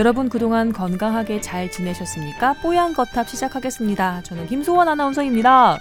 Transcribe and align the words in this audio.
여러분 0.00 0.30
그동안 0.30 0.72
건강하게 0.72 1.42
잘 1.42 1.70
지내셨습니까? 1.70 2.54
뽀얀 2.62 2.94
거탑 2.94 3.28
시작하겠습니다. 3.28 4.22
저는 4.22 4.46
김소원 4.46 4.88
아나운서입니다. 4.88 5.76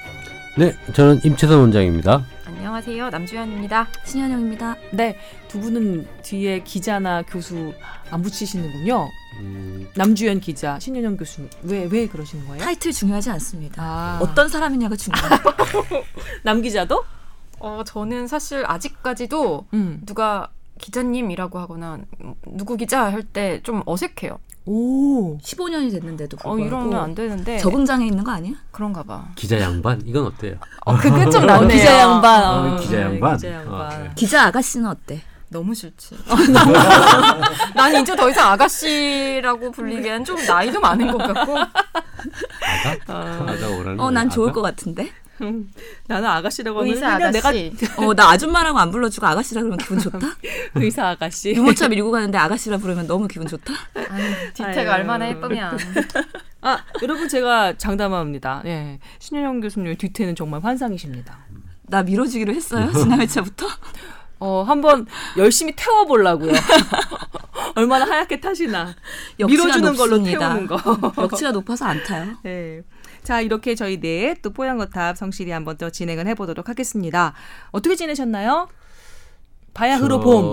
네, 0.57 0.75
저는 0.91 1.21
임채선 1.23 1.57
원장입니다. 1.57 2.25
안녕하세요. 2.45 3.11
남주현입니다. 3.11 3.88
신현영입니다. 4.03 4.75
네, 4.91 5.17
두 5.47 5.61
분은 5.61 6.05
뒤에 6.21 6.63
기자나 6.63 7.21
교수 7.21 7.73
안 8.11 8.21
붙이시는군요. 8.21 9.08
음, 9.39 9.88
남주현 9.95 10.41
기자, 10.41 10.77
신현영 10.80 11.16
교수 11.16 11.47
왜왜 11.63 12.08
그러시는 12.09 12.45
거예요? 12.45 12.61
타이틀 12.61 12.91
중요하지 12.91 13.30
않습니다. 13.30 13.81
아, 13.81 14.20
어떤 14.22 14.49
사람이냐가 14.49 14.97
중요해요. 14.97 16.03
남 16.44 16.61
기자도? 16.61 17.05
어, 17.59 17.83
저는 17.86 18.27
사실 18.27 18.66
아직까지도 18.67 19.67
음. 19.73 20.02
누가 20.05 20.49
기자님이라고 20.79 21.59
하거나 21.59 21.99
음, 22.23 22.33
누구 22.47 22.75
기자 22.77 23.03
할 23.11 23.23
때 23.23 23.61
좀 23.63 23.83
어색해요. 23.85 24.39
오. 24.65 25.38
15년이 25.39 25.91
됐는데도 25.91 26.38
어, 26.43 26.55
불구하고 26.55 26.85
이러면 26.85 26.99
안 27.03 27.15
되는데 27.15 27.57
적응장애 27.57 28.05
있는 28.05 28.23
거 28.23 28.31
아니야? 28.31 28.53
그런가 28.71 29.03
봐. 29.03 29.27
기자 29.35 29.59
양반 29.59 30.02
이건 30.05 30.25
어때요? 30.27 30.55
어, 30.85 30.95
그게 30.97 31.29
좀 31.29 31.43
어, 31.43 31.45
낫네요. 31.45 31.67
기자 31.69 31.99
양반. 31.99 32.43
어, 32.43 32.73
어, 32.75 32.79
기자 32.79 32.97
네, 32.97 33.02
양반. 33.03 33.35
기자 33.38 33.52
양반. 33.52 34.07
어. 34.07 34.11
기자 34.15 34.43
아가씨는 34.45 34.88
어때? 34.89 35.21
너무 35.52 35.73
싫지. 35.73 36.15
난 37.75 37.95
이제 38.02 38.16
더 38.16 38.30
이상 38.30 38.52
아가씨라고 38.52 39.71
불리기엔 39.71 40.23
좀 40.23 40.38
나이도 40.45 40.80
많은 40.80 41.11
것 41.11 41.17
같고. 41.17 41.58
아가? 41.58 41.71
아가 43.08 43.67
오라는 43.80 43.99
어, 43.99 44.11
난 44.11 44.27
아가? 44.27 44.36
좋을 44.36 44.52
것 44.52 44.61
같은데. 44.61 45.09
나는 46.08 46.28
아가씨라고 46.30 46.80
하면 46.80 46.94
의사 46.94 47.14
아가씨. 47.16 47.32
내가 47.32 47.52
어, 48.06 48.14
나 48.14 48.30
아줌마라고 48.32 48.78
안 48.80 48.92
불러주고 48.92 49.26
아가씨라 49.26 49.62
그러면 49.62 49.78
기분 49.78 50.00
좋다? 50.00 50.20
의사 50.76 51.09
아가씨. 51.09 51.52
유모차 51.56 51.88
밀고 51.90 52.12
가는데 52.12 52.38
아가씨라 52.38 52.78
부르면 52.78 53.08
너무 53.08 53.28
기분 53.28 53.48
좋다? 53.48 53.73
아유, 54.10 54.23
뒤태가 54.54 54.94
아유. 54.94 55.00
얼마나 55.02 55.30
예쁘면. 55.30 55.78
아, 56.62 56.78
여러분 57.02 57.28
제가 57.28 57.78
장담합니다. 57.78 58.64
예. 58.66 59.00
신현영 59.20 59.62
교수님 59.62 59.95
뒤태는 59.98 60.36
정말 60.36 60.62
환상이십니다. 60.64 61.38
나 61.84 62.04
밀어주기로 62.04 62.54
했어요? 62.54 62.92
지난 62.94 63.22
회차부터? 63.22 63.66
어, 64.42 64.64
한번 64.64 65.06
열심히 65.38 65.73
태워 65.76 66.06
보려고요. 66.06 66.54
얼마나 67.76 68.06
하얗게 68.06 68.40
타시나. 68.40 68.95
밀어주는 69.38 69.95
걸로 69.95 70.17
높습니다. 70.17 70.50
태우는 70.54 70.67
거. 70.67 71.14
역치가 71.23 71.52
높아서 71.52 71.86
안 71.86 72.02
타요. 72.04 72.38
네. 72.44 72.82
자, 73.23 73.42
이렇게 73.42 73.75
저희 73.75 74.00
네, 74.00 74.36
또 74.42 74.52
뽀얀거탑 74.52 75.17
성실히 75.17 75.52
한번 75.52 75.78
더 75.78 75.89
진행을 75.89 76.28
해보도록 76.28 76.70
하겠습니다. 76.70 77.34
어떻게 77.72 77.95
지내셨나요? 77.95 78.67
바야흐로 79.73 80.20
봄. 80.20 80.44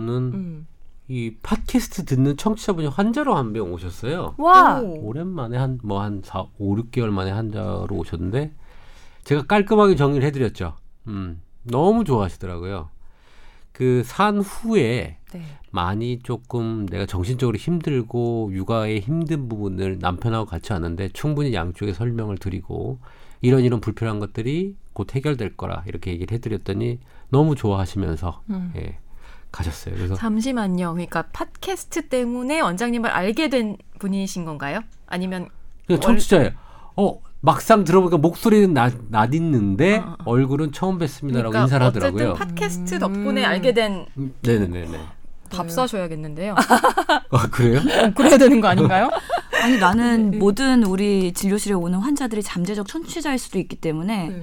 저는 0.00 0.16
음. 0.34 0.66
이 1.08 1.34
팟캐스트 1.42 2.04
듣는 2.04 2.36
청취자분이 2.36 2.88
환자로 2.88 3.34
한 3.34 3.52
명 3.52 3.72
오셨어요. 3.72 4.34
와. 4.36 4.80
오랜만에 4.80 5.56
한 5.56 5.78
뭐 5.82 6.00
한 6.00 6.20
4, 6.24 6.44
5, 6.58 6.76
6개월 6.76 7.08
만에 7.10 7.30
환자로 7.30 7.88
오셨는데 7.90 8.52
제가 9.24 9.44
깔끔하게 9.46 9.96
정리를 9.96 10.26
해드렸죠. 10.26 10.76
음, 11.06 11.40
너무 11.62 12.04
좋아하시더라고요. 12.04 12.90
그 13.78 14.02
산 14.04 14.40
후에 14.40 15.18
네. 15.32 15.42
많이 15.70 16.18
조금 16.18 16.84
내가 16.86 17.06
정신적으로 17.06 17.56
힘들고 17.56 18.50
육아에 18.52 18.98
힘든 18.98 19.48
부분을 19.48 19.98
남편하고 20.00 20.46
같이 20.46 20.72
왔는데 20.72 21.10
충분히 21.10 21.54
양쪽에 21.54 21.92
설명을 21.92 22.38
드리고 22.38 22.98
이런 23.40 23.62
이런 23.62 23.80
불편한 23.80 24.18
것들이 24.18 24.74
곧 24.94 25.14
해결될 25.14 25.56
거라 25.56 25.84
이렇게 25.86 26.10
얘기를 26.10 26.34
해드렸더니 26.34 26.98
너무 27.28 27.54
좋아하시면서 27.54 28.42
음. 28.50 28.72
예, 28.74 28.98
가셨어요. 29.52 29.94
그래서 29.94 30.16
잠시만요. 30.16 30.94
그러니까 30.94 31.28
팟캐스트 31.28 32.08
때문에 32.08 32.58
원장님을 32.58 33.08
알게 33.08 33.48
된 33.48 33.76
분이신 34.00 34.44
건가요? 34.44 34.80
아니면 35.06 35.50
그냥 35.86 36.00
청취자예요. 36.00 36.50
어 36.96 37.20
막상 37.40 37.84
들어보니까 37.84 38.18
목소리는 38.18 38.72
나, 38.74 38.90
낯있는데 39.08 39.98
어, 39.98 40.16
어. 40.18 40.30
얼굴은 40.30 40.72
처음 40.72 40.98
뵀습니다라고 40.98 41.50
그러니까 41.50 41.62
인사를 41.62 41.86
하더라고요. 41.86 42.30
어쨌든 42.30 42.54
팟캐스트 42.54 42.94
음. 42.94 42.98
덕분에 42.98 43.44
알게 43.44 43.72
된밥 43.72 44.08
음, 44.18 44.34
네네네네. 44.42 44.98
사셔야겠는데요. 45.68 46.54
아 47.30 47.48
그래요? 47.50 47.78
어, 47.78 48.10
그래야 48.14 48.36
되는 48.36 48.60
거 48.60 48.68
아닌가요? 48.68 49.08
아니, 49.62 49.78
나는 49.78 50.38
모든 50.38 50.84
우리 50.84 51.32
진료실에 51.32 51.74
오는 51.74 51.98
환자들이 51.98 52.42
잠재적 52.42 52.86
청취자일 52.86 53.38
수도 53.38 53.58
있기 53.58 53.76
때문에 53.76 54.28
네. 54.28 54.42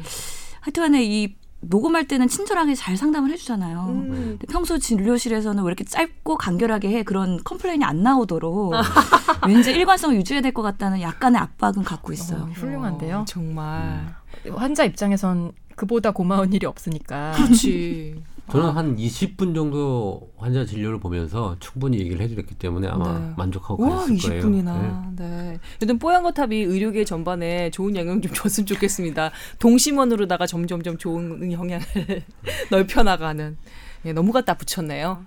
하여튼간에 0.62 1.04
이 1.04 1.36
녹음할 1.70 2.08
때는 2.08 2.28
친절하게 2.28 2.76
잘 2.76 2.98
상담을 2.98 3.32
해주잖아요. 3.32 3.86
음. 3.90 4.10
근데 4.40 4.48
평소 4.52 4.78
진료실에서는 4.78 5.64
왜 5.64 5.68
이렇게 5.68 5.84
짧고 5.84 6.38
간결하게 6.38 6.90
해 6.90 7.04
그런 7.04 7.40
complain이 7.44 7.84
안 7.84 8.04
나오도록 8.04 8.74
왠지 9.48 9.72
일관성을 9.72 10.16
유지해야 10.18 10.42
될 10.42 10.54
것 10.54 10.62
같다는 10.62 11.02
약간의 11.02 11.40
압박은 11.42 11.84
갖고 11.84 12.14
있어요. 12.14 12.44
어, 12.44 12.50
훌륭한데요. 12.54 13.18
어, 13.20 13.26
정말. 13.26 14.16
환자 14.56 14.84
입장에선 14.86 15.52
그보다 15.76 16.12
고마운 16.12 16.54
일이 16.54 16.66
없으니까. 16.66 17.34
그렇지. 17.36 18.22
저는 18.52 18.70
한 18.72 18.96
20분 18.96 19.56
정도 19.56 20.32
환자 20.38 20.66
진료를 20.66 21.00
보면서 21.00 21.56
충분히 21.60 22.00
얘기를 22.00 22.22
해드렸기 22.22 22.56
때문에 22.56 22.88
아마 22.88 23.18
네. 23.18 23.34
만족하고 23.38 23.84
와, 23.84 23.98
가셨을 23.98 24.18
거예요. 24.30 24.44
20분이나. 24.44 25.16
네. 25.16 25.60
여튼 25.82 25.98
뽀얀거탑이 25.98 26.56
의료계 26.62 27.06
전반에 27.06 27.72
좋은 27.72 27.96
영향 27.96 28.22
좀 28.22 28.32
줬으면 28.34 28.68
좋겠습니다. 28.68 29.32
동심원으로다가 29.60 30.46
점점점 30.46 30.98
좋은 30.98 31.52
영향을 31.52 31.86
넓혀나가는. 32.70 33.58
예, 34.06 34.14
너무 34.14 34.32
갖다 34.32 34.56
붙였네요. 34.56 35.26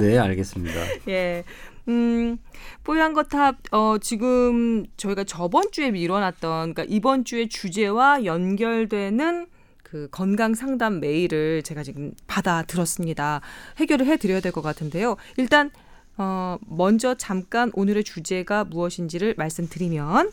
네, 0.14 0.18
알겠습니다. 0.18 0.80
예. 1.08 1.44
음, 1.88 2.38
뽀얀거탑, 2.84 3.56
어, 3.72 3.96
지금 4.00 4.86
저희가 4.96 5.24
저번 5.24 5.64
주에 5.72 5.90
미뤄놨던, 5.90 6.74
그러니까 6.74 6.84
이번 6.88 7.24
주의 7.24 7.48
주제와 7.48 8.24
연결되는 8.24 9.46
그 9.90 10.08
건강 10.10 10.54
상담 10.54 11.00
메일을 11.00 11.62
제가 11.62 11.82
지금 11.82 12.12
받아 12.26 12.62
들었습니다. 12.62 13.40
해결을 13.78 14.06
해 14.06 14.16
드려야 14.18 14.40
될 14.40 14.52
것 14.52 14.60
같은데요. 14.60 15.16
일단, 15.38 15.70
어, 16.18 16.58
먼저 16.66 17.14
잠깐 17.14 17.70
오늘의 17.74 18.04
주제가 18.04 18.64
무엇인지를 18.64 19.34
말씀드리면, 19.38 20.30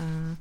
어, 0.00 0.36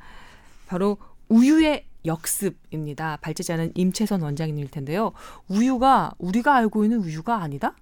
바로 0.67 0.97
우유의 1.29 1.85
역습입니다. 2.05 3.17
발제자는 3.21 3.71
임채선 3.75 4.21
원장님일 4.21 4.69
텐데요. 4.71 5.13
우유가 5.47 6.11
우리가 6.17 6.53
알고 6.55 6.83
있는 6.83 6.99
우유가 6.99 7.41
아니다? 7.41 7.75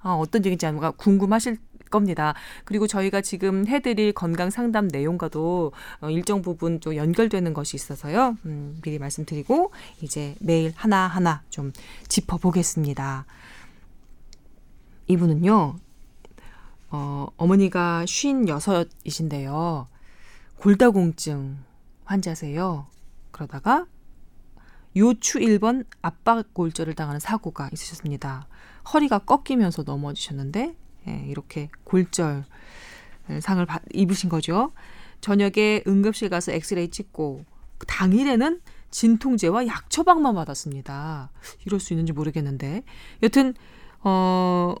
아, 0.00 0.14
어떤 0.14 0.44
얘기인지 0.44 0.66
아마 0.66 0.90
궁금하실 0.90 1.58
겁니다. 1.90 2.34
그리고 2.64 2.86
저희가 2.86 3.20
지금 3.20 3.66
해드릴 3.66 4.12
건강 4.12 4.50
상담 4.50 4.88
내용과도 4.88 5.72
어, 6.00 6.10
일정 6.10 6.42
부분 6.42 6.80
좀 6.80 6.96
연결되는 6.96 7.54
것이 7.54 7.76
있어서요. 7.76 8.36
음, 8.44 8.78
미리 8.82 8.98
말씀드리고 8.98 9.72
이제 10.00 10.34
매일 10.40 10.72
하나 10.76 11.06
하나 11.06 11.42
좀 11.50 11.72
짚어보겠습니다. 12.08 13.26
이분은요, 15.08 15.76
어, 16.90 17.26
어머니가 17.36 18.04
쉰 18.06 18.48
여섯이신데요. 18.48 19.86
골다공증 20.58 21.58
환자세요. 22.04 22.86
그러다가 23.30 23.86
요추 24.96 25.38
1번 25.40 25.84
압박골절을 26.00 26.94
당하는 26.94 27.20
사고가 27.20 27.68
있으셨습니다. 27.72 28.48
허리가 28.92 29.18
꺾이면서 29.18 29.82
넘어지셨는데 29.82 30.74
예, 31.08 31.24
이렇게 31.28 31.68
골절 31.84 32.44
상을 33.40 33.64
받- 33.66 33.82
입으신 33.92 34.28
거죠. 34.28 34.72
저녁에 35.20 35.82
응급실 35.86 36.28
가서 36.28 36.52
엑스레이 36.52 36.88
찍고 36.88 37.44
당일에는 37.86 38.60
진통제와 38.90 39.66
약 39.66 39.90
처방만 39.90 40.34
받았습니다. 40.34 41.30
이럴 41.66 41.80
수 41.80 41.92
있는지 41.92 42.12
모르겠는데 42.12 42.82
여튼 43.22 43.54
어 44.02 44.74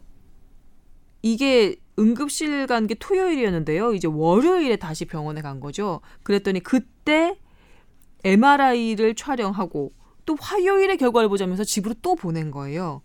이게 1.22 1.76
응급실 1.98 2.66
간 2.66 2.86
게 2.86 2.94
토요일이었는데요. 2.94 3.94
이제 3.94 4.06
월요일에 4.06 4.76
다시 4.76 5.06
병원에 5.06 5.40
간 5.42 5.60
거죠. 5.60 6.00
그랬더니 6.22 6.60
그때 6.60 7.38
MRI를 8.24 9.14
촬영하고 9.14 9.92
또 10.24 10.36
화요일에 10.38 10.96
결과를 10.96 11.28
보자면서 11.28 11.64
집으로 11.64 11.94
또 12.02 12.14
보낸 12.14 12.50
거예요. 12.50 13.02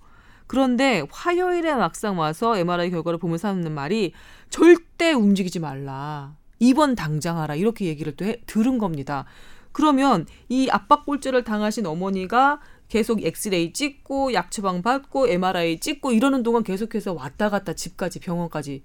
그런데 0.51 1.07
화요일에 1.09 1.73
막상 1.75 2.19
와서 2.19 2.57
MRI 2.57 2.89
결과를 2.89 3.17
보면서 3.19 3.47
하는 3.47 3.71
말이 3.71 4.11
절대 4.49 5.13
움직이지 5.13 5.59
말라. 5.59 6.35
입원 6.59 6.93
당장 6.93 7.37
하라. 7.37 7.55
이렇게 7.55 7.85
얘기를 7.85 8.13
또 8.17 8.25
해, 8.25 8.41
들은 8.47 8.77
겁니다. 8.77 9.23
그러면 9.71 10.25
이 10.49 10.67
압박 10.69 11.05
골절을 11.05 11.45
당하신 11.45 11.85
어머니가 11.85 12.59
계속 12.89 13.23
엑스레이 13.23 13.71
찍고 13.71 14.33
약 14.33 14.51
처방 14.51 14.81
받고 14.81 15.29
MRI 15.29 15.79
찍고 15.79 16.11
이러는 16.11 16.43
동안 16.43 16.63
계속해서 16.63 17.13
왔다 17.13 17.49
갔다 17.49 17.71
집까지 17.71 18.19
병원까지 18.19 18.83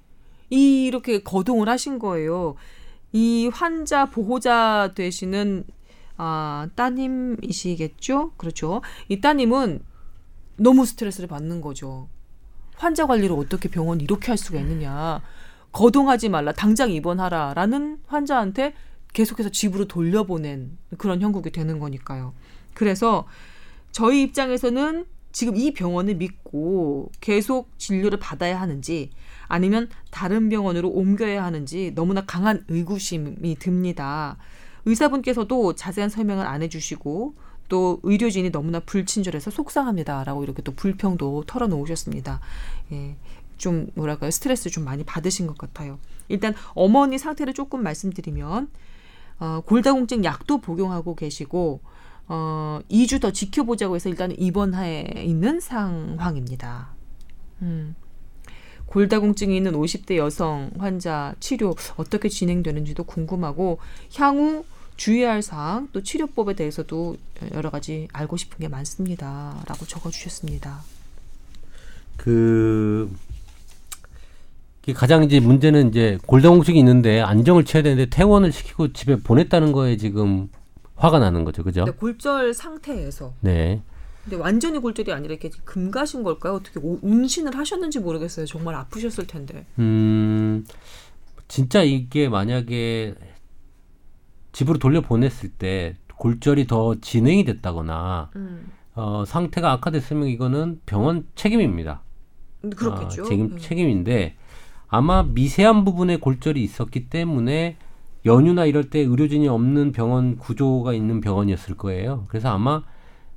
이렇게 0.51 1.25
거동을 1.25 1.69
하신 1.69 1.99
거예요. 1.99 2.55
이 3.11 3.51
환자 3.53 4.07
보호자 4.07 4.93
되시는 4.95 5.65
아, 6.17 6.69
따님이시겠죠? 6.77 8.35
그렇죠. 8.37 8.83
이 9.09 9.21
따님은 9.21 9.96
너무 10.57 10.87
스트레스를 10.87 11.29
받는 11.29 11.61
거죠. 11.61 12.09
환자 12.77 13.07
관리를 13.07 13.35
어떻게 13.37 13.69
병원 13.69 14.01
이렇게 14.01 14.29
할 14.29 14.37
수가 14.37 14.59
있느냐. 14.61 15.23
거동하지 15.73 16.29
말라, 16.29 16.53
당장 16.53 16.91
입원하라라는 16.91 17.99
환자한테 18.07 18.75
계속해서 19.13 19.51
집으로 19.51 19.87
돌려보낸 19.87 20.77
그런 20.99 21.21
형국이 21.21 21.51
되는 21.51 21.79
거니까요. 21.79 22.35
그래서 22.75 23.27
저희 23.93 24.23
입장에서는 24.23 25.07
지금 25.33 25.57
이 25.57 25.73
병원을 25.75 26.15
믿고 26.17 27.11
계속 27.21 27.71
진료를 27.79 28.19
받아야 28.19 28.59
하는지 28.59 29.11
아니면 29.49 29.89
다른 30.11 30.49
병원으로 30.49 30.89
옮겨야 30.89 31.45
하는지 31.45 31.93
너무나 31.95 32.25
강한 32.25 32.65
의구심이 32.69 33.57
듭니다. 33.59 34.39
의사분께서도 34.87 35.75
자세한 35.75 36.09
설명을 36.09 36.47
안 36.47 36.63
해주시고 36.63 37.35
또 37.69 38.01
의료진이 38.03 38.51
너무나 38.51 38.81
불친절해서 38.81 39.51
속상합니다라고 39.51 40.45
이렇게 40.45 40.63
또 40.63 40.73
불평도 40.73 41.45
털어놓으셨습니다. 41.47 42.41
예, 42.93 43.17
좀 43.57 43.89
뭐랄까요 43.95 44.31
스트레스 44.31 44.71
좀 44.71 44.85
많이 44.85 45.05
받으신 45.05 45.47
것 45.47 45.59
같아요. 45.59 45.99
일단 46.29 46.55
어머니 46.75 47.19
상태를 47.19 47.55
조금 47.55 47.83
말씀드리면 47.83 48.69
어, 49.39 49.61
골다공증 49.67 50.25
약도 50.25 50.59
복용하고 50.59 51.15
계시고 51.15 51.81
어, 52.29 52.81
2주 52.91 53.21
더 53.21 53.31
지켜보자고 53.31 53.95
해서 53.95 54.09
일단 54.09 54.33
입원하에 54.37 55.23
있는 55.25 55.61
상황입니다. 55.61 56.95
음. 57.63 57.95
골다공증이 58.87 59.57
있는 59.57 59.73
50대 59.73 60.17
여성 60.17 60.71
환자 60.79 61.35
치료 61.41 61.75
어떻게 61.97 62.29
진행되는지도 62.29 63.05
궁금하고 63.05 63.79
향후 64.15 64.65
주의할 64.97 65.43
사항 65.43 65.89
또 65.93 66.03
치료법에 66.03 66.55
대해서도 66.55 67.17
여러 67.53 67.71
가지 67.71 68.09
알고 68.13 68.37
싶은 68.37 68.59
게 68.59 68.69
많습니다라고 68.69 69.87
적어 69.87 70.11
주셨습니다. 70.11 70.81
그 72.17 73.11
가장 74.95 75.25
이제 75.25 75.41
문제는 75.41 75.89
이제 75.89 76.19
골다공증이 76.27 76.79
있는데 76.79 77.21
안정을 77.21 77.65
취해야 77.65 77.83
되는데 77.83 78.09
퇴원을 78.09 78.53
시키고 78.53 78.93
집에 78.93 79.17
보냈다는 79.17 79.73
거에 79.73 79.97
지금 79.97 80.49
화가 80.95 81.19
나는 81.19 81.45
거죠, 81.45 81.63
그죠? 81.63 81.85
네, 81.85 81.91
골절 81.91 82.55
상태에서. 82.55 83.35
네. 83.41 83.83
근데 84.25 84.37
완전히 84.37 84.79
골절이 84.79 85.13
아니라 85.13 85.35
이렇게 85.35 85.51
금가신 85.65 86.23
걸까요? 86.23 86.55
어떻게 86.55 86.81
운신을 86.83 87.57
하셨는지 87.57 88.01
모르겠어요. 88.01 88.47
정말 88.47 88.75
아프셨을 88.75 89.27
텐데. 89.27 89.67
음, 89.79 90.65
진짜 91.49 91.83
이게 91.83 92.29
만약에 92.29 93.15
집으로 94.57 94.79
돌려 94.79 95.03
보냈을 95.03 95.51
때 95.51 95.97
골절이 96.15 96.67
더 96.67 96.95
진행이 96.99 97.45
됐다거나 97.45 98.31
음. 98.37 98.73
어, 98.95 99.25
상태가 99.27 99.71
악화됐으면 99.73 100.29
이거는 100.29 100.81
병원 100.87 101.27
책임입니다. 101.35 102.01
그렇겠죠. 102.75 103.25
어, 103.25 103.27
책임 103.27 103.51
네. 103.51 103.59
책임인데 103.59 104.37
아마 104.89 105.23
미세한 105.25 105.85
부분에 105.85 106.17
골절이 106.17 106.63
있었기 106.63 107.11
때문에 107.11 107.77
연휴나 108.25 108.65
이럴 108.65 108.89
때 108.89 109.01
의료진이 109.01 109.47
없는 109.47 109.93
병원 109.93 110.39
구조가 110.39 110.95
있는 110.95 111.21
병원이었을 111.21 111.77
거예요. 111.77 112.25
그래서 112.29 112.49
아마 112.49 112.83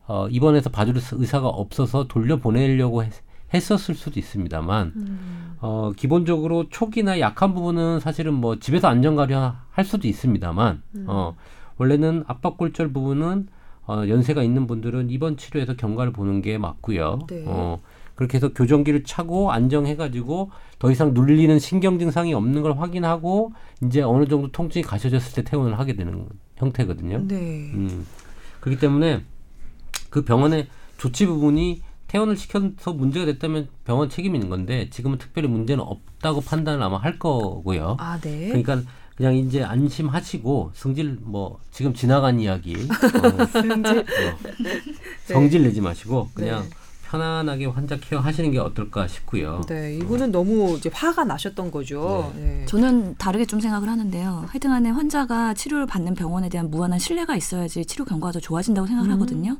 어, 0.07 0.29
입원해서 0.29 0.69
봐줄 0.69 1.01
의사가 1.11 1.49
없어서 1.49 2.07
돌려보내려고 2.07 3.03
했, 3.03 3.11
했었을 3.53 3.95
수도 3.95 4.19
있습니다만 4.19 4.93
음. 4.95 5.55
어, 5.59 5.91
기본적으로 5.95 6.69
초기나 6.69 7.19
약한 7.19 7.53
부분은 7.53 7.99
사실은 7.99 8.33
뭐 8.33 8.59
집에서 8.59 8.87
안전가려 8.87 9.55
할 9.71 9.85
수도 9.85 10.07
있습니다만 10.07 10.81
음. 10.95 11.05
어, 11.07 11.35
원래는 11.77 12.23
압박골절 12.27 12.93
부분은 12.93 13.47
어, 13.87 14.03
연세가 14.07 14.43
있는 14.43 14.67
분들은 14.67 15.09
입원 15.09 15.35
치료에서 15.35 15.75
경과를 15.75 16.13
보는 16.13 16.41
게 16.41 16.57
맞고요. 16.57 17.19
네. 17.27 17.43
어, 17.47 17.81
그렇게 18.13 18.37
해서 18.37 18.53
교정기를 18.53 19.03
차고 19.03 19.51
안정해가지고 19.51 20.51
더 20.77 20.91
이상 20.91 21.13
눌리는 21.13 21.57
신경 21.57 21.97
증상이 21.97 22.33
없는 22.33 22.61
걸 22.61 22.77
확인하고 22.77 23.53
이제 23.83 24.01
어느 24.01 24.27
정도 24.27 24.51
통증이 24.51 24.83
가셔졌을 24.83 25.35
때 25.35 25.49
퇴원을 25.49 25.79
하게 25.79 25.95
되는 25.95 26.27
형태거든요. 26.57 27.23
네. 27.27 27.71
음, 27.73 28.05
그렇기 28.59 28.79
때문에 28.79 29.23
그 30.09 30.23
병원의 30.23 30.67
조치 30.97 31.25
부분이 31.25 31.81
퇴원을 32.09 32.35
시켜서 32.35 32.91
문제가 32.93 33.25
됐다면 33.27 33.69
병원 33.85 34.09
책임이 34.09 34.37
있는 34.37 34.49
건데 34.49 34.89
지금은 34.89 35.19
특별히 35.19 35.47
문제는 35.47 35.83
없다고 35.83 36.41
판단을 36.41 36.81
아마 36.83 36.97
할 36.97 37.17
거고요. 37.19 37.97
아, 37.99 38.19
네. 38.19 38.47
그러니까 38.47 38.81
그냥 39.15 39.35
이제 39.35 39.63
안심하시고 39.63 40.71
성질 40.73 41.17
뭐 41.21 41.59
지금 41.71 41.93
지나간 41.93 42.39
이야기 42.39 42.75
어, 42.81 43.45
승질. 43.45 43.99
어, 43.99 44.03
성질 45.25 45.63
내지 45.63 45.81
마시고 45.81 46.29
그냥 46.33 46.63
네. 46.63 46.69
편안하게 47.09 47.65
환자 47.67 47.97
케어 47.99 48.19
하시는 48.19 48.51
게 48.51 48.59
어떨까 48.59 49.07
싶고요. 49.07 49.61
네, 49.67 49.95
이분은 49.97 50.31
너무 50.31 50.75
이제 50.77 50.91
화가 50.93 51.23
나셨던 51.23 51.71
거죠. 51.71 52.31
네. 52.35 52.65
저는 52.67 53.15
다르게 53.17 53.45
좀 53.45 53.59
생각을 53.59 53.89
하는데요. 53.89 54.45
하여튼간에 54.49 54.89
환자가 54.91 55.53
치료를 55.55 55.87
받는 55.87 56.13
병원에 56.15 56.49
대한 56.49 56.69
무한한 56.69 56.99
신뢰가 56.99 57.35
있어야지 57.35 57.85
치료 57.85 58.05
경과가 58.05 58.33
더 58.33 58.39
좋아진다고 58.39 58.85
생각을 58.87 59.09
음. 59.09 59.13
하거든요. 59.15 59.57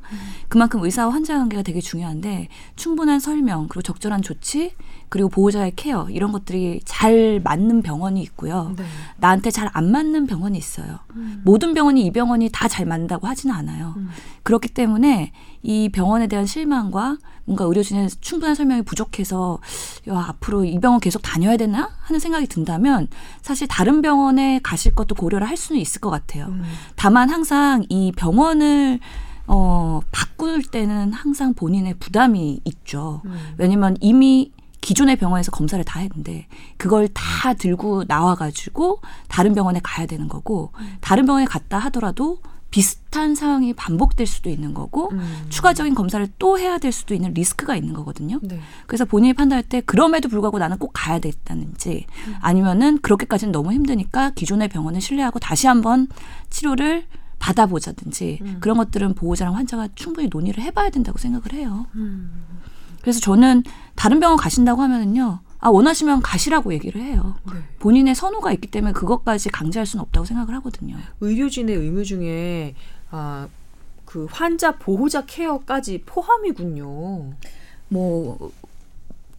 그만큼 0.48 0.82
의사와 0.84 1.12
환자 1.12 1.36
관계가 1.38 1.62
되게 1.62 1.80
중요한데 1.80 2.48
충분한 2.76 3.18
설명 3.20 3.66
그리고 3.68 3.82
적절한 3.82 4.22
조치 4.22 4.72
그리고 5.08 5.28
보호자의 5.28 5.72
케어 5.74 6.08
이런 6.10 6.30
것들이 6.30 6.80
잘 6.84 7.40
맞는 7.42 7.82
병원이 7.82 8.22
있고요. 8.22 8.74
네. 8.76 8.84
나한테 9.18 9.50
잘 9.50 9.70
안 9.72 9.92
맞는 9.92 10.26
병원이 10.26 10.58
있어요. 10.58 10.98
음. 11.14 11.42
모든 11.44 11.74
병원이 11.74 12.04
이 12.04 12.10
병원이 12.10 12.50
다 12.52 12.70
잘 12.70 12.86
맞는다고 12.86 13.26
하지는 13.26 13.52
않아요. 13.54 13.94
음. 13.96 14.10
그렇기 14.44 14.68
때문에 14.68 15.32
이 15.62 15.88
병원에 15.88 16.26
대한 16.26 16.46
실망과 16.46 17.18
뭔가 17.44 17.64
의료진의 17.64 18.10
충분한 18.20 18.54
설명이 18.54 18.82
부족해서 18.82 19.58
야, 20.08 20.24
앞으로 20.28 20.64
이 20.64 20.78
병원 20.78 21.00
계속 21.00 21.20
다녀야 21.22 21.56
되나 21.56 21.90
하는 22.00 22.20
생각이 22.20 22.46
든다면 22.46 23.08
사실 23.42 23.66
다른 23.66 24.02
병원에 24.02 24.60
가실 24.62 24.94
것도 24.94 25.14
고려를 25.14 25.48
할 25.48 25.56
수는 25.56 25.80
있을 25.80 26.00
것 26.00 26.10
같아요. 26.10 26.46
음. 26.46 26.62
다만 26.96 27.28
항상 27.28 27.84
이 27.88 28.12
병원을 28.12 29.00
어, 29.46 30.00
바꿀 30.12 30.62
때는 30.62 31.12
항상 31.12 31.54
본인의 31.54 31.94
부담이 31.94 32.60
있죠. 32.64 33.22
음. 33.24 33.36
왜냐면 33.58 33.96
이미 34.00 34.52
기존의 34.80 35.16
병원에서 35.16 35.50
검사를 35.50 35.82
다 35.84 36.00
했는데 36.00 36.46
그걸 36.76 37.08
다 37.08 37.52
들고 37.54 38.04
나와가지고 38.06 39.00
다른 39.28 39.54
병원에 39.54 39.80
가야 39.82 40.06
되는 40.06 40.28
거고 40.28 40.72
다른 41.00 41.26
병원에 41.26 41.44
갔다 41.44 41.78
하더라도 41.78 42.38
비슷한 42.70 43.34
상황이 43.34 43.72
반복될 43.72 44.26
수도 44.26 44.48
있는 44.48 44.74
거고 44.74 45.10
음. 45.12 45.46
추가적인 45.48 45.94
검사를 45.94 46.26
또 46.38 46.58
해야 46.58 46.78
될 46.78 46.92
수도 46.92 47.14
있는 47.14 47.34
리스크가 47.34 47.74
있는 47.74 47.94
거거든요. 47.94 48.38
네. 48.42 48.60
그래서 48.86 49.04
본인이 49.04 49.34
판단할 49.34 49.64
때 49.64 49.80
그럼에도 49.80 50.28
불구하고 50.28 50.58
나는 50.58 50.78
꼭 50.78 50.90
가야 50.92 51.18
되겠다는지 51.18 52.06
아니면은 52.40 52.98
그렇게까지는 53.00 53.52
너무 53.52 53.72
힘드니까 53.72 54.30
기존의 54.30 54.68
병원을 54.68 55.00
신뢰하고 55.00 55.38
다시 55.40 55.66
한번 55.66 56.06
치료를 56.50 57.06
받아보자든지 57.40 58.38
음. 58.42 58.56
그런 58.60 58.76
것들은 58.76 59.14
보호자랑 59.14 59.56
환자가 59.56 59.88
충분히 59.94 60.28
논의를 60.30 60.62
해봐야 60.62 60.90
된다고 60.90 61.18
생각을 61.18 61.54
해요. 61.54 61.86
음. 61.96 62.44
그래서 63.00 63.18
저는 63.18 63.64
다른 63.96 64.20
병원 64.20 64.36
가신다고 64.36 64.82
하면은요. 64.82 65.40
아, 65.60 65.68
원하시면 65.68 66.22
가시라고 66.22 66.72
얘기를 66.72 67.00
해요. 67.00 67.36
네. 67.46 67.58
본인의 67.78 68.14
선호가 68.14 68.52
있기 68.52 68.68
때문에 68.68 68.92
그것까지 68.92 69.50
강제할 69.50 69.86
수는 69.86 70.02
없다고 70.02 70.24
생각을 70.24 70.54
하거든요. 70.56 70.96
의료진의 71.20 71.76
의무 71.76 72.04
중에 72.04 72.74
아, 73.10 73.46
그 74.04 74.26
환자 74.30 74.72
보호자 74.72 75.24
케어까지 75.26 76.02
포함이군요. 76.06 77.32
뭐 77.88 78.52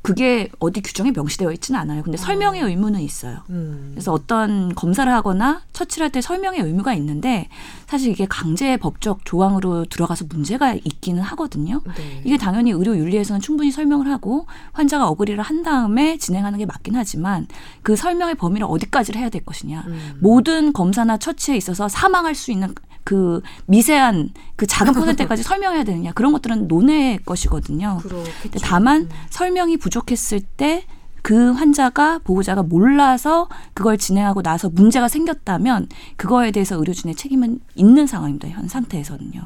그게 0.02 0.50
어디 0.60 0.82
규정에 0.82 1.12
명시되어 1.12 1.52
있지는 1.52 1.80
않아요. 1.80 2.02
근데 2.02 2.18
설명의 2.18 2.62
의무는 2.62 3.02
있어요. 3.02 3.40
음. 3.52 3.90
그래서 3.92 4.12
어떤 4.12 4.74
검사를 4.74 5.12
하거나 5.12 5.62
처치를 5.74 6.06
할 6.06 6.12
때 6.12 6.22
설명의 6.22 6.60
의무가 6.62 6.94
있는데 6.96 7.48
사실 7.88 8.12
이게 8.12 8.26
강제 8.28 8.76
법적 8.78 9.26
조항으로 9.26 9.86
들어가서 9.86 10.26
문제가 10.30 10.74
있기는 10.74 11.22
하거든요. 11.22 11.82
네. 11.96 12.22
이게 12.26 12.38
당연히 12.38 12.72
의료 12.72 12.98
윤리에서는 12.98 13.40
충분히 13.42 13.72
설명을 13.72 14.10
하고 14.10 14.48
환자가 14.74 15.08
어그리를 15.08 15.42
한 15.42 15.64
다음에 15.64 16.18
진행하는 16.18 16.58
게 16.60 16.66
맞긴 16.66 16.96
하지만 16.96 17.48
그 17.84 17.96
설명의 17.96 18.36
범위를 18.36 18.66
어디까지를 18.70 19.22
해야 19.22 19.30
될 19.30 19.46
것이냐. 19.46 19.84
음. 19.88 20.18
모든 20.20 20.74
검사나 20.74 21.18
처치에 21.18 21.56
있어서 21.58 21.88
사망할 21.88 22.36
수 22.36 22.52
있는 22.52 22.74
그 23.04 23.42
미세한 23.66 24.30
그 24.56 24.68
작은 24.68 24.94
퍼센트까지 24.94 25.44
설명해야 25.44 25.84
되느냐 25.84 26.12
그런 26.14 26.32
것들은 26.32 26.68
논의 26.68 27.18
것이거든요. 27.20 28.00
그렇겠죠. 28.02 28.60
다만 28.62 29.04
음. 29.04 29.10
설명이 29.30 29.78
부족했을 29.78 30.42
때 30.42 30.86
그 31.22 31.52
환자가 31.52 32.20
보호자가 32.20 32.64
몰라서 32.64 33.48
그걸 33.74 33.98
진행하고 33.98 34.42
나서 34.42 34.70
문제가 34.70 35.08
생겼다면 35.08 35.88
그거에 36.16 36.52
대해서 36.52 36.78
의료진의 36.78 37.16
책임은 37.16 37.60
있는 37.76 38.08
상황입니다. 38.08 38.50
현 38.50 38.68
상태에서는요. 38.68 39.42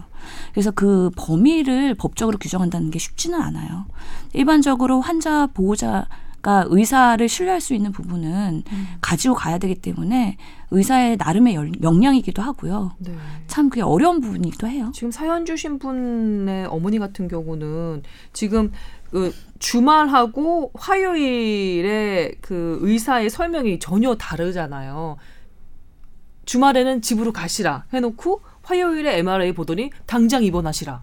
그래서 0.54 0.72
그 0.72 1.12
범위를 1.18 1.96
법적으로 1.96 2.38
규정한다는 2.38 2.92
게 2.92 3.00
쉽지는 3.00 3.42
않아요. 3.42 3.86
일반적으로 4.34 5.02
환자 5.02 5.48
보호자 5.48 6.08
가 6.46 6.64
의사를 6.68 7.28
신뢰할 7.28 7.60
수 7.60 7.74
있는 7.74 7.92
부분은 7.92 8.62
음. 8.72 8.88
가지고 9.02 9.34
가야 9.34 9.58
되기 9.58 9.74
때문에 9.74 10.38
의사의 10.70 11.18
나름의 11.18 11.56
열- 11.56 11.72
역량이기도 11.82 12.40
하고요. 12.44 12.92
네. 13.00 13.16
참 13.48 13.68
그게 13.72 13.82
어려운 13.82 14.22
부분이기도 14.22 14.68
해요. 14.68 14.92
지금 14.94 15.10
사연 15.10 15.44
주신 15.46 15.80
분의 15.80 16.68
어머니 16.68 17.00
같은 17.00 17.28
경우는 17.28 18.04
지금 18.32 18.72
그 19.10 19.34
주말하고 19.58 20.70
화요일에 20.76 22.34
그 22.42 22.78
의사의 22.82 23.32
설명이 23.32 23.80
전혀 23.80 24.14
다르잖아요. 24.14 25.18
주말에는 26.46 27.02
집으로 27.02 27.34
가시라 27.34 27.86
해놓고 27.92 28.42
화요일에 28.62 29.18
MRI 29.18 29.54
보더니 29.54 29.90
당장 30.06 30.44
입원하시라. 30.44 31.02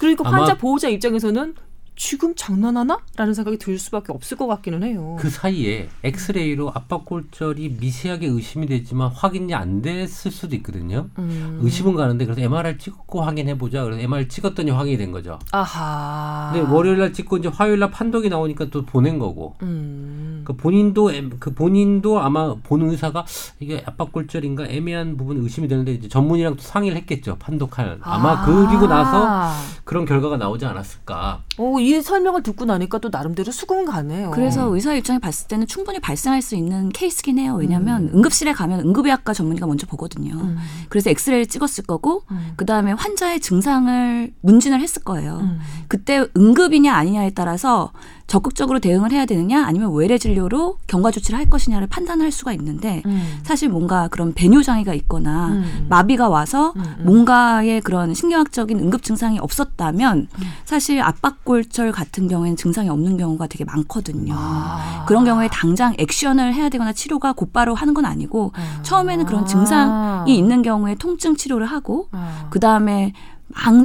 그러니까 0.00 0.28
환자 0.28 0.58
보호자 0.58 0.88
입장에서는 0.88 1.54
지금 2.00 2.34
장난하나? 2.34 2.98
라는 3.14 3.34
생각이 3.34 3.58
들 3.58 3.78
수밖에 3.78 4.10
없을 4.14 4.38
것 4.38 4.46
같기는 4.46 4.82
해요. 4.84 5.18
그 5.20 5.28
사이에 5.28 5.90
엑스레이로 6.02 6.70
압박 6.74 7.04
골절이 7.04 7.76
미세하게 7.78 8.26
의심이 8.26 8.66
되지만 8.66 9.10
확인이 9.10 9.52
안 9.54 9.82
됐을 9.82 10.30
수도 10.30 10.56
있거든요. 10.56 11.08
음. 11.18 11.58
의심은 11.62 11.96
가는데 11.96 12.24
그래서 12.24 12.40
MRI 12.40 12.78
찍고 12.78 13.20
확인해 13.20 13.58
보자. 13.58 13.84
그래서 13.84 14.00
MRI 14.00 14.28
찍었더니 14.28 14.70
확인이 14.70 14.96
된 14.96 15.12
거죠. 15.12 15.38
아하. 15.52 16.52
근데 16.54 16.66
월요일 16.72 17.00
날 17.00 17.12
찍고 17.12 17.36
이제 17.36 17.48
화요일 17.48 17.80
날 17.80 17.90
판독이 17.90 18.30
나오니까 18.30 18.70
또 18.70 18.86
보낸 18.86 19.18
거고. 19.18 19.56
음. 19.60 20.40
그 20.46 20.56
본인도 20.56 21.12
엠- 21.12 21.36
그 21.38 21.52
본인도 21.52 22.18
아마 22.18 22.54
본 22.62 22.80
의사가 22.80 23.26
이게 23.60 23.82
압박 23.84 24.10
골절인가 24.10 24.68
애매한 24.68 25.18
부분 25.18 25.36
의심이 25.36 25.68
되는데 25.68 25.92
이제 25.92 26.08
전문의랑 26.08 26.56
또 26.56 26.62
상의를 26.62 26.96
했겠죠. 26.96 27.36
판독할 27.38 27.98
아마 28.00 28.40
아. 28.40 28.44
그리고 28.46 28.86
나서 28.86 29.52
그런 29.84 30.06
결과가 30.06 30.38
나오지 30.38 30.64
않았을까. 30.64 31.42
오, 31.58 31.78
이 31.90 32.02
설명을 32.02 32.42
듣고 32.42 32.64
나니까 32.64 32.98
또 32.98 33.08
나름대로 33.10 33.50
수긍 33.50 33.84
가네요. 33.84 34.30
그래서 34.30 34.72
의사 34.74 34.94
입장에 34.94 35.18
봤을 35.18 35.48
때는 35.48 35.66
충분히 35.66 35.98
발생할 35.98 36.40
수 36.40 36.54
있는 36.54 36.88
케이스긴 36.90 37.38
해요. 37.38 37.56
왜냐하면 37.58 38.10
응급실에 38.14 38.52
가면 38.52 38.80
응급의학과 38.80 39.34
전문의가 39.34 39.66
먼저 39.66 39.86
보거든요. 39.86 40.34
음. 40.34 40.56
그래서 40.88 41.10
엑스레이를 41.10 41.46
찍었을 41.46 41.84
거고 41.84 42.22
음. 42.30 42.52
그 42.56 42.64
다음에 42.64 42.92
환자의 42.92 43.40
증상을 43.40 44.32
문진을 44.40 44.80
했을 44.80 45.02
거예요. 45.02 45.38
음. 45.42 45.58
그때 45.88 46.26
응급이냐 46.36 46.94
아니냐에 46.94 47.30
따라서 47.30 47.92
적극적으로 48.30 48.78
대응을 48.78 49.10
해야 49.10 49.26
되느냐 49.26 49.66
아니면 49.66 49.92
외래 49.92 50.16
진료로 50.16 50.78
경과 50.86 51.10
조치를 51.10 51.36
할 51.36 51.46
것이냐를 51.46 51.88
판단할 51.88 52.30
수가 52.30 52.52
있는데 52.52 53.02
음. 53.04 53.40
사실 53.42 53.68
뭔가 53.68 54.06
그런 54.06 54.32
배뇨 54.34 54.62
장애가 54.62 54.94
있거나 54.94 55.48
음. 55.48 55.86
마비가 55.88 56.28
와서 56.28 56.72
음, 56.76 56.80
음. 57.00 57.04
뭔가의 57.06 57.80
그런 57.80 58.14
신경학적인 58.14 58.78
응급 58.78 59.02
증상이 59.02 59.40
없었다면 59.40 60.28
사실 60.64 61.02
압박골절 61.02 61.90
같은 61.90 62.28
경우에는 62.28 62.56
증상이 62.56 62.88
없는 62.88 63.16
경우가 63.16 63.48
되게 63.48 63.64
많거든요. 63.64 64.32
아. 64.36 65.04
그런 65.08 65.24
경우에 65.24 65.48
당장 65.50 65.94
액션을 65.98 66.54
해야 66.54 66.68
되거나 66.68 66.92
치료가 66.92 67.32
곧바로 67.32 67.74
하는 67.74 67.94
건 67.94 68.04
아니고 68.04 68.52
처음에는 68.82 69.26
그런 69.26 69.44
증상이 69.44 70.36
있는 70.36 70.62
경우에 70.62 70.94
통증 70.94 71.34
치료를 71.34 71.66
하고 71.66 72.06
아. 72.12 72.46
그 72.50 72.60
다음에 72.60 73.12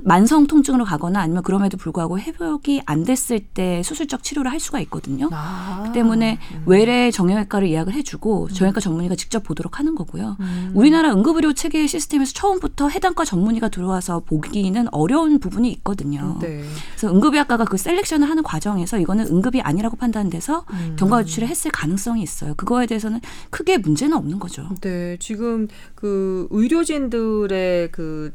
만성 0.03 0.47
통증으로 0.47 0.85
가거나 0.85 1.19
아니면 1.19 1.43
그럼에도 1.43 1.77
불구하고 1.77 2.19
회복이 2.19 2.83
안 2.85 3.03
됐을 3.03 3.39
때 3.39 3.81
수술적 3.83 4.23
치료를 4.23 4.51
할 4.51 4.59
수가 4.59 4.79
있거든요. 4.81 5.29
아. 5.31 5.83
그 5.85 5.91
때문에 5.93 6.39
외래 6.65 7.11
정형외과를 7.11 7.69
예약을 7.69 7.93
해주고 7.93 8.49
정형외과 8.49 8.79
전문의가 8.79 9.15
직접 9.15 9.43
보도록 9.43 9.79
하는 9.79 9.95
거고요. 9.95 10.37
음. 10.39 10.71
우리나라 10.73 11.11
응급의료 11.11 11.53
체계 11.53 11.87
시스템에서 11.87 12.33
처음부터 12.33 12.89
해당과 12.89 13.25
전문의가 13.25 13.69
들어와서 13.69 14.21
보기는 14.21 14.87
어려운 14.91 15.39
부분이 15.39 15.71
있거든요. 15.73 16.37
네. 16.41 16.63
그래서 16.95 17.13
응급의학과가 17.13 17.65
그 17.65 17.77
selection을 17.77 18.29
하는 18.29 18.43
과정에서 18.43 18.99
이거는 18.99 19.27
응급이 19.27 19.61
아니라고 19.61 19.97
판단돼서 19.97 20.65
음. 20.71 20.95
귀가 20.97 21.23
조치를 21.23 21.47
했을 21.47 21.71
가능성이 21.71 22.21
있어요. 22.21 22.53
그거에 22.55 22.85
대해서는 22.85 23.19
크게 23.49 23.77
문제는 23.77 24.15
없는 24.15 24.39
거죠. 24.39 24.69
네, 24.81 25.17
지금 25.19 25.67
그 25.95 26.47
의료진들의 26.51 27.91
그 27.91 28.33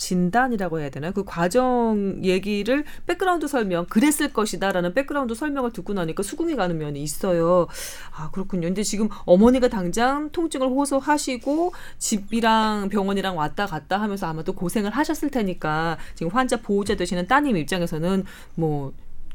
진단이라고 0.00 0.80
해야 0.80 0.90
되나요? 0.90 1.12
그 1.12 1.24
과정 1.24 2.18
얘기를 2.24 2.84
백그라운드 3.06 3.46
설명, 3.46 3.86
그랬을 3.86 4.32
것이다라는 4.32 4.94
백그라운드 4.94 5.34
설명을 5.34 5.72
듣고 5.72 5.92
나니까 5.92 6.22
수긍이 6.22 6.56
가는 6.56 6.76
면이 6.76 7.00
있어요. 7.02 7.68
아, 8.16 8.30
그렇군요. 8.30 8.66
근데 8.68 8.82
지금 8.82 9.08
어머니가 9.26 9.68
당장 9.68 10.30
통증을 10.30 10.66
호소하시고 10.68 11.72
집이랑 11.98 12.88
병원이랑 12.88 13.36
왔다 13.36 13.66
갔다 13.66 14.00
하면서 14.00 14.26
아마도 14.26 14.54
고생을 14.54 14.90
하셨을 14.90 15.30
테니까 15.30 15.98
지금 16.14 16.32
환자 16.32 16.56
보호자 16.56 16.96
되시는 16.96 17.26
따님 17.26 17.56
입장에서는 17.56 18.24
뭐 18.54 18.92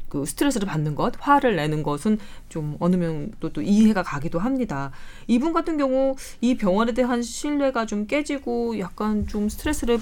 그 0.08 0.24
스트레스를 0.24 0.66
받는 0.68 0.94
것, 0.94 1.14
화를 1.18 1.56
내는 1.56 1.82
것은 1.82 2.18
좀 2.48 2.76
어느 2.80 2.96
정도 2.96 3.52
또 3.52 3.60
이해가 3.62 4.02
가기도 4.02 4.38
합니다. 4.38 4.92
이분 5.26 5.52
같은 5.52 5.76
경우 5.76 6.14
이 6.40 6.56
병원에 6.56 6.92
대한 6.92 7.22
신뢰가 7.22 7.86
좀 7.86 8.06
깨지고 8.06 8.78
약간 8.78 9.26
좀 9.26 9.48
스트레스를 9.48 9.98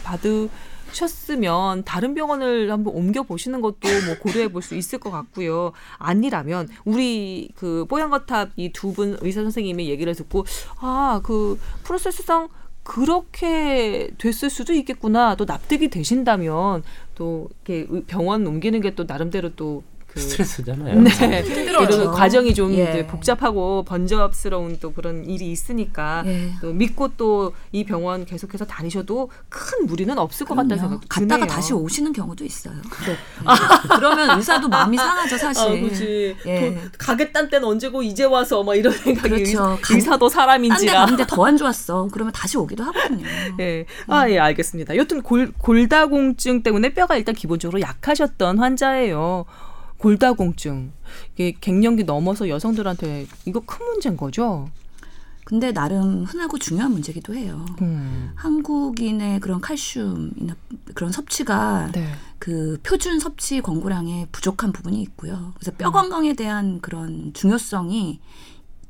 받으셨으면 0.88 1.84
다른 1.84 2.14
병원을 2.14 2.70
한번 2.70 2.94
옮겨 2.94 3.22
보시는 3.22 3.60
것도 3.60 3.88
뭐 4.06 4.18
고려해 4.20 4.48
볼 4.48 4.62
수 4.62 4.74
있을 4.74 4.98
것 4.98 5.10
같고요. 5.10 5.72
아니라면 5.98 6.68
우리 6.84 7.50
그 7.54 7.84
뽀얀거탑 7.88 8.50
이 8.56 8.70
두 8.72 8.92
분 8.92 9.16
의사 9.20 9.42
선생님의 9.42 9.88
얘기를 9.88 10.14
듣고 10.14 10.44
아 10.80 11.20
그 11.24 11.58
프로세스상 11.82 12.48
그렇게 12.82 14.10
됐을 14.18 14.50
수도 14.50 14.72
있겠구나. 14.74 15.34
또 15.36 15.44
납득이 15.46 15.88
되신다면 15.88 16.82
또 17.14 17.48
이렇게 17.66 17.86
병원 18.06 18.46
옮기는 18.46 18.80
게 18.82 18.94
또 18.94 19.04
나름대로 19.04 19.54
또 19.56 19.82
그 20.14 20.20
스트레스잖아요. 20.20 21.00
네. 21.00 21.10
힘들어요. 21.42 21.84
이런 21.88 22.12
과정이 22.12 22.54
좀 22.54 22.72
예. 22.74 22.82
이제 22.82 23.06
복잡하고 23.06 23.84
번잡스러운 23.84 24.78
또 24.80 24.92
그런 24.92 25.24
일이 25.28 25.50
있으니까 25.50 26.22
예. 26.26 26.52
또 26.60 26.72
믿고 26.72 27.08
또 27.16 27.52
이 27.72 27.84
병원 27.84 28.24
계속해서 28.24 28.64
다니셔도 28.66 29.30
큰 29.48 29.86
무리는 29.86 30.16
없을 30.16 30.46
것 30.46 30.54
같다는. 30.54 30.78
생각도 30.78 31.06
갔다가 31.08 31.40
드네요. 31.40 31.46
다시 31.46 31.72
오시는 31.72 32.12
경우도 32.12 32.44
있어요. 32.44 32.74
네. 32.74 33.16
그러면 33.96 34.38
의사도 34.38 34.68
마음이 34.68 34.96
상하죠, 34.96 35.36
사실. 35.36 35.62
아, 35.64 35.68
그렇지. 35.70 36.36
예. 36.46 36.74
또 36.74 36.88
가겠다는 36.98 37.50
때는 37.50 37.66
언제고 37.66 38.02
이제 38.02 38.24
와서 38.24 38.62
막 38.62 38.74
이런 38.76 38.92
생각이 38.92 39.28
그렇죠. 39.28 39.78
의, 39.92 40.00
사도 40.00 40.28
사람인지라. 40.28 40.92
갔는데 41.00 41.26
더 41.26 41.44
안 41.44 41.56
좋았어. 41.58 42.08
그러면 42.12 42.32
다시 42.32 42.56
오기도 42.56 42.84
하거든요. 42.84 43.26
예. 43.60 43.84
아, 44.06 44.28
예, 44.30 44.38
알겠습니다. 44.38 44.96
여튼 44.96 45.20
골, 45.22 45.52
골다공증 45.58 46.62
때문에 46.62 46.94
뼈가 46.94 47.16
일단 47.16 47.34
기본적으로 47.34 47.80
약하셨던 47.80 48.58
환자예요. 48.58 49.44
골다공증. 50.04 50.92
이게 51.34 51.54
갱년기 51.58 52.04
넘어서 52.04 52.50
여성들한테 52.50 53.26
이거 53.46 53.60
큰 53.60 53.86
문제인 53.86 54.18
거죠? 54.18 54.68
근데 55.44 55.72
나름 55.72 56.24
흔하고 56.24 56.58
중요한 56.58 56.92
문제기도 56.92 57.34
해요. 57.34 57.64
음. 57.80 58.32
한국인의 58.34 59.40
그런 59.40 59.60
칼슘이나 59.60 60.56
그런 60.94 61.10
섭취가 61.10 61.90
네. 61.92 62.06
그 62.38 62.78
표준 62.82 63.18
섭취 63.18 63.62
권고량에 63.62 64.28
부족한 64.30 64.72
부분이 64.72 65.00
있고요. 65.02 65.52
그래서 65.54 65.72
뼈 65.76 65.90
건강에 65.90 66.34
대한 66.34 66.80
그런 66.80 67.32
중요성이 67.32 68.20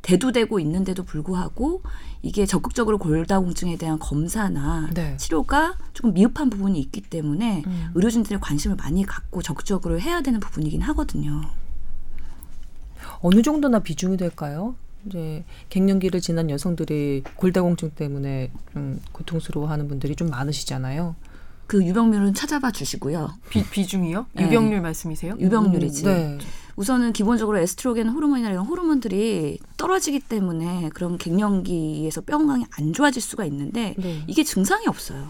대두되고 0.04 0.61
있는데도 0.61 1.02
불구하고 1.02 1.82
이게 2.23 2.46
적극적으로 2.46 2.99
골다공증에 2.99 3.76
대한 3.76 3.99
검사나 3.99 4.90
네. 4.94 5.16
치료가 5.16 5.76
조금 5.94 6.12
미흡한 6.12 6.50
부분이 6.50 6.78
있기 6.78 7.00
때문에 7.00 7.64
음. 7.66 7.90
의료진들의 7.94 8.40
관심을 8.40 8.76
많이 8.76 9.04
갖고 9.04 9.42
적극적으로 9.42 9.99
해야 9.99 10.20
되는 10.20 10.40
부분이긴 10.40 10.82
하거든요. 10.82 11.40
어느 13.20 13.42
정도나 13.42 13.78
비중이 13.80 14.18
될까요? 14.18 14.76
이제 15.06 15.44
갱년기를 15.70 16.20
지난 16.20 16.50
여성들이 16.50 17.25
골다공증 17.37 17.90
때문에 17.90 18.52
좀 18.73 19.00
고통스러워하는 19.12 19.88
분들이 19.88 20.16
좀 20.16 20.28
많으시잖아요. 20.28 21.16
그 21.66 21.84
유병률은 21.84 22.34
찾아봐 22.34 22.73
주시고요. 22.73 23.32
비, 23.49 23.64
비중이요? 23.64 24.26
네. 24.34 24.44
유병률 24.44 24.82
말씀이세요? 24.82 25.37
유병률이지. 25.38 26.04
네. 26.04 26.38
우선은 26.76 27.12
기본적으로 27.12 27.59
에스트로겐 27.59 28.09
호르몬이나 28.09 28.50
이런 28.50 28.64
호르몬들이 28.66 29.59
떨어지기 29.76 30.21
때문에 30.21 30.90
그런 30.95 31.19
갱년기에서 31.19 32.23
뼈 32.23 32.38
건강이 32.38 32.64
안 32.78 32.93
좋아질 32.93 33.21
수가 33.23 33.45
있는데 33.47 33.95
네. 33.99 34.23
이게 34.26 34.43
증상이 34.45 34.87
없어요. 34.87 35.28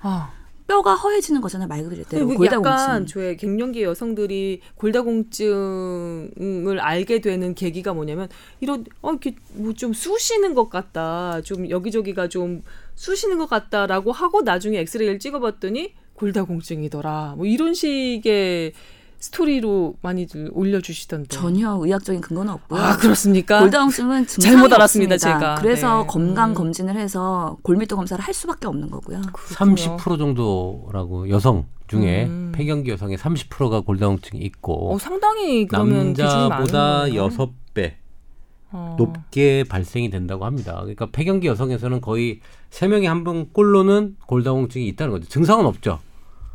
아. 0.00 0.30
뼈가 0.66 0.94
허해지는 0.94 1.42
거잖아요. 1.42 1.68
말 1.68 1.84
그대로 1.84 2.26
골다공증. 2.26 2.70
약간 2.72 3.06
저의 3.06 3.36
갱년기 3.36 3.82
여성들이 3.82 4.62
골다공증을 4.76 6.80
알게 6.80 7.20
되는 7.20 7.54
계기가 7.54 7.92
뭐냐면 7.92 8.28
이런 8.60 8.86
어 9.02 9.10
이렇게 9.10 9.36
뭐 9.52 9.74
좀 9.74 9.92
쑤시는 9.92 10.54
것 10.54 10.70
같다. 10.70 11.42
좀 11.42 11.68
여기저기가 11.68 12.28
좀 12.28 12.62
쑤시는 12.94 13.36
것 13.36 13.50
같다라고 13.50 14.10
하고 14.12 14.40
나중에 14.40 14.78
엑스레이를 14.80 15.18
찍어봤더니 15.18 15.92
골다공증이더라. 16.14 17.34
뭐 17.36 17.44
이런 17.44 17.74
식의 17.74 18.72
스토리로 19.18 19.94
많이들 20.02 20.50
올려주시던데. 20.52 21.28
전혀 21.28 21.70
의학적인 21.80 22.20
근거는 22.20 22.52
없고요. 22.52 22.80
아 22.80 22.96
그렇습니까? 22.96 23.60
골다공증은 23.60 24.26
잘못 24.26 24.72
알았습니다, 24.72 25.14
없습니다. 25.14 25.16
제가. 25.18 25.54
그래서 25.56 26.02
네. 26.02 26.06
건강 26.08 26.50
음. 26.50 26.54
검진을 26.54 26.96
해서 26.96 27.56
골밀도 27.62 27.96
검사를 27.96 28.22
할 28.22 28.34
수밖에 28.34 28.66
없는 28.66 28.90
거고요. 28.90 29.20
그렇군요. 29.32 29.74
30% 29.96 30.18
정도라고 30.18 31.28
여성 31.30 31.66
중에 31.88 32.24
음. 32.26 32.52
폐경기 32.54 32.90
여성의 32.90 33.16
30%가 33.18 33.80
골다공증이 33.80 34.40
있고 34.42 34.94
어, 34.94 34.98
상당히 34.98 35.66
그러면 35.66 36.14
남자보다. 36.14 37.14
여섯 37.14 37.50
배 37.74 37.96
어. 38.70 38.96
높게 38.98 39.64
발생이 39.68 40.10
된다고 40.10 40.44
합니다. 40.44 40.74
그러니까 40.80 41.06
폐경기 41.12 41.46
여성에서는 41.46 42.00
거의 42.00 42.40
세 42.70 42.88
명에 42.88 43.06
한 43.06 43.22
분 43.24 43.48
꼴로는 43.52 44.16
골다공증이 44.26 44.86
있다는 44.88 45.12
거죠. 45.12 45.28
증상은 45.28 45.64
없죠. 45.66 46.00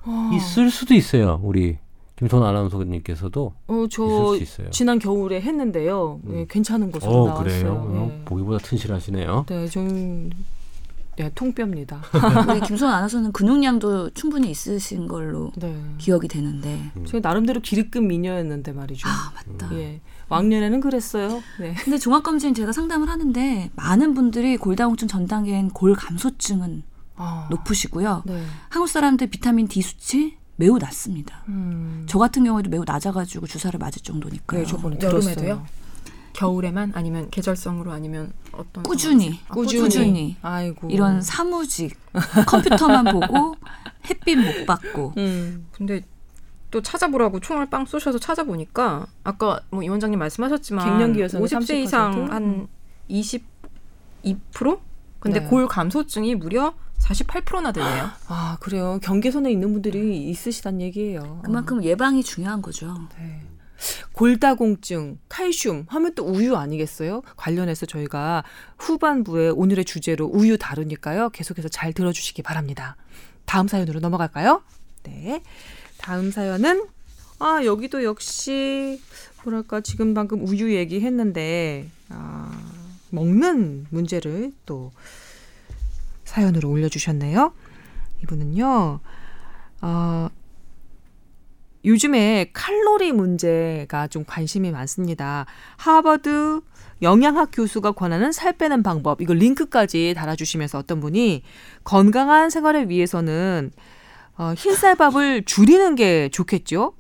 어. 0.06 0.32
있을 0.34 0.70
수도 0.72 0.94
있어요. 0.94 1.40
우리 1.44 1.78
김선 2.20 2.44
아나운서님께서도 2.44 3.54
어, 3.68 3.74
있을 3.74 3.90
저수 3.90 4.38
있어요. 4.42 4.70
지난 4.72 5.00
겨울에 5.00 5.40
했는데요. 5.40 6.20
예, 6.32 6.46
괜찮은 6.50 6.92
것으로 6.92 7.12
어 7.12 7.28
나왔어요. 7.28 7.44
그래요. 7.46 7.92
예. 7.94 7.98
어, 7.98 8.22
보기보다 8.26 8.58
튼실하시네요. 8.58 9.46
네, 9.48 9.68
좀 9.68 10.30
네, 11.16 11.32
통뼈입니다. 11.34 12.02
우리 12.52 12.60
김소연 12.60 12.94
아나운서는 12.94 13.32
근육량도 13.32 14.10
충분히 14.10 14.52
있으신 14.52 15.08
걸로 15.08 15.52
네. 15.56 15.74
기억이 15.98 16.28
되는데. 16.28 16.92
제가 17.06 17.26
나름대로 17.26 17.62
기립급 17.62 18.04
미녀였는데 18.04 18.74
말이죠. 18.74 19.08
아 19.08 19.32
맞다. 19.34 19.74
예. 19.78 20.02
왕년에는 20.28 20.82
그랬어요. 20.82 21.42
네. 21.58 21.74
근데 21.86 21.98
종합검진 21.98 22.54
제가 22.54 22.74
상담을 22.74 23.08
하는데 23.08 23.72
많은 23.78 24.14
분들이 24.14 24.58
골다공증 24.58 25.08
전 25.08 25.26
단계인 25.26 25.70
골 25.70 25.94
감소증은 25.96 26.84
아, 27.16 27.48
높으시고요. 27.50 28.24
네. 28.26 28.44
한국 28.68 28.88
사람들 28.88 29.28
비타민 29.28 29.70
D 29.70 29.82
수치 29.82 30.38
매우 30.60 30.78
낮습니다. 30.78 31.44
음. 31.48 32.04
저 32.06 32.20
같은 32.20 32.44
경우에도 32.44 32.70
매우 32.70 32.84
낮아가지고 32.86 33.48
주사를 33.48 33.78
맞을 33.80 34.02
정도니까요. 34.02 34.60
네, 34.60 34.66
저번에 34.68 34.98
여름에도요? 35.02 35.34
들었어요. 35.36 35.66
겨울에만 36.34 36.92
아니면 36.96 37.30
계절성으로 37.32 37.92
아니면 37.94 38.34
어떤 38.52 38.84
꾸준히? 38.84 39.40
아, 39.48 39.54
꾸준히. 39.54 39.82
꾸준히 39.84 40.38
아이고. 40.42 40.90
이런 40.90 41.22
사무직 41.22 41.98
컴퓨터만 42.46 43.06
보고 43.12 43.56
햇빛 44.10 44.36
못 44.38 44.66
받고 44.66 45.14
음. 45.18 45.68
근데 45.72 46.02
또 46.72 46.82
찾아보라고 46.82 47.40
총을 47.40 47.70
빵 47.70 47.86
쏘셔서 47.86 48.20
찾아보니까 48.20 49.08
아까 49.24 49.62
뭐 49.72 49.82
이 49.82 49.88
원장님 49.88 50.20
말씀하셨지만 50.20 50.86
갱년기여서는 50.86 51.46
50세 51.46 51.70
30%? 51.70 51.84
이상 51.84 52.32
한 52.32 52.68
22%? 53.10 54.80
근데 55.22 55.40
네. 55.40 55.48
골 55.48 55.68
감소증이 55.68 56.36
무려 56.36 56.74
48%나 57.00 57.72
되네요. 57.72 58.10
아 58.28 58.58
그래요. 58.60 59.00
경계선에 59.02 59.52
있는 59.52 59.72
분들이 59.74 60.30
있으시단 60.30 60.82
얘기예요. 60.82 61.42
그만큼 61.44 61.84
예방이 61.84 62.24
중요한 62.24 62.62
거죠. 62.62 62.96
네. 63.18 63.42
골다공증, 64.12 65.20
칼슘 65.30 65.86
하면 65.88 66.14
또 66.14 66.26
우유 66.26 66.56
아니겠어요? 66.58 67.22
관련해서 67.38 67.86
저희가 67.86 68.44
후반부에 68.78 69.50
오늘의 69.50 69.86
주제로 69.86 70.26
우유 70.26 70.58
다루니까요. 70.58 71.30
계속해서 71.30 71.70
잘 71.70 71.94
들어주시기 71.94 72.42
바랍니다. 72.42 72.98
다음 73.46 73.68
사연으로 73.68 74.02
넘어갈까요? 74.02 74.62
네. 75.04 75.42
다음 75.98 76.32
사연은 76.32 76.86
아 77.40 77.62
여기도 77.64 78.04
역시 78.04 79.02
뭐랄까 79.44 79.80
지금 79.82 80.14
방금 80.14 80.46
우유 80.46 80.76
얘기했는데 80.76 81.90
아, 82.10 82.52
먹는 83.12 83.88
문제를 83.90 84.52
또 84.66 84.92
사연으로 86.30 86.70
올려주셨네요. 86.70 87.54
이분은요. 88.22 89.00
어, 89.82 90.30
요즘에 91.84 92.52
칼로리 92.54 93.12
문제가 93.14 94.08
좀 94.08 94.24
관심이 94.28 94.70
많습니다. 94.70 95.48
하버드 95.78 96.62
영양학 97.02 97.50
교수가 97.52 97.94
권하는 97.94 98.32
살 98.32 98.54
빼는 98.54 98.84
방법, 98.84 99.22
이거 99.22 99.34
링크까지 99.34 100.14
달아주시면서 100.16 100.78
어떤 100.78 101.00
분이 101.00 101.42
건강한 101.84 102.52
생활을 102.52 102.90
위해서는 102.90 103.72
어, 104.38 104.54
흰쌀밥을 104.56 105.46
줄이는 105.46 105.96
게 105.96 106.30
좋겠죠? 106.30 106.94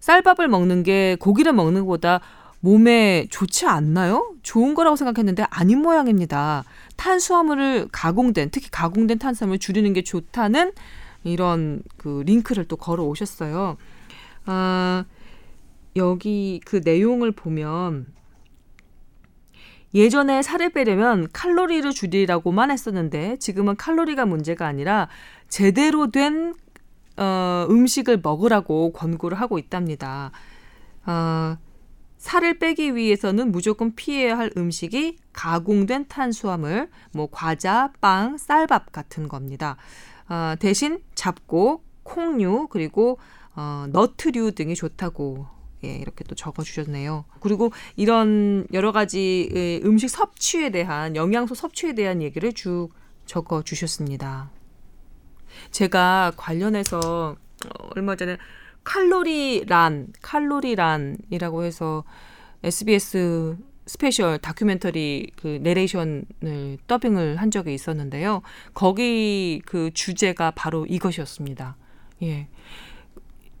쌀밥을 0.00 0.48
먹는 0.48 0.82
게 0.82 1.16
고기를 1.18 1.54
먹는 1.54 1.82
것보다 1.82 2.20
몸에 2.66 3.28
좋지 3.30 3.66
않나요? 3.66 4.34
좋은 4.42 4.74
거라고 4.74 4.96
생각했는데 4.96 5.44
아닌 5.50 5.82
모양입니다. 5.82 6.64
탄수화물을 6.96 7.90
가공된, 7.92 8.50
특히 8.50 8.68
가공된 8.72 9.20
탄수화물을 9.20 9.60
줄이는 9.60 9.92
게 9.92 10.02
좋다는 10.02 10.72
이런 11.22 11.82
그 11.96 12.24
링크를 12.26 12.64
또 12.66 12.76
걸어 12.76 13.04
오셨어요. 13.04 13.76
아, 14.46 15.04
여기 15.94 16.60
그 16.64 16.80
내용을 16.84 17.30
보면 17.30 18.06
예전에 19.94 20.42
살을 20.42 20.70
빼려면 20.70 21.28
칼로리를 21.32 21.88
줄이라고만 21.92 22.72
했었는데 22.72 23.36
지금은 23.38 23.76
칼로리가 23.76 24.26
문제가 24.26 24.66
아니라 24.66 25.08
제대로 25.48 26.10
된 26.10 26.52
어, 27.16 27.66
음식을 27.70 28.18
먹으라고 28.24 28.92
권고를 28.92 29.40
하고 29.40 29.56
있답니다. 29.60 30.32
어, 31.06 31.56
살을 32.26 32.58
빼기 32.58 32.96
위해서는 32.96 33.52
무조건 33.52 33.94
피해야 33.94 34.36
할 34.36 34.50
음식이 34.56 35.16
가공된 35.32 36.08
탄수화물, 36.08 36.90
뭐 37.12 37.28
과자, 37.30 37.92
빵, 38.00 38.36
쌀밥 38.36 38.90
같은 38.90 39.28
겁니다. 39.28 39.76
어, 40.28 40.54
대신 40.58 40.98
잡곡, 41.14 41.84
콩류 42.02 42.66
그리고 42.68 43.20
어, 43.54 43.86
너트류 43.92 44.52
등이 44.56 44.74
좋다고 44.74 45.46
예, 45.84 45.94
이렇게 45.94 46.24
또 46.24 46.34
적어주셨네요. 46.34 47.26
그리고 47.38 47.70
이런 47.94 48.66
여러 48.72 48.90
가지 48.90 49.48
의 49.52 49.82
음식 49.84 50.08
섭취에 50.08 50.70
대한 50.70 51.14
영양소 51.14 51.54
섭취에 51.54 51.94
대한 51.94 52.22
얘기를 52.22 52.52
쭉 52.52 52.88
적어주셨습니다. 53.26 54.50
제가 55.70 56.32
관련해서 56.36 57.36
어, 57.66 57.88
얼마 57.94 58.16
전에 58.16 58.36
칼로리란 58.86 60.12
칼로리란이라고 60.22 61.64
해서 61.64 62.04
SBS 62.62 63.58
스페셜 63.84 64.38
다큐멘터리 64.38 65.30
그 65.36 65.58
내레이션을 65.60 66.78
더빙을 66.86 67.36
한 67.36 67.50
적이 67.50 67.74
있었는데요. 67.74 68.42
거기 68.74 69.60
그 69.66 69.90
주제가 69.92 70.52
바로 70.52 70.86
이것이었습니다. 70.86 71.76
예. 72.22 72.48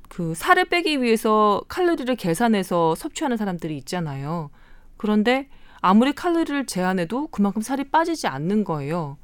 그 0.08 0.34
살을 0.34 0.66
빼기 0.66 1.02
위해서 1.02 1.60
칼로리를 1.68 2.14
계산해서 2.16 2.94
섭취하는 2.94 3.36
사람들이 3.36 3.76
있잖아요. 3.78 4.50
그런데 4.96 5.48
아무리 5.80 6.12
칼로리를 6.12 6.66
제한해도 6.66 7.28
그만큼 7.28 7.62
살이 7.62 7.84
빠지지 7.84 8.28
않는 8.28 8.64
거예요. 8.64 9.18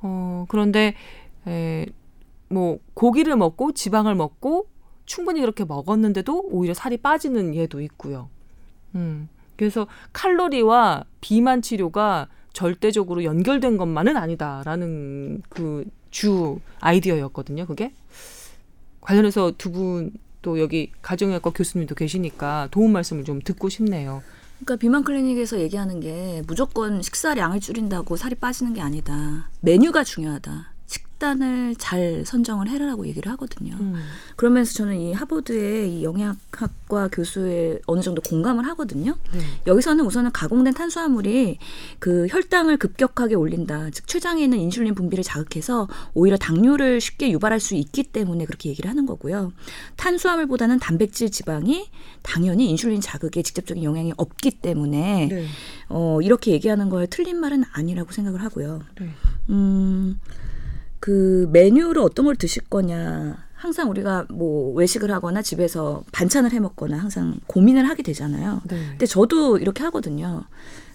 어, 0.00 0.46
그런데 0.48 0.94
에, 1.46 1.86
뭐 2.48 2.78
고기를 2.94 3.36
먹고 3.36 3.72
지방을 3.72 4.16
먹고 4.16 4.68
충분히 5.08 5.40
그렇게 5.40 5.64
먹었는데도 5.64 6.48
오히려 6.50 6.74
살이 6.74 6.96
빠지는 6.98 7.54
예도 7.54 7.80
있고요. 7.80 8.28
음. 8.94 9.28
그래서 9.56 9.88
칼로리와 10.12 11.04
비만 11.20 11.62
치료가 11.62 12.28
절대적으로 12.52 13.24
연결된 13.24 13.76
것만은 13.76 14.16
아니다라는 14.16 15.42
그 15.48 15.84
주 16.10 16.58
아이디어였거든요. 16.80 17.66
그게 17.66 17.92
관련해서 19.02 19.52
두 19.58 19.72
분 19.72 20.12
또 20.40 20.58
여기 20.60 20.92
가정의학과 21.02 21.50
교수님도 21.50 21.94
계시니까 21.96 22.68
도움 22.70 22.92
말씀을 22.92 23.24
좀 23.24 23.40
듣고 23.42 23.68
싶네요. 23.68 24.22
그러니까 24.60 24.76
비만 24.76 25.02
클리닉에서 25.04 25.58
얘기하는 25.60 25.98
게 26.00 26.42
무조건 26.46 27.02
식사량을 27.02 27.58
줄인다고 27.60 28.16
살이 28.16 28.36
빠지는 28.36 28.72
게 28.72 28.80
아니다. 28.80 29.50
메뉴가 29.60 30.04
중요하다. 30.04 30.72
식단을 31.18 31.74
잘 31.76 32.24
선정을 32.24 32.68
해라라고 32.68 33.06
얘기를 33.06 33.30
하거든요. 33.32 33.76
음. 33.80 33.96
그러면서 34.36 34.72
저는 34.74 34.98
이 34.98 35.12
하버드의 35.12 35.98
이 35.98 36.04
영양학과 36.04 37.08
교수에 37.08 37.80
어느 37.86 38.00
정도 38.00 38.22
공감을 38.22 38.66
하거든요. 38.68 39.16
네. 39.32 39.40
여기서는 39.66 40.04
우선은 40.04 40.32
가공된 40.32 40.74
탄수화물이 40.74 41.58
그 41.98 42.26
혈당을 42.28 42.78
급격하게 42.78 43.34
올린다. 43.34 43.90
즉 43.90 44.06
췌장에 44.06 44.42
있는 44.42 44.58
인슐린 44.58 44.94
분비를 44.94 45.24
자극해서 45.24 45.88
오히려 46.14 46.36
당뇨를 46.36 47.00
쉽게 47.00 47.30
유발할 47.32 47.60
수 47.60 47.74
있기 47.74 48.04
때문에 48.04 48.44
그렇게 48.46 48.70
얘기를 48.70 48.88
하는 48.88 49.04
거고요. 49.04 49.52
탄수화물보다는 49.96 50.78
단백질 50.78 51.30
지방이 51.30 51.90
당연히 52.22 52.70
인슐린 52.70 53.00
자극에 53.00 53.42
직접적인 53.42 53.82
영향이 53.82 54.14
없기 54.16 54.52
때문에 54.52 55.28
네. 55.30 55.46
어, 55.88 56.20
이렇게 56.22 56.52
얘기하는 56.52 56.88
거에 56.88 57.06
틀린 57.06 57.38
말은 57.40 57.64
아니라고 57.72 58.12
생각을 58.12 58.42
하고요. 58.42 58.82
네. 59.00 59.10
음, 59.50 60.20
그 61.00 61.48
메뉴를 61.52 62.02
어떤 62.02 62.24
걸 62.26 62.36
드실 62.36 62.62
거냐. 62.64 63.46
항상 63.54 63.90
우리가 63.90 64.26
뭐 64.30 64.72
외식을 64.74 65.10
하거나 65.10 65.42
집에서 65.42 66.04
반찬을 66.12 66.52
해 66.52 66.60
먹거나 66.60 66.96
항상 66.96 67.40
고민을 67.48 67.88
하게 67.88 68.02
되잖아요. 68.04 68.62
네. 68.68 68.86
근데 68.90 69.06
저도 69.06 69.58
이렇게 69.58 69.82
하거든요. 69.84 70.44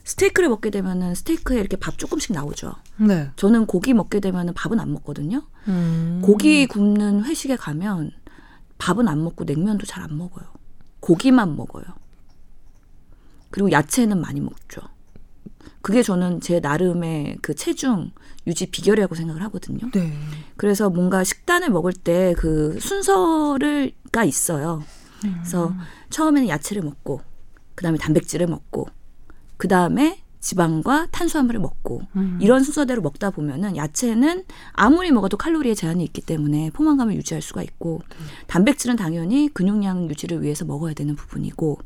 스테이크를 0.06 0.50
먹게 0.50 0.70
되면은 0.70 1.16
스테이크에 1.16 1.60
이렇게 1.60 1.78
밥 1.78 1.98
조금씩 1.98 2.34
나오죠. 2.34 2.74
네. 2.98 3.30
저는 3.36 3.66
고기 3.66 3.94
먹게 3.94 4.20
되면은 4.20 4.54
밥은 4.54 4.80
안 4.80 4.92
먹거든요. 4.94 5.44
음. 5.68 6.22
고기 6.24 6.68
굽는 6.68 7.24
회식에 7.26 7.56
가면 7.56 8.12
밥은 8.78 9.08
안 9.08 9.24
먹고 9.24 9.44
냉면도 9.46 9.86
잘 9.86 10.04
안 10.04 10.18
먹어요. 10.18 10.46
고기만 11.02 11.56
먹어요. 11.58 11.84
그리고 13.50 13.72
야채는 13.72 14.20
많이 14.20 14.40
먹죠. 14.42 14.82
그게 15.82 16.02
저는 16.02 16.40
제 16.40 16.60
나름의 16.60 17.38
그 17.42 17.54
체중 17.56 18.12
유지 18.48 18.66
비결이라고 18.66 19.16
생각을 19.16 19.42
하거든요. 19.44 19.90
네. 19.92 20.14
그래서 20.58 20.90
뭔가 20.90 21.24
식단을 21.24 21.70
먹을 21.70 21.94
때 21.94 22.34
그 22.38 22.80
순서를가 22.80 24.24
있어요. 24.26 24.84
그래서 25.22 25.74
처음에는 26.10 26.50
야채를 26.50 26.84
먹고 26.84 27.22
그다음에 27.76 27.98
단백질을 27.98 28.48
먹고 28.48 28.88
그다음에 29.58 30.23
지방과 30.44 31.08
탄수화물을 31.12 31.60
먹고 31.62 32.02
음. 32.18 32.38
이런 32.42 32.64
순서대로 32.64 33.02
먹다 33.02 33.32
보면은 33.32 33.78
야채는 33.78 34.44
아무리 34.74 35.10
먹어도 35.10 35.38
칼로리에 35.38 35.74
제한이 35.74 36.04
있기 36.04 36.22
때문에 36.22 36.70
포만감을 36.72 37.16
유지할 37.16 37.42
수가 37.42 37.64
있고 37.64 38.02
단백질은 38.48 38.98
당연히 38.98 39.50
근육량 39.54 40.10
유지를 40.10 40.44
위해서 40.44 40.66
먹어야 40.66 40.94
되는 40.94 41.16
부분이고 41.16 41.80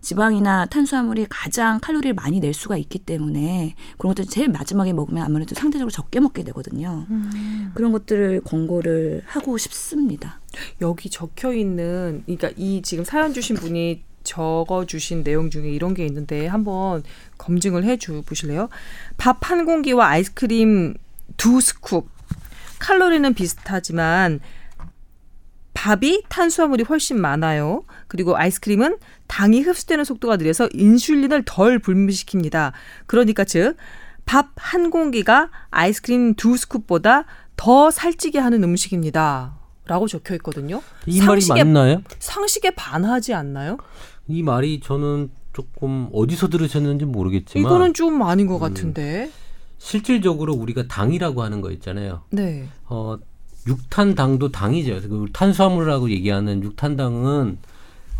지방이나 0.00 0.66
탄수화물이 0.66 1.26
가장 1.30 1.78
칼로리를 1.80 2.14
많이 2.14 2.40
낼 2.40 2.52
수가 2.52 2.76
있기 2.78 2.98
때문에 2.98 3.76
그런 3.96 4.14
것들 4.14 4.26
제일 4.28 4.48
마지막에 4.48 4.92
먹으면 4.92 5.22
아무래도 5.22 5.54
상대적으로 5.54 5.90
적게 5.90 6.18
먹게 6.18 6.42
되거든요. 6.42 7.06
음. 7.10 7.70
그런 7.74 7.92
것들을 7.92 8.40
권고를 8.40 9.22
하고 9.26 9.56
싶습니다. 9.56 10.40
여기 10.80 11.10
적혀 11.10 11.52
있는 11.52 12.22
그러니까 12.26 12.50
이 12.56 12.82
지금 12.82 13.04
사연 13.04 13.32
주신 13.32 13.54
분이 13.54 14.02
적어 14.24 14.84
주신 14.86 15.24
내용 15.24 15.50
중에 15.50 15.70
이런 15.70 15.94
게 15.94 16.04
있는데 16.06 16.46
한번 16.46 17.02
검증을 17.38 17.84
해주 17.84 18.22
보실래요? 18.26 18.68
밥 19.16 19.38
한 19.42 19.64
공기와 19.64 20.08
아이스크림 20.08 20.94
두 21.36 21.58
스쿱. 21.58 22.04
칼로리는 22.78 23.32
비슷하지만 23.34 24.40
밥이 25.74 26.24
탄수화물이 26.28 26.84
훨씬 26.84 27.20
많아요. 27.20 27.84
그리고 28.08 28.36
아이스크림은 28.36 28.98
당이 29.28 29.62
흡수되는 29.62 30.04
속도가 30.04 30.36
느려서 30.36 30.68
인슐린을 30.72 31.44
덜 31.46 31.78
분비시킵니다. 31.78 32.72
그러니까 33.06 33.44
즉 33.44 33.76
밥 34.26 34.50
한 34.56 34.90
공기가 34.90 35.50
아이스크림 35.70 36.34
두 36.34 36.54
스쿱보다 36.54 37.24
더 37.56 37.90
살찌게 37.90 38.38
하는 38.38 38.62
음식입니다. 38.62 39.59
라고 39.90 40.06
적혀 40.06 40.34
있거든요. 40.36 40.80
이 41.04 41.20
말이 41.20 41.40
상식에- 41.40 41.64
맞나요? 41.64 42.02
상식에 42.20 42.70
반하지 42.76 43.34
않나요? 43.34 43.76
이 44.28 44.40
말이 44.44 44.78
저는 44.78 45.30
조금 45.52 46.08
어디서 46.12 46.46
들으셨는지 46.48 47.06
모르겠지만 47.06 47.60
이거는 47.66 47.94
좀 47.94 48.22
아닌 48.22 48.46
것 48.46 48.54
음. 48.54 48.60
같은데. 48.60 49.32
실질적으로 49.78 50.54
우리가 50.54 50.86
당이라고 50.86 51.42
하는 51.42 51.60
거 51.60 51.72
있잖아요. 51.72 52.22
네. 52.30 52.68
어, 52.86 53.16
육탄당도 53.66 54.52
당이죠. 54.52 55.00
그 55.08 55.26
탄수화물이라고 55.32 56.08
얘기하는 56.10 56.62
육탄당은 56.62 57.58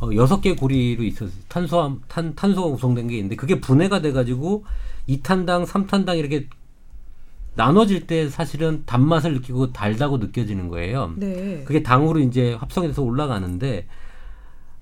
어, 0.00 0.08
여섯 0.16 0.40
개 0.40 0.56
고리로 0.56 1.04
있어서 1.04 1.30
탄수화 1.46 1.94
탄 2.08 2.34
탄소가 2.34 2.68
구성된 2.70 3.06
게 3.06 3.14
있는데 3.18 3.36
그게 3.36 3.60
분해가 3.60 4.00
돼 4.02 4.10
가지고 4.10 4.64
이탄당, 5.06 5.66
삼탄당 5.66 6.18
이렇게 6.18 6.48
나눠질 7.60 8.06
때 8.06 8.30
사실은 8.30 8.84
단맛을 8.86 9.34
느끼고 9.34 9.72
달다고 9.74 10.16
느껴지는 10.16 10.68
거예요. 10.68 11.12
네. 11.16 11.62
그게 11.66 11.82
당으로 11.82 12.20
이제 12.20 12.54
합성이 12.54 12.86
돼서 12.88 13.02
올라가는데 13.02 13.86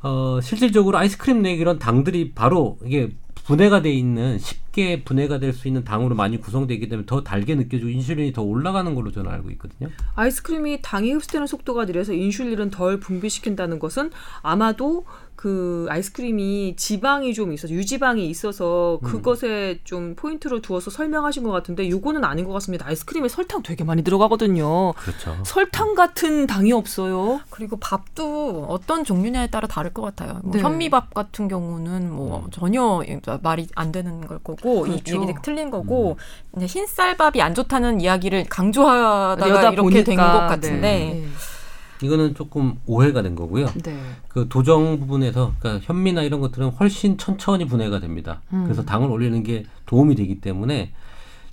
어 0.00 0.38
실질적으로 0.40 0.96
아이스크림 0.96 1.42
내 1.42 1.54
이런 1.54 1.80
당들이 1.80 2.32
바로 2.34 2.78
이게 2.84 3.10
분해가 3.44 3.82
돼 3.82 3.90
있는 3.92 4.38
쉽게 4.38 5.02
분해가 5.02 5.40
될 5.40 5.52
수 5.52 5.66
있는 5.66 5.82
당으로 5.82 6.14
많이 6.14 6.38
구성되기 6.38 6.88
때문에 6.88 7.06
더 7.06 7.24
달게 7.24 7.56
느껴지고 7.56 7.88
인슐린이 7.88 8.32
더 8.32 8.42
올라가는 8.42 8.94
걸로 8.94 9.10
저는 9.10 9.28
알고 9.28 9.50
있거든요. 9.52 9.88
아이스크림이 10.14 10.80
당이 10.82 11.12
흡수되는 11.14 11.48
속도가 11.48 11.86
느려서 11.86 12.12
인슐린을 12.12 12.70
덜 12.70 13.00
분비시킨다는 13.00 13.80
것은 13.80 14.10
아마도 14.42 15.04
그 15.38 15.86
아이스크림이 15.88 16.74
지방이 16.76 17.32
좀 17.32 17.52
있어서 17.52 17.72
유지방이 17.72 18.28
있어서 18.28 18.98
그것에 19.04 19.78
좀 19.84 20.16
포인트를 20.16 20.60
두어서 20.62 20.90
설명하신 20.90 21.44
것 21.44 21.52
같은데 21.52 21.84
이거는 21.84 22.24
아닌 22.24 22.44
것 22.44 22.52
같습니다. 22.54 22.88
아이스크림에 22.88 23.28
설탕 23.28 23.62
되게 23.62 23.84
많이 23.84 24.02
들어가거든요. 24.02 24.94
그렇죠. 24.94 25.36
설탕 25.44 25.94
같은 25.94 26.48
당이 26.48 26.72
없어요. 26.72 27.40
그리고 27.50 27.76
밥도 27.76 28.66
어떤 28.68 29.04
종류냐에 29.04 29.46
따라 29.46 29.68
다를 29.68 29.94
것 29.94 30.02
같아요. 30.02 30.40
뭐 30.42 30.56
네. 30.56 30.60
현미밥 30.60 31.14
같은 31.14 31.46
경우는 31.46 32.12
뭐 32.12 32.48
전혀 32.50 33.00
말이 33.40 33.68
안 33.76 33.92
되는 33.92 34.26
걸 34.26 34.40
거고 34.40 34.82
그렇죠. 34.82 34.90
이 34.90 35.20
얘기가 35.22 35.40
틀린 35.42 35.70
거고 35.70 36.16
이제 36.56 36.66
흰쌀밥이 36.66 37.40
안 37.42 37.54
좋다는 37.54 38.00
이야기를 38.00 38.46
강조하다가 38.50 39.70
이렇게 39.70 40.02
된 40.02 40.16
것 40.16 40.24
같은데 40.24 40.80
네. 40.80 41.28
이거는 42.02 42.34
조금 42.34 42.76
오해가 42.86 43.22
된 43.22 43.34
거고요. 43.34 43.66
네. 43.82 43.98
그 44.28 44.48
도정 44.48 44.98
부분에서 45.00 45.54
그러니까 45.58 45.84
현미나 45.84 46.22
이런 46.22 46.40
것들은 46.40 46.70
훨씬 46.70 47.18
천천히 47.18 47.64
분해가 47.66 48.00
됩니다. 48.00 48.40
음. 48.52 48.64
그래서 48.64 48.84
당을 48.84 49.10
올리는 49.10 49.42
게 49.42 49.64
도움이 49.86 50.14
되기 50.14 50.40
때문에 50.40 50.92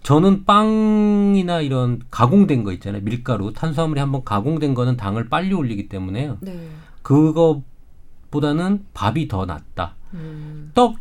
저는 0.03 0.45
빵이나 0.45 1.62
이런 1.62 1.99
가공된 2.12 2.63
거 2.63 2.71
있잖아요. 2.73 3.01
밀가루, 3.01 3.53
탄수화물이 3.53 3.99
한번 3.99 4.23
가공된 4.23 4.75
거는 4.75 4.97
당을 4.97 5.29
빨리 5.29 5.53
올리기 5.53 5.89
때문에요. 5.89 6.38
네. 6.41 6.69
그거보다는 7.01 8.86
밥이 8.93 9.27
더 9.27 9.45
낫다. 9.45 9.95
음. 10.13 10.71
떡, 10.75 10.97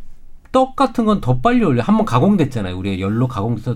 떡 0.51 0.75
같은 0.75 1.05
건 1.05 1.21
더 1.21 1.37
빨리 1.39 1.63
올려. 1.63 1.83
한번 1.83 2.05
가공됐잖아요. 2.05 2.75
우리가 2.77 2.99
열로 2.99 3.27
가공돼서 3.27 3.75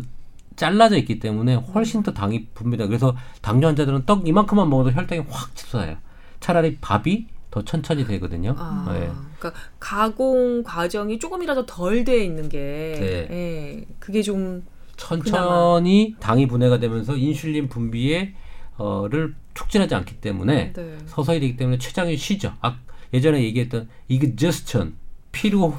잘라져 0.60 0.98
있기 0.98 1.20
때문에 1.20 1.56
훨씬 1.56 2.04
더 2.04 2.14
당이 2.14 2.48
붑니다. 2.54 2.86
그래서 2.88 3.16
당뇨 3.42 3.68
환자들은 3.68 4.06
떡 4.06 4.28
이만큼만 4.28 4.70
먹어도 4.70 4.92
혈당이 4.92 5.24
확 5.30 5.56
치솟아요. 5.56 5.96
차라리 6.42 6.78
밥이 6.82 7.28
더 7.50 7.64
천천히 7.64 8.06
되거든요. 8.06 8.56
아, 8.58 8.86
네. 8.92 9.10
그러니까 9.40 9.54
가공 9.80 10.62
과정이 10.64 11.18
조금이라도 11.18 11.66
덜 11.66 12.04
돼 12.04 12.26
있는 12.26 12.50
게, 12.50 12.58
네. 12.60 13.28
예, 13.32 13.86
그게 14.00 14.22
좀 14.22 14.66
천천히 14.98 16.16
당이 16.20 16.48
분해가 16.48 16.78
되면서 16.80 17.16
인슐린 17.16 17.70
분비에 17.70 18.34
어를 18.76 19.36
촉진하지 19.54 19.96
않기 19.96 20.18
때문에 20.18 20.74
네. 20.74 20.98
서서히 21.06 21.40
되기 21.40 21.56
때문에 21.56 21.78
췌장이 21.78 22.18
쉬죠. 22.18 22.54
아, 22.60 22.78
예전에 23.14 23.42
얘기했던 23.44 23.88
이그저스천 24.10 24.96
피로 25.32 25.74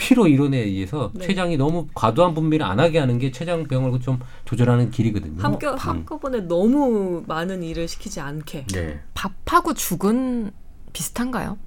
피로 0.00 0.26
이론에 0.26 0.56
의해서 0.56 1.10
네. 1.14 1.26
췌장이 1.26 1.58
너무 1.58 1.86
과도한 1.94 2.32
분비를 2.32 2.64
안 2.64 2.80
하게 2.80 2.98
하는 2.98 3.18
게 3.18 3.30
췌장 3.30 3.64
병을 3.64 4.00
좀 4.00 4.18
조절하는 4.46 4.90
길이거든요. 4.90 5.42
한겨, 5.42 5.72
음. 5.72 5.76
한꺼번에 5.76 6.40
너무 6.40 7.22
많은 7.26 7.62
일을 7.62 7.86
시키지 7.86 8.18
않게. 8.18 8.66
네. 8.72 9.00
밥하고 9.12 9.74
죽은 9.74 10.52
비슷한가요? 10.94 11.58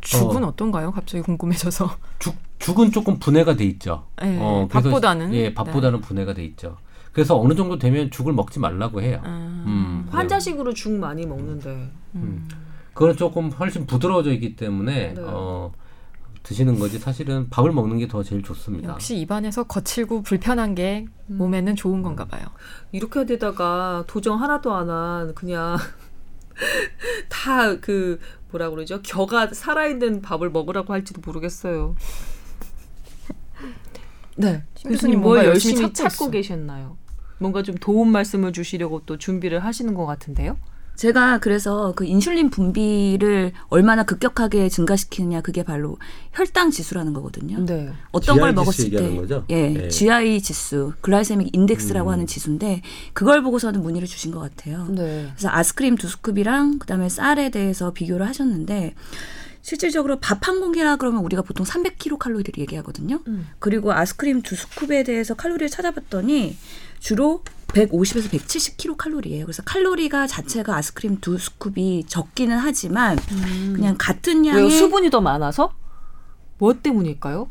죽은 0.00 0.42
어. 0.42 0.56
떤가요 0.56 0.90
갑자기 0.90 1.22
궁금해져서. 1.22 1.96
죽 2.18 2.34
죽은 2.58 2.90
조금 2.90 3.20
분해가 3.20 3.54
돼 3.54 3.64
있죠. 3.66 4.06
네, 4.20 4.36
어, 4.40 4.66
그래서 4.68 4.88
밥보다는? 4.90 5.32
예, 5.34 5.54
밥보다는 5.54 6.00
분해가 6.00 6.34
돼 6.34 6.44
있죠. 6.44 6.76
그래서 7.12 7.40
어느 7.40 7.54
정도 7.54 7.78
되면 7.78 8.10
죽을 8.10 8.32
먹지 8.32 8.58
말라고 8.58 9.00
해요. 9.00 9.20
아, 9.24 9.62
음, 9.66 10.08
환자식으로 10.10 10.74
죽 10.74 10.92
많이 10.92 11.24
먹는데. 11.24 11.88
음. 12.16 12.48
그건 12.92 13.16
조금 13.16 13.50
훨씬 13.50 13.86
부드러워져 13.86 14.32
있기 14.32 14.56
때문에 14.56 15.14
네. 15.14 15.22
어, 15.24 15.72
드시는 16.42 16.78
거지 16.78 16.98
사실은 16.98 17.48
밥을 17.50 17.70
먹는 17.72 17.98
게 17.98 18.08
더 18.08 18.22
제일 18.22 18.42
좋습니다. 18.42 18.88
역시 18.90 19.18
입안에서 19.18 19.64
거칠고 19.64 20.22
불편한 20.22 20.74
게 20.74 21.06
음. 21.28 21.36
몸에는 21.38 21.76
좋은 21.76 22.02
건가 22.02 22.24
봐요. 22.24 22.42
이렇게 22.92 23.26
되다가 23.26 24.04
도정 24.06 24.40
하나도 24.40 24.72
안 24.74 24.88
한 24.90 25.34
그냥 25.34 25.76
다 27.28 27.76
그 27.80 28.18
뭐라 28.50 28.70
그러죠? 28.70 29.00
겨가 29.02 29.48
살아있는 29.54 30.22
밥을 30.22 30.50
먹으라고 30.50 30.92
할지도 30.92 31.20
모르겠어요. 31.24 31.94
네. 34.36 34.64
신 34.74 34.90
교수님 34.90 35.20
뭘 35.20 35.36
뭔가 35.36 35.48
열심히 35.50 35.74
열심히 35.74 35.92
찾고 35.92 36.08
찾고. 36.10 36.30
계셨나요? 36.30 36.96
뭔가 37.38 37.62
좀 37.62 37.74
도움 37.76 38.10
말씀을 38.12 38.52
주시려고 38.52 39.02
또 39.06 39.18
준비를 39.18 39.60
하시는 39.64 39.94
것 39.94 40.06
같은데요? 40.06 40.56
제가 41.00 41.38
그래서 41.38 41.94
그 41.96 42.04
인슐린 42.04 42.50
분비를 42.50 43.52
얼마나 43.68 44.02
급격하게 44.02 44.68
증가시키느냐 44.68 45.40
그게 45.40 45.62
바로 45.62 45.96
혈당 46.32 46.70
지수라는 46.70 47.14
거거든요. 47.14 47.64
네. 47.64 47.90
어떤 48.12 48.38
걸 48.38 48.52
먹었을 48.52 48.84
얘기하는 48.84 49.12
때, 49.12 49.16
거죠? 49.16 49.44
예, 49.48 49.68
네. 49.70 49.88
GI 49.88 50.42
지수, 50.42 50.92
글라이세믹 51.00 51.56
인덱스라고 51.56 52.10
음. 52.10 52.12
하는 52.12 52.26
지수인데 52.26 52.82
그걸 53.14 53.42
보고서는 53.42 53.80
문의를 53.80 54.06
주신 54.06 54.30
것 54.30 54.40
같아요. 54.40 54.88
네. 54.90 55.28
그래서 55.34 55.48
아스크림 55.50 55.96
두 55.96 56.06
스쿱이랑 56.06 56.80
그다음에 56.80 57.08
쌀에 57.08 57.48
대해서 57.48 57.94
비교를 57.94 58.26
하셨는데 58.26 58.94
실질적으로 59.62 60.18
밥 60.20 60.46
한 60.46 60.60
공기라 60.60 60.96
그러면 60.96 61.24
우리가 61.24 61.40
보통 61.40 61.64
300kcal 61.64 62.18
칼로리를 62.18 62.58
얘기하거든요. 62.58 63.20
음. 63.26 63.46
그리고 63.58 63.94
아스크림 63.94 64.42
두 64.42 64.54
스쿱에 64.54 65.06
대해서 65.06 65.32
칼로리를 65.32 65.70
찾아봤더니 65.70 66.58
주로 66.98 67.42
150에서 67.72 68.30
170kcal 68.30 68.96
칼로리예요. 68.96 69.46
그래서 69.46 69.62
칼로리가 69.64 70.26
자체가 70.26 70.76
아스크림 70.76 71.20
두 71.20 71.36
스쿱이 71.36 72.08
적기는 72.08 72.56
하지만 72.56 73.16
그냥 73.74 73.96
같은 73.98 74.44
왜요? 74.44 74.56
양의 74.56 74.70
수분이 74.70 75.10
더 75.10 75.20
많아서? 75.20 75.72
뭐 76.58 76.74
때문일까요? 76.74 77.48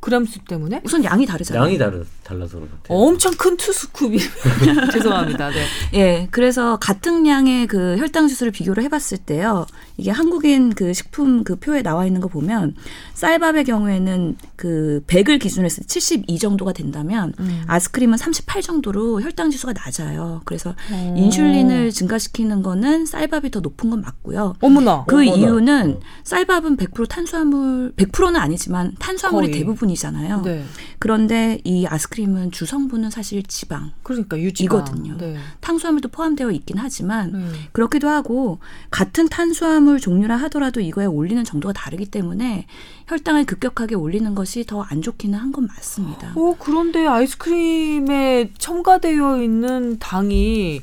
그램수 0.00 0.40
때문에? 0.44 0.80
우선 0.84 1.04
양이 1.04 1.26
다르잖아요. 1.26 1.62
양이 1.64 1.78
다르, 1.78 2.04
달라서 2.32 2.54
그런 2.56 2.70
것 2.70 2.82
같아요. 2.82 2.98
엄청 2.98 3.32
큰 3.34 3.56
투스쿱이 3.56 4.18
죄송합니다. 4.92 5.50
네. 5.50 5.66
예, 5.94 6.28
그래서 6.30 6.78
같은 6.78 7.26
양의 7.26 7.66
그 7.66 7.96
혈당 7.98 8.28
지수를 8.28 8.52
비교를 8.52 8.82
해봤을 8.84 9.18
때요. 9.24 9.66
이게 9.96 10.10
한국인 10.10 10.70
그 10.70 10.92
식품 10.92 11.44
그 11.44 11.56
표에 11.56 11.82
나와 11.82 12.06
있는 12.06 12.20
거 12.20 12.28
보면 12.28 12.74
쌀밥의 13.14 13.64
경우에는 13.64 14.36
그 14.56 15.02
100을 15.06 15.40
기준으로 15.40 15.66
했을 15.66 15.82
때 15.82 15.86
72 15.86 16.38
정도가 16.38 16.72
된다면 16.72 17.32
음. 17.38 17.62
아스크림은 17.66 18.16
38 18.18 18.62
정도로 18.62 19.20
혈당 19.22 19.50
지수가 19.50 19.74
낮아요. 19.74 20.40
그래서 20.44 20.70
어. 20.90 21.14
인슐린을 21.16 21.90
증가시키는 21.92 22.62
거는 22.62 23.06
쌀밥이 23.06 23.50
더 23.50 23.60
높은 23.60 23.90
건 23.90 24.00
맞고요. 24.00 24.54
어머나. 24.60 25.04
그 25.06 25.16
어머나. 25.16 25.36
이유는 25.36 26.00
쌀밥은 26.24 26.76
100% 26.76 27.08
탄수화물 27.08 27.92
100%는 27.96 28.36
아니지만 28.36 28.94
탄수화물이 28.98 29.48
거의. 29.48 29.58
대부분이기 29.58 29.82
유분이잖아요. 29.82 30.42
네. 30.42 30.64
그런데 30.98 31.58
이 31.64 31.86
아이스크림 31.86 32.21
은 32.28 32.50
주성분은 32.50 33.10
사실 33.10 33.42
지방, 33.42 33.90
그러니까 34.02 34.38
유지가 34.38 34.76
이거든요. 34.78 35.16
네. 35.18 35.36
탄수화물도 35.60 36.08
포함되어 36.10 36.50
있긴 36.52 36.78
하지만 36.78 37.34
음. 37.34 37.52
그렇기도 37.72 38.08
하고 38.08 38.58
같은 38.90 39.28
탄수화물 39.28 40.00
종류라 40.00 40.36
하더라도 40.36 40.80
이거에 40.80 41.06
올리는 41.06 41.42
정도가 41.44 41.72
다르기 41.72 42.06
때문에 42.06 42.66
혈당을 43.08 43.44
급격하게 43.46 43.94
올리는 43.96 44.34
것이 44.34 44.64
더 44.64 44.82
안 44.88 45.00
좋기는 45.02 45.38
한 45.38 45.52
건 45.52 45.66
맞습니다. 45.66 46.32
어, 46.34 46.56
그런데 46.58 47.06
아이스크림에 47.06 48.50
첨가되어 48.58 49.42
있는 49.42 49.98
당이 49.98 50.80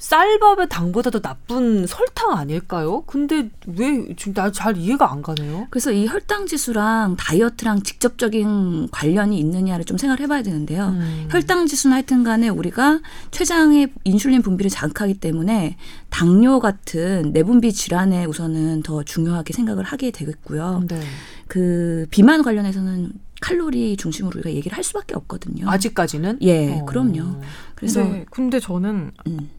쌀밥의 0.00 0.68
당보다 0.70 1.10
더 1.10 1.20
나쁜 1.20 1.86
설탕 1.86 2.32
아닐까요? 2.32 3.02
근데 3.02 3.50
왜 3.66 4.14
지금 4.16 4.32
나 4.34 4.50
잘 4.50 4.76
이해가 4.76 5.12
안 5.12 5.20
가네요. 5.22 5.66
그래서 5.70 5.92
이 5.92 6.06
혈당 6.06 6.46
지수랑 6.46 7.16
다이어트랑 7.16 7.82
직접적인 7.82 8.88
관련이 8.90 9.38
있느냐를 9.38 9.84
좀 9.84 9.98
생각을 9.98 10.20
해봐야 10.20 10.42
되는데요. 10.42 10.88
음. 10.88 11.28
혈당 11.30 11.66
지수는 11.66 11.94
하여튼 11.94 12.24
간에 12.24 12.48
우리가 12.48 13.00
췌장의 13.30 13.92
인슐린 14.04 14.40
분비를 14.42 14.70
자극하기 14.70 15.14
때문에 15.20 15.76
당뇨 16.08 16.60
같은 16.60 17.30
내분비 17.32 17.72
질환에 17.72 18.24
우선은 18.24 18.82
더 18.82 19.02
중요하게 19.02 19.52
생각을 19.52 19.84
하게 19.84 20.10
되겠고요. 20.10 20.84
네. 20.88 21.00
그 21.46 22.06
비만 22.10 22.42
관련해서는 22.42 23.12
칼로리 23.42 23.96
중심으로 23.96 24.38
우리가 24.38 24.50
얘기를 24.54 24.76
할 24.76 24.82
수밖에 24.82 25.14
없거든요. 25.14 25.68
아직까지는? 25.68 26.38
예, 26.42 26.72
어. 26.80 26.84
그럼요. 26.86 27.40
그래서 27.74 28.02
근데, 28.02 28.24
근데 28.30 28.60
저는 28.60 29.10
음, 29.26 29.50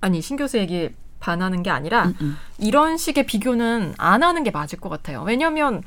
아니 0.00 0.20
신 0.20 0.36
교수 0.36 0.58
얘기 0.58 0.90
반하는 1.20 1.62
게 1.62 1.70
아니라 1.70 2.06
음, 2.06 2.14
음. 2.20 2.36
이런 2.58 2.96
식의 2.96 3.26
비교는 3.26 3.94
안 3.98 4.22
하는 4.22 4.44
게 4.44 4.50
맞을 4.50 4.78
것 4.80 4.88
같아요. 4.88 5.22
왜냐하면 5.22 5.82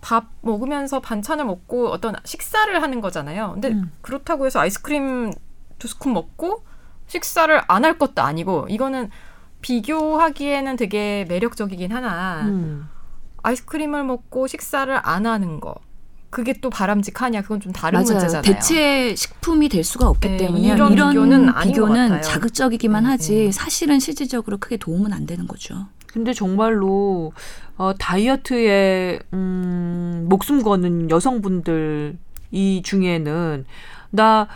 밥 0.00 0.26
먹으면서 0.42 1.00
반찬을 1.00 1.44
먹고 1.44 1.88
어떤 1.90 2.14
식사를 2.24 2.80
하는 2.80 3.00
거잖아요. 3.00 3.52
근데 3.54 3.68
음. 3.70 3.90
그렇다고 4.02 4.46
해서 4.46 4.60
아이스크림 4.60 5.32
두 5.78 5.88
스쿱 5.88 6.12
먹고 6.12 6.64
식사를 7.08 7.60
안 7.66 7.84
할 7.84 7.98
것도 7.98 8.22
아니고 8.22 8.66
이거는 8.68 9.10
비교하기에는 9.62 10.76
되게 10.76 11.24
매력적이긴 11.28 11.92
하나 11.92 12.42
음. 12.42 12.88
아이스크림을 13.42 14.04
먹고 14.04 14.46
식사를 14.46 14.96
안 15.02 15.26
하는 15.26 15.60
거 15.60 15.74
그게 16.30 16.52
또 16.60 16.70
바람직하냐 16.70 17.42
그건 17.42 17.60
좀 17.60 17.72
다른 17.72 17.98
맞아요. 18.00 18.12
문제잖아요. 18.12 18.42
대체 18.42 19.14
식품이 19.14 19.68
될 19.68 19.84
수가 19.84 20.08
없기 20.08 20.28
네, 20.28 20.36
때문에 20.36 20.66
이런 20.66 20.92
이런, 20.92 21.10
비교는 21.10 21.52
비교는. 21.62 22.22
자극적이기만 22.22 23.04
네, 23.04 23.08
하지 23.10 23.34
네. 23.34 23.52
사실은 23.52 24.00
실질적으로 24.00 24.58
크게 24.58 24.76
도움은 24.76 25.12
안 25.12 25.26
되는 25.26 25.46
거죠. 25.46 25.86
근데 26.06 26.32
정말로 26.32 27.32
어, 27.76 27.92
다이어트에 27.98 29.18
음, 29.32 30.26
목숨 30.28 30.62
거는 30.62 31.10
여성분들 31.10 32.16
이 32.50 32.82
중에는 32.82 33.66
나 34.10 34.48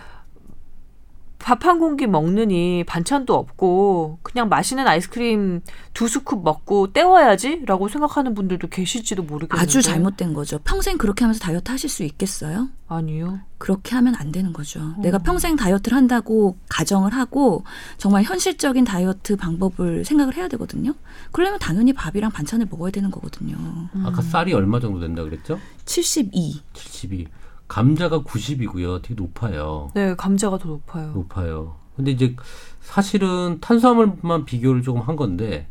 밥 1.41 1.65
한 1.65 1.79
공기 1.79 2.07
먹느니 2.07 2.85
반찬도 2.85 3.35
없고 3.35 4.19
그냥 4.23 4.49
맛있는 4.49 4.87
아이스크림 4.87 5.61
두 5.95 6.07
스쿱 6.07 6.43
먹고 6.43 6.93
때워야지 6.93 7.65
라고 7.67 7.89
생각하는 7.89 8.35
분들도 8.35 8.69
계실지도 8.69 9.23
모르겠는데 9.23 9.61
아주 9.63 9.83
잘못된 9.83 10.35
거죠. 10.35 10.59
평생 10.65 10.99
그렇게 10.99 11.25
하면서 11.25 11.41
다이어트 11.41 11.71
하실 11.71 11.89
수 11.91 12.03
있겠어요? 12.05 12.69
아니요. 12.89 13.41
그렇게 13.59 13.95
하면 13.97 14.15
안 14.17 14.33
되는 14.33 14.53
거죠. 14.53 14.95
내가 14.99 15.19
평생 15.19 15.57
다이어트를 15.57 15.97
한다고 15.97 16.57
가정을 16.69 17.15
하고 17.15 17.65
정말 17.99 18.23
현실적인 18.23 18.85
다이어트 18.85 19.37
방법을 19.37 20.05
생각을 20.05 20.37
해야 20.37 20.49
되거든요. 20.49 20.95
그러려면 21.31 21.59
당연히 21.59 21.93
밥이랑 21.93 22.31
반찬을 22.33 22.67
먹어야 22.71 22.91
되는 22.91 23.11
거거든요. 23.11 23.57
아까 24.05 24.23
쌀이 24.23 24.53
얼마 24.53 24.81
정도 24.81 25.01
된다 25.01 25.23
그랬죠? 25.23 25.59
72. 25.85 26.61
72. 26.75 27.27
감자가 27.71 28.23
90이고요. 28.23 29.01
되게 29.01 29.15
높아요. 29.15 29.91
네, 29.95 30.17
감자가 30.17 30.59
더 30.59 30.69
높아요. 30.69 31.13
높아요. 31.13 31.77
근데 31.95 32.11
이제 32.11 32.35
사실은 32.81 33.59
탄수화물만 33.61 34.45
비교를 34.45 34.83
조금 34.83 35.03
한 35.03 35.15
건데 35.15 35.69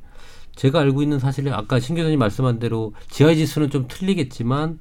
제가 0.55 0.79
알고 0.79 1.01
있는 1.01 1.19
사실은 1.19 1.53
아까 1.53 1.79
신 1.79 1.97
교수님 1.97 2.17
말씀한 2.17 2.59
대로 2.59 2.93
GI 3.09 3.35
지수는 3.35 3.69
좀 3.69 3.85
틀리겠지만 3.89 4.79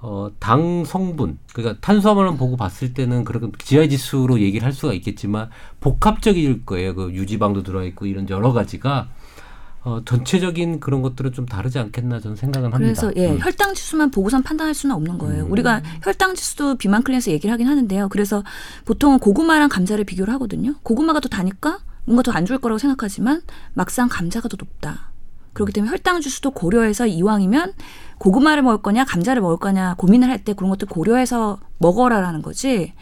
어, 0.00 0.30
당 0.40 0.84
성분 0.84 1.38
그러니까 1.52 1.80
탄수화물만 1.80 2.36
보고 2.36 2.56
봤을 2.56 2.94
때는 2.94 3.22
그런 3.22 3.52
GI 3.58 3.88
지수로 3.88 4.40
얘기를 4.40 4.66
할 4.66 4.72
수가 4.72 4.92
있겠지만 4.92 5.50
복합적일 5.80 6.66
거예요. 6.66 6.96
그 6.96 7.12
유지방도 7.12 7.62
들어 7.62 7.84
있고 7.84 8.06
이런 8.06 8.28
여러 8.28 8.52
가지가 8.52 9.08
어, 9.86 10.02
전체적인 10.04 10.80
그런 10.80 11.00
것들은 11.00 11.32
좀 11.32 11.46
다르지 11.46 11.78
않겠나 11.78 12.18
저는 12.18 12.34
생각은 12.34 12.72
합니다. 12.74 12.78
그래서 13.00 13.12
예, 13.14 13.30
음. 13.30 13.38
혈당 13.40 13.72
지수만 13.74 14.10
보고선 14.10 14.42
판단할 14.42 14.74
수는 14.74 14.96
없는 14.96 15.16
거예요. 15.16 15.44
음. 15.46 15.52
우리가 15.52 15.80
혈당 16.02 16.34
지수도 16.34 16.74
비만 16.76 17.04
클래스 17.04 17.30
얘기를 17.30 17.52
하긴 17.52 17.68
하는데요. 17.68 18.08
그래서 18.08 18.42
보통은 18.84 19.20
고구마랑 19.20 19.68
감자를 19.68 20.02
비교를 20.04 20.34
하거든요. 20.34 20.74
고구마가 20.82 21.20
더 21.20 21.28
다니까 21.28 21.78
뭔가 22.04 22.22
더 22.24 22.32
안 22.32 22.46
좋을 22.46 22.58
거라고 22.58 22.78
생각하지만 22.78 23.42
막상 23.74 24.08
감자가 24.08 24.48
더 24.48 24.56
높다. 24.58 25.12
그렇기 25.52 25.72
때문에 25.72 25.90
혈당 25.92 26.20
지수도 26.20 26.50
고려해서 26.50 27.06
이왕이면 27.06 27.74
고구마를 28.18 28.64
먹을 28.64 28.82
거냐 28.82 29.04
감자를 29.04 29.40
먹을 29.40 29.56
거냐 29.58 29.94
고민을 29.98 30.28
할 30.28 30.42
때 30.44 30.52
그런 30.52 30.68
것들 30.70 30.88
고려해서 30.88 31.60
먹어라라는 31.78 32.42
거지. 32.42 32.92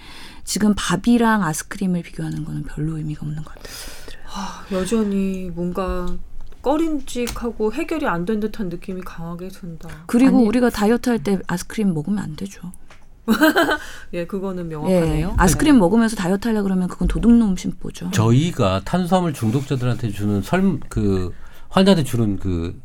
지금 0.45 0.75
밥이랑 0.77 1.43
아이스크림을 1.45 2.03
비교하는 2.03 2.45
거는 2.45 2.65
별로 2.65 2.99
의미가 2.99 3.25
없는 3.25 3.43
것 3.43 3.55
같아요. 3.55 3.75
여전히 4.73 5.51
뭔가 5.55 6.07
꺼림직하고 6.65 7.73
해결이 7.73 8.07
안 8.07 8.25
된 8.25 8.41
듯한 8.41 8.71
느낌이 8.71 9.03
강하게 9.03 9.49
든다. 9.49 9.89
그리고 10.07 10.39
아니- 10.39 10.47
우리가 10.49 10.71
다이어트 10.71 11.11
할 11.11 11.19
때 11.23 11.39
아이스크림 11.47 11.93
먹으면 11.93 12.19
안 12.25 12.35
되죠. 12.37 12.73
예, 14.15 14.27
그거는 14.27 14.65
예, 14.65 14.69
명확하네요. 14.69 15.35
아이스크림 15.37 15.79
먹으면서 15.79 16.17
다이어트 16.17 16.49
하려 16.49 16.63
그러면 16.63 16.89
그건 16.89 17.07
도둑놈 17.09 17.57
심보죠. 17.57 18.11
저희가 18.11 18.83
탄수화물 18.85 19.33
중독자들한테 19.35 20.11
주는 20.11 20.41
설 20.43 20.81
그 20.89 21.33
환자한테 21.69 22.05
주는 22.05 22.39
그 22.39 22.81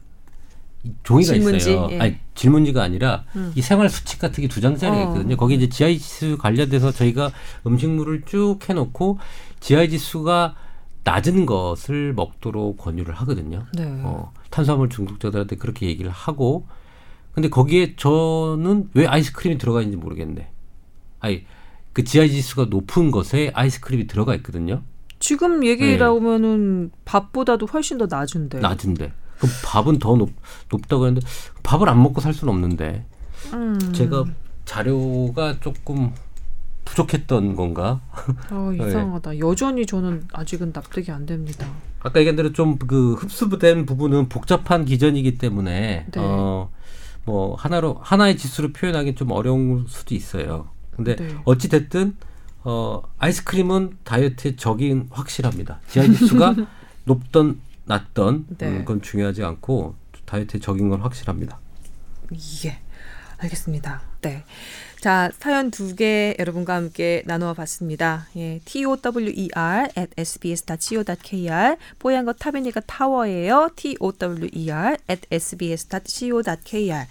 종이가 1.04 1.34
질문지, 1.34 1.58
있어요. 1.58 1.88
예. 1.92 2.00
아니 2.00 2.18
질문지가 2.36 2.82
아니라 2.84 3.24
음. 3.36 3.52
이 3.56 3.62
생활 3.62 3.90
수칙 3.90 4.20
같은 4.20 4.42
게 4.42 4.48
두 4.48 4.60
장짜리가 4.62 4.98
어. 4.98 5.08
있거든요. 5.10 5.38
거기 5.38 5.56
이제 5.56 5.68
GI 5.70 5.98
지수 6.00 6.38
관련돼서 6.38 6.92
저희가 6.92 7.32
음식물을 7.68 8.24
쭉 8.26 8.58
해놓고 8.68 9.20
GI 9.60 9.90
지수가 9.90 10.56
낮은 11.04 11.46
것을 11.46 12.14
먹도록 12.14 12.78
권유를 12.78 13.14
하거든요. 13.16 13.66
네. 13.74 13.86
어, 14.04 14.32
탄수화물 14.50 14.90
중독자들한테 14.90 15.56
그렇게 15.56 15.88
얘기를 15.88 16.12
하고 16.12 16.68
근데 17.34 17.50
거기에 17.50 17.96
저는 17.96 18.90
왜 18.94 19.06
아이스크림이 19.08 19.58
들어가 19.58 19.82
있는지 19.82 19.98
모르겠네. 19.98 20.50
아니 21.20 21.46
그 21.94 22.04
GI 22.04 22.30
지수가 22.30 22.66
높은 22.66 23.12
것에 23.12 23.52
아이스크림이 23.54 24.08
들어가 24.08 24.36
있거든요. 24.36 24.82
지금 25.20 25.66
얘기라면은 25.66 26.92
밥보다도 27.06 27.66
훨씬 27.68 27.98
더 27.98 28.08
낮은데. 28.10 28.60
낮은데. 28.60 29.12
그럼 29.38 29.52
밥은 29.66 30.00
더 30.00 30.16
높, 30.16 30.32
높다고 30.70 31.08
했는데 31.08 31.26
밥을 31.64 31.88
안 31.90 32.02
먹고 32.02 32.20
살 32.22 32.34
수는 32.34 32.54
없는데 32.54 33.06
음. 33.54 33.78
제가 33.94 34.26
자료가 34.66 35.60
조금 35.62 36.14
부족했던 37.04 37.56
건가? 37.56 38.02
아, 38.50 38.72
이상하다. 38.76 39.40
여전히 39.40 39.86
저는 39.86 40.28
아직은 40.34 40.72
납득이 40.74 41.12
안 41.12 41.26
됩니다. 41.26 41.68
아까 42.02 42.20
얘기한 42.20 42.36
대로 42.36 42.52
좀 42.54 42.78
그 42.78 43.14
흡수된 43.14 43.86
부분은 43.86 44.30
복잡한 44.30 44.86
기전이기 44.86 45.38
때문에 45.38 46.06
네. 46.12 46.20
어 46.20 46.70
뭐 47.26 47.54
하나로 47.56 48.00
하나의 48.02 48.38
지수로 48.38 48.72
표현하기 48.74 49.14
좀 49.14 49.32
어려울 49.32 49.86
수도 49.88 50.16
있어요. 50.16 50.70
근데 50.96 51.16
네. 51.16 51.36
어찌 51.46 51.70
됐든 51.70 52.16
어 52.64 53.04
아이스크림은 53.20 53.98
다이어트에 54.04 54.56
적인 54.56 55.08
확실합니다. 55.12 55.80
GI 55.90 56.16
지수가 56.16 56.56
높던 57.06 57.60
낮던 57.86 58.48
네. 58.58 58.68
음, 58.68 58.80
그건 58.80 59.02
중요하지 59.04 59.44
않고 59.44 59.96
다이어트에 60.26 60.60
적인 60.60 60.90
건 60.90 61.02
확실합니다. 61.02 61.60
예. 62.66 62.80
알겠습니다. 63.38 64.02
네. 64.22 64.44
자, 65.00 65.32
사연 65.40 65.72
두 65.72 65.96
개 65.96 66.36
여러분과 66.40 66.76
함께 66.76 67.24
나누어 67.26 67.54
봤습니다. 67.54 68.28
예, 68.36 68.60
tower 68.66 69.88
at 69.98 70.10
sbs.co.kr 70.18 71.78
뽀얀 72.00 72.26
거 72.26 72.34
타베니가 72.34 72.82
타워예요. 72.82 73.70
tower 73.78 74.98
at 75.10 75.22
sbs.co.kr 75.32 77.06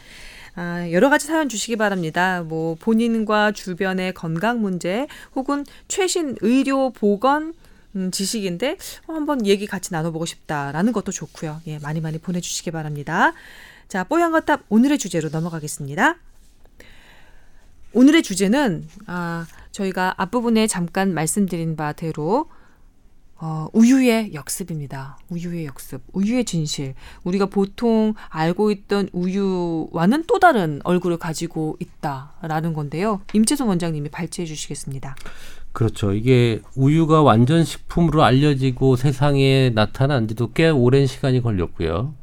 아, 0.54 0.90
여러 0.90 1.08
가지 1.08 1.26
사연 1.26 1.48
주시기 1.48 1.76
바랍니다. 1.76 2.42
뭐 2.42 2.74
본인과 2.78 3.52
주변의 3.52 4.12
건강 4.12 4.60
문제 4.60 5.06
혹은 5.34 5.64
최신 5.88 6.36
의료 6.42 6.90
보건 6.90 7.54
음, 7.96 8.10
지식인데 8.10 8.76
어, 9.06 9.14
한번 9.14 9.46
얘기 9.46 9.66
같이 9.66 9.94
나눠보고 9.94 10.26
싶다라는 10.26 10.92
것도 10.92 11.10
좋고요. 11.10 11.62
예, 11.66 11.78
많이 11.78 12.02
많이 12.02 12.18
보내주시기 12.18 12.70
바랍니다. 12.70 13.32
자, 13.88 14.04
뽀얀 14.04 14.32
거탑 14.32 14.64
오늘의 14.68 14.98
주제로 14.98 15.30
넘어가겠습니다. 15.30 16.16
오늘의 17.92 18.22
주제는 18.22 18.84
아, 19.06 19.46
저희가 19.72 20.14
앞부분에 20.16 20.66
잠깐 20.66 21.14
말씀드린 21.14 21.76
바대로 21.76 22.46
어, 23.40 23.68
우유의 23.72 24.34
역습입니다. 24.34 25.16
우유의 25.28 25.66
역습, 25.66 26.02
우유의 26.12 26.44
진실. 26.44 26.94
우리가 27.22 27.46
보통 27.46 28.14
알고 28.30 28.72
있던 28.72 29.08
우유와는 29.12 30.24
또 30.26 30.40
다른 30.40 30.80
얼굴을 30.82 31.18
가지고 31.18 31.76
있다라는 31.78 32.72
건데요. 32.72 33.20
임채선 33.32 33.68
원장님이 33.68 34.08
발제해 34.08 34.44
주시겠습니다. 34.44 35.14
그렇죠. 35.72 36.12
이게 36.12 36.60
우유가 36.74 37.22
완전 37.22 37.62
식품으로 37.62 38.24
알려지고 38.24 38.96
세상에 38.96 39.70
나타난 39.70 40.26
지도 40.26 40.50
꽤 40.52 40.68
오랜 40.68 41.06
시간이 41.06 41.40
걸렸고요. 41.40 42.14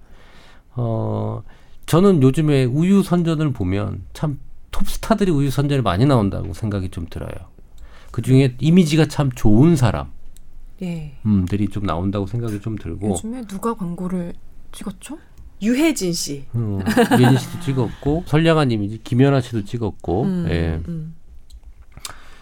어, 0.76 1.44
저는 1.86 2.22
요즘에 2.24 2.66
우유 2.66 3.04
선전을 3.04 3.54
보면 3.54 4.02
참 4.12 4.40
톱스타들이 4.76 5.32
우유 5.32 5.50
선전에 5.50 5.82
많이 5.82 6.06
나온다고 6.06 6.54
생각이 6.54 6.90
좀 6.90 7.08
들어요. 7.10 7.32
그 8.12 8.22
중에 8.22 8.56
이미지가 8.60 9.06
참 9.06 9.32
좋은 9.32 9.78
사람, 9.78 10.12
예. 10.82 11.14
음들이 11.26 11.70
좀 11.70 11.86
나온다고 11.86 12.28
생각이 12.28 12.60
좀 12.60 12.78
들고 12.78 13.12
요즘에 13.12 13.44
누가 13.48 13.74
광고를 13.74 14.34
찍었죠? 14.74 15.18
유혜진 15.62 16.12
씨. 16.12 16.44
음, 16.56 16.82
예진 17.14 17.38
씨도 17.38 17.60
찍었고 17.62 18.24
선량한 18.28 18.72
이미지 18.72 19.00
김연아 19.02 19.40
씨도 19.40 19.64
찍었고 19.64 20.24
음, 20.24 20.48
예. 20.50 20.82
음. 20.90 21.16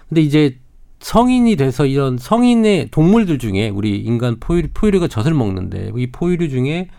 근데 0.10 0.22
이제 0.22 0.58
성인이 1.02 1.56
돼서 1.56 1.86
이런 1.86 2.17
성인의 2.17 2.89
동물들 2.89 3.38
중에 3.38 3.69
우리 3.69 4.00
인간 4.00 4.39
포유류, 4.39 4.69
포유류가 4.74 5.08
젖을 5.08 5.36
먹는데 5.36 5.91
이 5.96 6.12
포유류 6.12 6.50
중에 6.50 6.89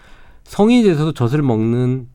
성인이 0.44 0.84
돼서도 0.84 1.12
젖을 1.12 1.42
먹는 1.42 2.08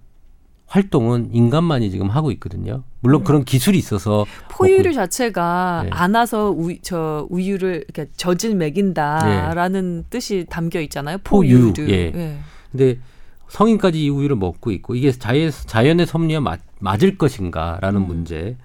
활동은 0.70 1.32
인간만이 1.34 1.90
지금 1.90 2.10
하고 2.10 2.32
있거든요. 2.34 2.84
물론 3.02 3.24
그런 3.24 3.44
기술이 3.44 3.78
있어서 3.80 4.26
포유류 4.50 4.94
자체가 4.94 5.82
네. 5.86 5.90
안아서 5.92 6.52
우, 6.52 6.76
저 6.84 7.28
우유를 7.30 7.86
이렇게 7.88 8.12
젖을 8.16 8.56
먹인다라는 8.56 10.06
뜻이 10.12 10.46
담겨 10.48 10.80
있잖아요. 10.82 11.18
포유, 11.24 11.74
포유류. 11.74 11.92
예. 11.92 12.38
근데 12.72 13.00
성인까지 13.48 14.04
이 14.04 14.10
우유를 14.10 14.36
먹고 14.36 14.70
있고 14.72 14.94
이게 14.94 15.12
자연, 15.12 15.50
자연의 15.52 16.06
섭리와 16.06 16.40
맞, 16.40 16.60
맞을 16.80 17.18
것인가라는 17.18 18.02
음. 18.02 18.08
문제 18.08 18.56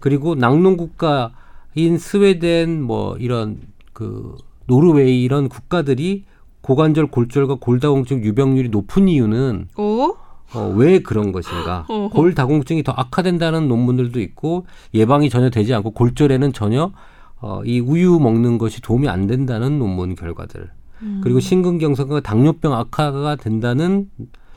그리고 0.00 0.34
낙농 0.34 0.76
국가인 0.76 1.98
스웨덴 1.98 2.82
뭐 2.82 3.16
이런 3.16 3.58
그 3.94 4.36
노르웨이 4.66 5.22
이런 5.22 5.48
국가들이 5.48 6.24
고관절 6.60 7.06
골절과 7.06 7.56
골다공증 7.56 8.22
유병률이 8.22 8.68
높은 8.68 9.08
이유는 9.08 9.68
오? 9.78 10.16
어, 10.54 10.72
왜 10.76 11.00
그런 11.00 11.32
것인가? 11.32 11.86
어허. 11.90 12.08
골다공증이 12.10 12.82
더 12.82 12.92
악화된다는 12.92 13.68
논문들도 13.68 14.20
있고 14.20 14.66
예방이 14.92 15.30
전혀 15.30 15.50
되지 15.50 15.74
않고 15.74 15.92
골절에는 15.92 16.52
전혀 16.52 16.92
어, 17.40 17.62
이 17.64 17.80
우유 17.80 18.18
먹는 18.18 18.58
것이 18.58 18.80
도움이 18.80 19.08
안 19.08 19.26
된다는 19.26 19.78
논문 19.78 20.14
결과들. 20.14 20.70
그리고 21.22 21.38
심근경색과 21.38 22.20
당뇨병 22.20 22.72
악화가 22.72 23.36
된다는 23.36 24.08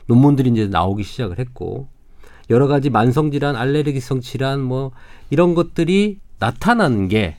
논문들이 0.06 0.50
이제 0.50 0.66
나오기 0.66 1.02
시작을 1.02 1.38
했고 1.38 1.88
여러 2.50 2.66
가지 2.66 2.88
만성 2.88 3.30
질환, 3.30 3.56
알레르기성 3.56 4.20
질환 4.22 4.62
뭐 4.62 4.92
이런 5.28 5.54
것들이 5.54 6.20
나타나는 6.38 7.08
게 7.08 7.36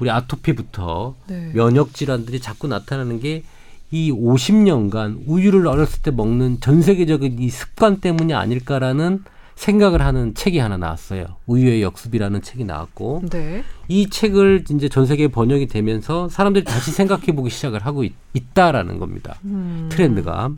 우리 0.00 0.10
아토피부터 0.10 1.14
네. 1.28 1.52
면역 1.54 1.94
질환들이 1.94 2.40
자꾸 2.40 2.66
나타나는 2.66 3.20
게 3.20 3.44
이 3.90 4.12
50년간 4.12 5.22
우유를 5.26 5.66
어렸을 5.66 6.02
때 6.02 6.10
먹는 6.10 6.60
전 6.60 6.82
세계적인 6.82 7.38
이 7.38 7.48
습관 7.48 8.00
때문이 8.00 8.34
아닐까라는 8.34 9.24
생각을 9.54 10.02
하는 10.02 10.34
책이 10.34 10.58
하나 10.58 10.76
나왔어요. 10.76 11.26
우유의 11.46 11.82
역습이라는 11.82 12.42
책이 12.42 12.64
나왔고 12.64 13.22
네. 13.30 13.64
이 13.88 14.08
책을 14.08 14.64
이제 14.70 14.88
전 14.88 15.04
세계에 15.04 15.28
번역이 15.28 15.66
되면서 15.66 16.28
사람들이 16.28 16.64
다시 16.64 16.92
생각해 16.92 17.32
보기 17.34 17.50
시작을 17.50 17.84
하고 17.84 18.04
있, 18.04 18.12
있다라는 18.34 18.98
겁니다. 18.98 19.36
음. 19.44 19.88
트렌드가. 19.90 20.50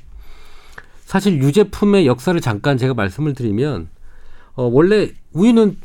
사실 1.06 1.38
유제품의 1.38 2.06
역사를 2.06 2.38
잠깐 2.40 2.76
제가 2.76 2.92
말씀을 2.92 3.34
드리면 3.34 3.88
어, 4.54 4.64
원래 4.64 5.10
우유는 5.32 5.78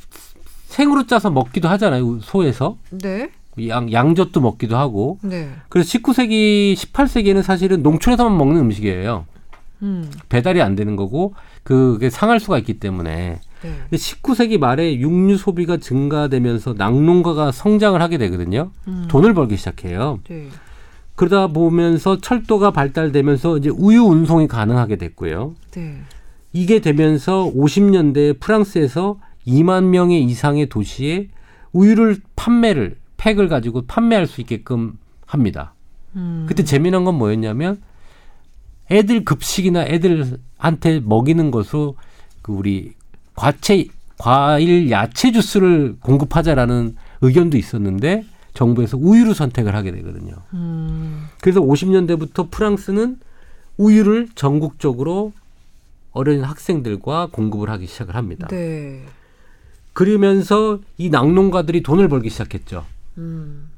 생으로 0.67 1.07
짜서 1.07 1.29
먹기도 1.29 1.69
하잖아요. 1.69 2.19
소에서 2.19 2.77
네. 2.89 3.31
양, 3.67 3.91
양젓도 3.91 4.41
먹기도 4.41 4.77
하고 4.77 5.19
네. 5.21 5.49
그래서 5.69 5.97
19세기, 5.97 6.73
18세기에는 6.73 7.41
사실은 7.41 7.83
농촌에서만 7.83 8.37
먹는 8.37 8.61
음식이에요. 8.61 9.25
음. 9.81 10.09
배달이 10.29 10.61
안 10.61 10.75
되는 10.75 10.95
거고 10.95 11.33
그게 11.63 12.09
상할 12.09 12.39
수가 12.39 12.57
있기 12.59 12.79
때문에. 12.79 13.39
네. 13.61 13.69
근데 13.89 13.97
19세기 13.97 14.57
말에 14.59 14.99
육류 14.99 15.37
소비가 15.37 15.77
증가되면서 15.77 16.73
낙농가가 16.77 17.51
성장을 17.51 18.01
하게 18.01 18.17
되거든요. 18.17 18.71
음. 18.87 19.05
돈을 19.09 19.33
벌기 19.33 19.57
시작해요. 19.57 20.19
네. 20.29 20.47
그러다 21.15 21.47
보면서 21.47 22.19
철도가 22.19 22.71
발달되면서 22.71 23.57
이제 23.57 23.69
우유 23.69 24.03
운송이 24.03 24.47
가능하게 24.47 24.97
됐고요. 24.97 25.55
네. 25.71 25.97
이게 26.51 26.79
되면서 26.79 27.51
50년대에 27.55 28.39
프랑스에서 28.39 29.17
2만 29.47 29.85
명의 29.85 30.23
이상의 30.23 30.67
도시에 30.67 31.29
우유를 31.71 32.17
판매를 32.35 32.97
팩을 33.25 33.47
가지고 33.47 33.81
판매할 33.87 34.27
수 34.27 34.39
있게끔 34.41 34.99
합니다. 35.25 35.73
음. 36.15 36.45
그때 36.47 36.63
재미난 36.63 37.03
건 37.03 37.15
뭐였냐면 37.15 37.81
애들 38.91 39.25
급식이나 39.25 39.83
애들한테 39.85 40.99
먹이는 41.03 41.49
것으로 41.49 41.95
그 42.43 42.51
우리 42.51 42.93
과채 43.35 43.87
과일 44.19 44.91
야채 44.91 45.31
주스를 45.31 45.97
공급하자라는 46.01 46.95
의견도 47.21 47.57
있었는데 47.57 48.23
정부에서 48.53 48.97
우유를 48.97 49.33
선택을 49.33 49.75
하게 49.75 49.91
되거든요. 49.91 50.35
음. 50.53 51.25
그래서 51.41 51.59
50년대부터 51.59 52.51
프랑스는 52.51 53.19
우유를 53.77 54.29
전국적으로 54.35 55.33
어린 56.11 56.43
학생들과 56.43 57.29
공급을 57.31 57.69
하기 57.71 57.87
시작을 57.87 58.15
합니다. 58.15 58.47
네. 58.47 59.03
그러면서 59.93 60.79
이 60.97 61.09
낙농가들이 61.09 61.81
돈을 61.81 62.07
벌기 62.07 62.29
시작했죠. 62.29 62.85
음. 63.17 63.69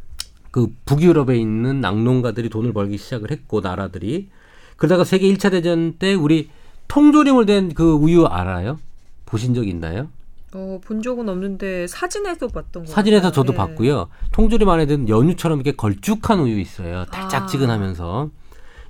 그 0.52 0.68
북유럽에 0.86 1.38
있는 1.38 1.82
낙농가들이 1.82 2.50
돈을 2.50 2.74
벌기 2.74 2.98
시작을 2.98 3.32
했고 3.32 3.62
나라들이 3.62 4.30
그러다가 4.78 5.04
세계 5.04 5.28
1차 5.34 5.52
대전 5.52 5.94
때 6.00 6.14
우리 6.14 6.50
통조림을 6.88 7.46
된 7.46 7.70
그 7.76 7.94
우유 7.94 8.26
알아요? 8.26 8.80
보신 9.26 9.54
적 9.54 9.68
있나요? 9.68 10.08
어, 10.54 10.80
본 10.84 11.02
적은 11.02 11.28
없는데 11.28 11.88
사진에서 11.88 12.48
봤던 12.48 12.86
거. 12.86 12.92
사진에서 12.92 13.32
저도 13.32 13.52
네. 13.52 13.58
봤고요. 13.58 14.08
통조림 14.32 14.70
안에 14.70 14.86
든 14.86 15.10
연유처럼 15.10 15.60
이렇게 15.60 15.76
걸쭉한 15.76 16.40
우유 16.40 16.60
있어요. 16.60 17.04
달짝지근하면서 17.12 18.30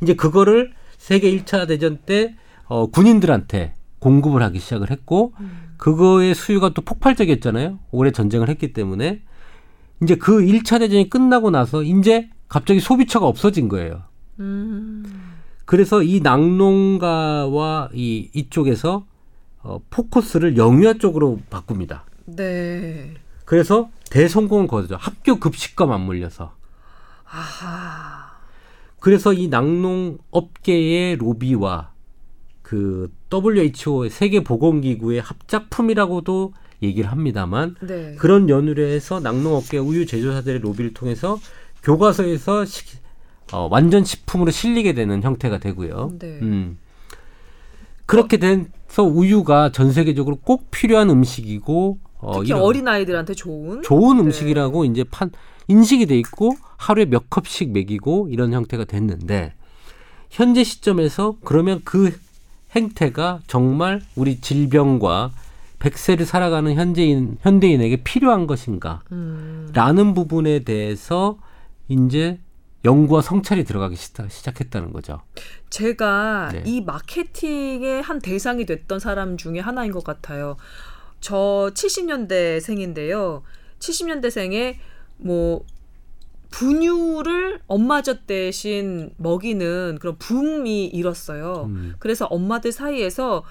이제 0.03 0.13
그거를 0.13 0.73
세계 0.97 1.35
1차 1.35 1.67
대전 1.67 1.97
때 2.05 2.35
어, 2.65 2.85
군인들한테 2.87 3.73
공급을 3.99 4.43
하기 4.43 4.59
시작을 4.59 4.91
했고 4.91 5.33
그거의 5.77 6.35
수요가 6.35 6.69
또 6.69 6.83
폭발적이었잖아요. 6.83 7.79
오래 7.91 8.11
전쟁을 8.11 8.49
했기 8.49 8.73
때문에 8.73 9.21
이제 10.01 10.15
그 10.15 10.39
1차 10.39 10.79
대전이 10.79 11.09
끝나고 11.09 11.49
나서 11.49 11.83
이제 11.83 12.29
갑자기 12.47 12.79
소비처가 12.79 13.25
없어진 13.27 13.67
거예요. 13.67 14.03
음. 14.39 15.03
그래서 15.65 16.01
이 16.01 16.21
낙농가와 16.21 17.89
이 17.93 18.29
이쪽에서 18.33 19.05
어, 19.63 19.79
포커스를 19.89 20.55
영유아 20.57 20.93
쪽으로 20.93 21.39
바꿉니다. 21.49 22.05
네. 22.25 23.13
그래서 23.45 23.89
대성공을 24.11 24.67
거두죠. 24.67 24.97
학교 24.99 25.39
급식과 25.39 25.85
맞물려서. 25.85 26.53
아하. 27.25 28.37
그래서 28.99 29.33
이 29.33 29.47
낙농 29.47 30.17
업계의 30.31 31.17
로비와 31.17 31.91
그 32.61 33.11
WHO의 33.31 34.09
세계 34.09 34.43
보건기구의 34.43 35.21
합작품이라고도 35.21 36.53
얘기를 36.83 37.11
합니다만 37.11 37.75
네. 37.81 38.15
그런 38.17 38.49
연유로 38.49 38.83
해서 38.83 39.19
낙농 39.19 39.55
업계 39.55 39.77
우유 39.77 40.05
제조사들의 40.05 40.59
로비를 40.59 40.93
통해서 40.93 41.39
교과서에서 41.83 42.65
시- 42.65 42.97
어, 43.53 43.67
완전 43.71 44.03
식품으로 44.03 44.51
실리게 44.51 44.93
되는 44.93 45.23
형태가 45.23 45.57
되고요. 45.59 46.11
네. 46.19 46.39
음. 46.41 46.77
그렇게 48.05 48.37
돼서 48.37 49.03
우유가 49.03 49.71
전 49.71 49.91
세계적으로 49.91 50.37
꼭 50.37 50.69
필요한 50.71 51.09
음식이고 51.09 51.97
어, 52.19 52.39
특히 52.39 52.53
어린 52.53 52.87
아이들한테 52.87 53.33
좋은. 53.33 53.81
좋은 53.83 54.17
네. 54.17 54.23
음식이라고 54.23 54.85
이제 54.85 55.03
판 55.03 55.31
인식이 55.67 56.05
돼 56.05 56.17
있고 56.19 56.53
하루에 56.77 57.05
몇 57.05 57.29
컵씩 57.29 57.71
먹이고 57.71 58.29
이런 58.31 58.53
형태가 58.53 58.85
됐는데 58.85 59.53
현재 60.29 60.63
시점에서 60.63 61.35
그러면 61.43 61.81
그 61.83 62.17
행태가 62.75 63.41
정말 63.47 64.01
우리 64.15 64.39
질병과 64.39 65.31
백세를 65.79 66.25
살아가는 66.25 66.73
현재인 66.73 67.37
현대인에게 67.41 67.97
필요한 68.03 68.47
것인가? 68.47 69.03
음. 69.11 69.69
라는 69.73 70.13
부분에 70.13 70.63
대해서 70.63 71.37
이제 71.87 72.39
연구와 72.85 73.21
성찰이 73.21 73.63
들어가기 73.63 73.95
시작, 73.95 74.31
시작했다는 74.31 74.93
거죠. 74.93 75.21
제가 75.69 76.49
네. 76.53 76.63
이 76.65 76.81
마케팅의 76.81 78.01
한 78.01 78.19
대상이 78.19 78.65
됐던 78.65 78.99
사람 78.99 79.37
중에 79.37 79.59
하나인 79.59 79.91
것 79.91 80.03
같아요. 80.03 80.57
저 81.19 81.71
70년대 81.73 82.59
생인데요. 82.59 83.43
70년대 83.79 84.29
생에 84.29 84.79
뭐 85.17 85.65
분유를 86.49 87.59
엄마젖 87.67 88.25
대신 88.25 89.11
먹이는 89.17 89.97
그런 89.99 90.17
붐이 90.17 90.85
일었어요. 90.85 91.65
음. 91.67 91.95
그래서 91.99 92.25
엄마들 92.25 92.71
사이에서 92.71 93.43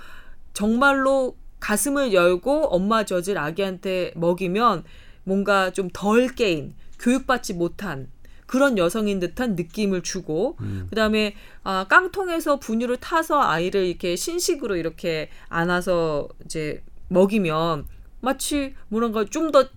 정말로 0.55 1.37
가슴을 1.67 2.13
열고 2.13 2.69
엄마 2.69 3.05
젖을 3.05 3.37
아기한테 3.39 4.13
먹이면 4.15 4.85
뭔가 5.25 5.73
좀 5.73 5.91
덜 5.93 6.29
깨인 6.29 6.75
교육받지 7.01 7.55
못한 7.55 8.09
그런 8.47 8.79
여성인 8.79 9.19
듯한 9.19 9.57
느낌을 9.57 10.03
주고 10.03 10.57
음. 10.61 10.87
그다음에 10.91 11.35
아, 11.65 11.87
깡통에서 11.89 12.61
분유를 12.61 12.99
타서 12.99 13.41
아이를 13.43 13.85
이렇게 13.85 14.15
신식으로 14.15 14.77
이렇게 14.77 15.29
안아서 15.49 16.29
이제 16.45 16.85
먹이면 17.09 17.87
마치 18.21 18.75
뭐랄까 18.89 19.25
좀 19.25 19.51
더 19.51 19.69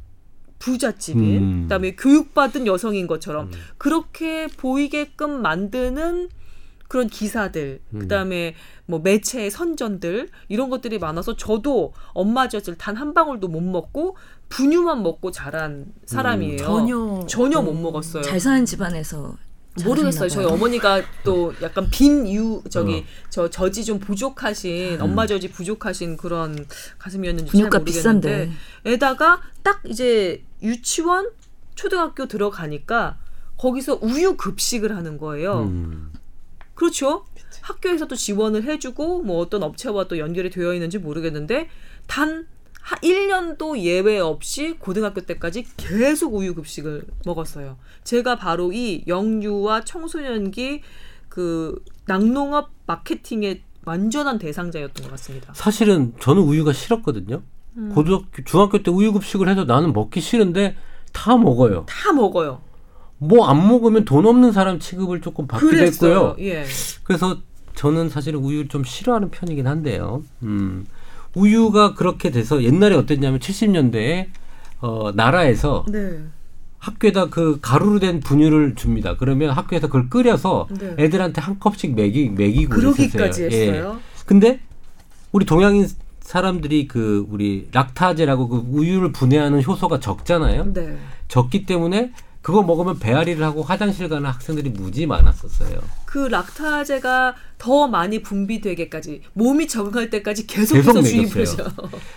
부잣집인 0.59 1.37
음. 1.41 1.61
그다음에 1.63 1.95
교육받은 1.95 2.67
여성인 2.67 3.07
것처럼 3.07 3.47
음. 3.47 3.51
그렇게 3.77 4.45
보이게끔 4.45 5.41
만드는 5.41 6.29
그런 6.89 7.07
기사들 7.07 7.79
음. 7.93 7.99
그다음에 7.99 8.55
뭐 8.85 8.99
매체의 8.99 9.49
선전들 9.51 10.27
이런 10.49 10.69
것들이 10.69 10.99
많아서 10.99 11.37
저도 11.37 11.93
엄마 12.13 12.49
젖을 12.49 12.77
단 12.77 12.97
한 12.97 13.13
방울도 13.13 13.47
못 13.47 13.61
먹고 13.61 14.17
분유만 14.49 15.01
먹고 15.03 15.31
자란 15.31 15.85
사람이에요. 16.05 16.57
전혀 16.57 17.25
전혀 17.29 17.61
못 17.61 17.73
먹었어요. 17.73 18.23
잘 18.23 18.39
사는 18.39 18.65
집안에서 18.65 19.37
모르겠어요. 19.85 20.27
저희. 20.27 20.45
어머니가 20.45 21.01
또 21.23 21.53
약간 21.61 21.87
빈 21.91 22.27
유 22.27 22.61
저기 22.69 22.95
어. 22.95 23.03
저 23.29 23.49
젖이 23.49 23.85
좀 23.85 23.99
부족하신 23.99 24.99
엄마 24.99 25.27
젖이 25.27 25.51
부족하신 25.51 26.17
그런 26.17 26.65
가슴이었는지 26.97 27.51
분유가 27.51 27.69
잘 27.69 27.79
모르겠는데 27.81 28.47
비싼데. 28.47 28.51
에다가 28.85 29.41
딱 29.61 29.79
이제 29.85 30.43
유치원 30.63 31.29
초등학교 31.75 32.25
들어가니까 32.25 33.17
거기서 33.57 33.99
우유 34.01 34.35
급식을 34.35 34.95
하는 34.95 35.17
거예요. 35.17 35.63
음. 35.63 36.08
그렇죠. 36.79 37.25
학교에서 37.61 38.07
또 38.07 38.15
지원을 38.15 38.63
해주고 38.63 39.23
뭐 39.23 39.39
어떤 39.39 39.63
업체와 39.63 40.07
또 40.07 40.17
연결이 40.17 40.49
되어 40.49 40.73
있는지 40.73 40.97
모르겠는데 40.97 41.67
단 42.07 42.47
하- 42.81 42.95
1년도 43.01 43.77
예외 43.79 44.17
없이 44.19 44.77
고등학교 44.79 45.19
때까지 45.21 45.65
계속 45.75 46.33
우유 46.35 46.55
급식을 46.55 47.03
먹었어요. 47.25 47.77
제가 48.05 48.37
바로 48.37 48.71
이 48.71 49.03
영유아 49.07 49.83
청소년기 49.83 50.81
그 51.27 51.83
낙농업 52.05 52.69
마케팅의 52.85 53.61
완전한 53.83 54.39
대상자였던 54.39 55.03
것 55.03 55.11
같습니다. 55.11 55.53
사실은 55.53 56.13
저는 56.21 56.41
우유가 56.43 56.71
싫었거든요. 56.71 57.43
음. 57.75 57.91
고등학교, 57.93 58.43
중학교 58.45 58.81
때 58.81 58.89
우유 58.89 59.11
급식을 59.11 59.49
해도 59.49 59.65
나는 59.65 59.91
먹기 59.91 60.21
싫은데 60.21 60.77
다 61.11 61.35
먹어요. 61.35 61.85
다 61.89 62.13
먹어요. 62.13 62.61
뭐 63.19 63.47
안 63.49 63.67
먹으면 63.67 64.05
돈 64.05 64.25
없는 64.25 64.51
사람 64.51 64.79
취급을 64.79 65.21
조금 65.21 65.45
받기도 65.47 65.71
그랬어요. 65.71 66.29
했고요. 66.29 66.35
예. 66.39 66.65
그래서 67.03 67.37
저는 67.75 68.09
사실은 68.09 68.39
우유를 68.39 68.67
좀 68.69 68.83
싫어하는 68.83 69.29
편이긴 69.31 69.67
한데요. 69.67 70.23
음, 70.43 70.85
우유가 71.35 71.93
그렇게 71.93 72.31
돼서 72.31 72.63
옛날에 72.63 72.95
어땠냐면 72.95 73.39
70년대에 73.39 74.27
어, 74.81 75.11
나라에서 75.13 75.85
네. 75.89 76.19
학교에다 76.79 77.29
그 77.29 77.59
가루로 77.61 77.99
된 77.99 78.21
분유를 78.21 78.75
줍니다. 78.75 79.15
그러면 79.17 79.51
학교에서 79.51 79.87
그걸 79.87 80.09
끓여서 80.09 80.67
네. 80.79 80.95
애들한테 80.97 81.41
한 81.41 81.59
컵씩 81.59 81.95
먹이 81.95 82.29
먹이고 82.29 82.73
그러기까지 82.73 83.41
그랬었어요. 83.41 83.51
예. 83.51 83.67
했어요. 83.67 83.99
근데 84.25 84.59
우리 85.33 85.45
동양인 85.45 85.87
사람들이 86.21 86.87
그 86.87 87.25
우리 87.29 87.67
락타제라고 87.73 88.47
그 88.47 88.63
우유를 88.69 89.11
분해하는 89.11 89.63
효소가 89.63 89.99
적잖아요. 89.99 90.73
네. 90.73 90.97
적기 91.27 91.65
때문에 91.65 92.13
그거 92.49 92.63
먹으면 92.63 92.97
배앓이를 92.97 93.45
하고 93.45 93.61
화장실 93.61 94.09
가는 94.09 94.27
학생들이 94.27 94.71
무지 94.71 95.05
많았었어요. 95.05 95.81
그 96.05 96.17
락타제가 96.17 97.35
더 97.59 97.87
많이 97.87 98.23
분비되게까지 98.23 99.21
몸이 99.33 99.67
적응할 99.67 100.09
때까지 100.09 100.47
계속 100.47 100.73
계속해서. 100.73 101.03
주입해서 101.03 101.71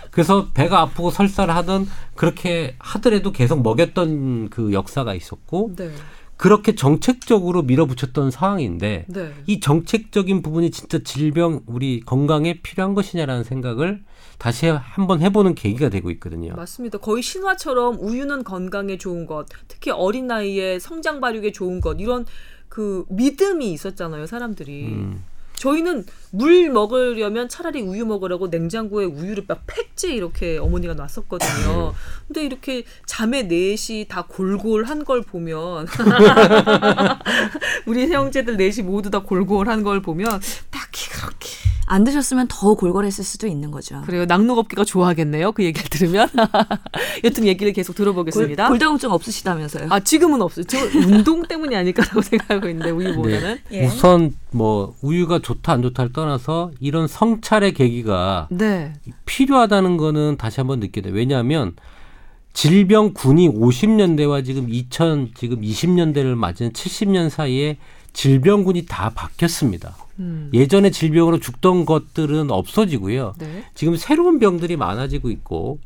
그래서 0.09 0.47
배가 0.55 0.81
아프고 0.81 1.11
설사를 1.11 1.53
하던 1.53 1.87
그렇게 2.15 2.75
하더라도 2.79 3.31
계속 3.31 3.61
먹였던 3.61 4.49
그 4.49 4.73
역사가 4.73 5.13
있었고 5.13 5.73
네. 5.77 5.91
그렇게 6.35 6.73
정책적으로 6.73 7.61
밀어붙였던 7.61 8.31
상황인데 8.31 9.05
네. 9.07 9.33
이 9.45 9.59
정책적인 9.59 10.41
부분이 10.41 10.71
진짜 10.71 10.97
질병 11.03 11.61
우리 11.67 11.99
건강에 11.99 12.59
필요한 12.63 12.95
것이냐라는 12.95 13.43
생각을 13.43 14.01
다시 14.43 14.67
한번 14.67 15.21
해보는 15.21 15.55
계기가 15.55 15.87
되고 15.87 16.11
있거든요. 16.11 16.53
맞습니다. 16.53 16.97
거의 16.97 17.23
신화처럼 17.23 17.97
우유는 18.01 18.43
건강에 18.43 18.97
좋은 18.97 19.25
것, 19.25 19.45
특히 19.69 19.89
어린 19.89 20.27
나이에 20.27 20.79
성장 20.79 21.21
발육에 21.21 21.53
좋은 21.53 21.79
것 21.79 22.01
이런 22.01 22.25
그 22.67 23.05
믿음이 23.07 23.71
있었잖아요, 23.71 24.25
사람들이. 24.25 24.87
음. 24.87 25.23
저희는 25.55 26.05
물 26.31 26.69
먹으려면 26.71 27.47
차라리 27.47 27.83
우유 27.83 28.05
먹으라고 28.05 28.47
냉장고에 28.47 29.05
우유를 29.05 29.45
막 29.47 29.63
팩지 29.65 30.13
이렇게 30.13 30.57
어머니가 30.57 30.93
놨었거든요. 30.93 31.93
근데 32.27 32.43
이렇게 32.43 32.83
자매 33.05 33.43
넷이 33.43 34.07
다 34.09 34.25
골골한 34.27 35.05
걸 35.05 35.21
보면 35.21 35.87
우리 37.87 38.11
형제들 38.11 38.57
넷이 38.57 38.85
모두 38.85 39.09
다 39.09 39.19
골골한 39.19 39.83
걸 39.83 40.01
보면 40.01 40.41
딱히 40.69 41.09
그렇게 41.11 41.47
안 41.85 42.03
드셨으면 42.03 42.47
더 42.49 42.75
골골했을 42.75 43.23
수도 43.23 43.47
있는 43.47 43.71
거죠. 43.71 44.01
그래요. 44.05 44.25
낙농업계가 44.25 44.85
좋아하겠네요. 44.85 45.51
그 45.51 45.63
얘기를 45.63 45.89
들으면. 45.89 46.27
여튼 47.23 47.45
얘기를 47.45 47.73
계속 47.73 47.95
들어보겠습니다. 47.95 48.67
골, 48.67 48.77
골다공증 48.77 49.11
없으시다면서요? 49.11 49.87
아 49.89 49.99
지금은 49.99 50.41
없어요. 50.41 50.65
저 50.65 50.77
운동 50.97 51.43
때문이 51.43 51.75
아닐까라고 51.75 52.21
생각하고 52.23 52.69
있는데 52.69 52.91
우유보다는. 52.91 53.57
예. 53.71 53.85
우선 53.85 54.35
뭐 54.51 54.95
우유가 55.01 55.39
좋다 55.39 55.73
안 55.73 55.81
좋다를 55.81 56.13
떠나서 56.13 56.71
이런 56.79 57.07
성찰의 57.07 57.73
계기가 57.73 58.47
네. 58.49 58.93
필요하다는 59.25 59.97
거는 59.97 60.37
다시 60.37 60.59
한번 60.59 60.79
느끼게 60.79 61.01
돼요. 61.01 61.13
왜냐하면 61.13 61.75
질병 62.53 63.13
군이 63.13 63.49
50년대와 63.49 64.45
지금 64.45 64.69
2000 64.69 65.31
지금 65.35 65.61
20년대를 65.61 66.35
맞은 66.35 66.71
70년 66.71 67.29
사이에 67.29 67.77
질병군이 68.13 68.85
다 68.87 69.11
바뀌었습니다. 69.15 69.95
음. 70.19 70.49
예전에 70.53 70.91
질병으로 70.91 71.39
죽던 71.39 71.85
것들은 71.85 72.51
없어지고요. 72.51 73.33
네. 73.39 73.63
지금 73.73 73.95
새로운 73.95 74.39
병들이 74.39 74.77
많아지고 74.77 75.29
있고 75.31 75.79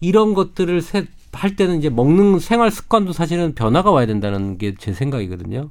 이런 0.00 0.34
것들을 0.34 0.80
세- 0.82 1.06
할 1.32 1.56
때는 1.56 1.78
이제 1.78 1.88
먹는 1.90 2.38
생활 2.38 2.70
습관도 2.70 3.12
사실은 3.12 3.54
변화가 3.54 3.90
와야 3.90 4.06
된다는 4.06 4.56
게 4.58 4.74
제 4.78 4.92
생각이거든요. 4.92 5.70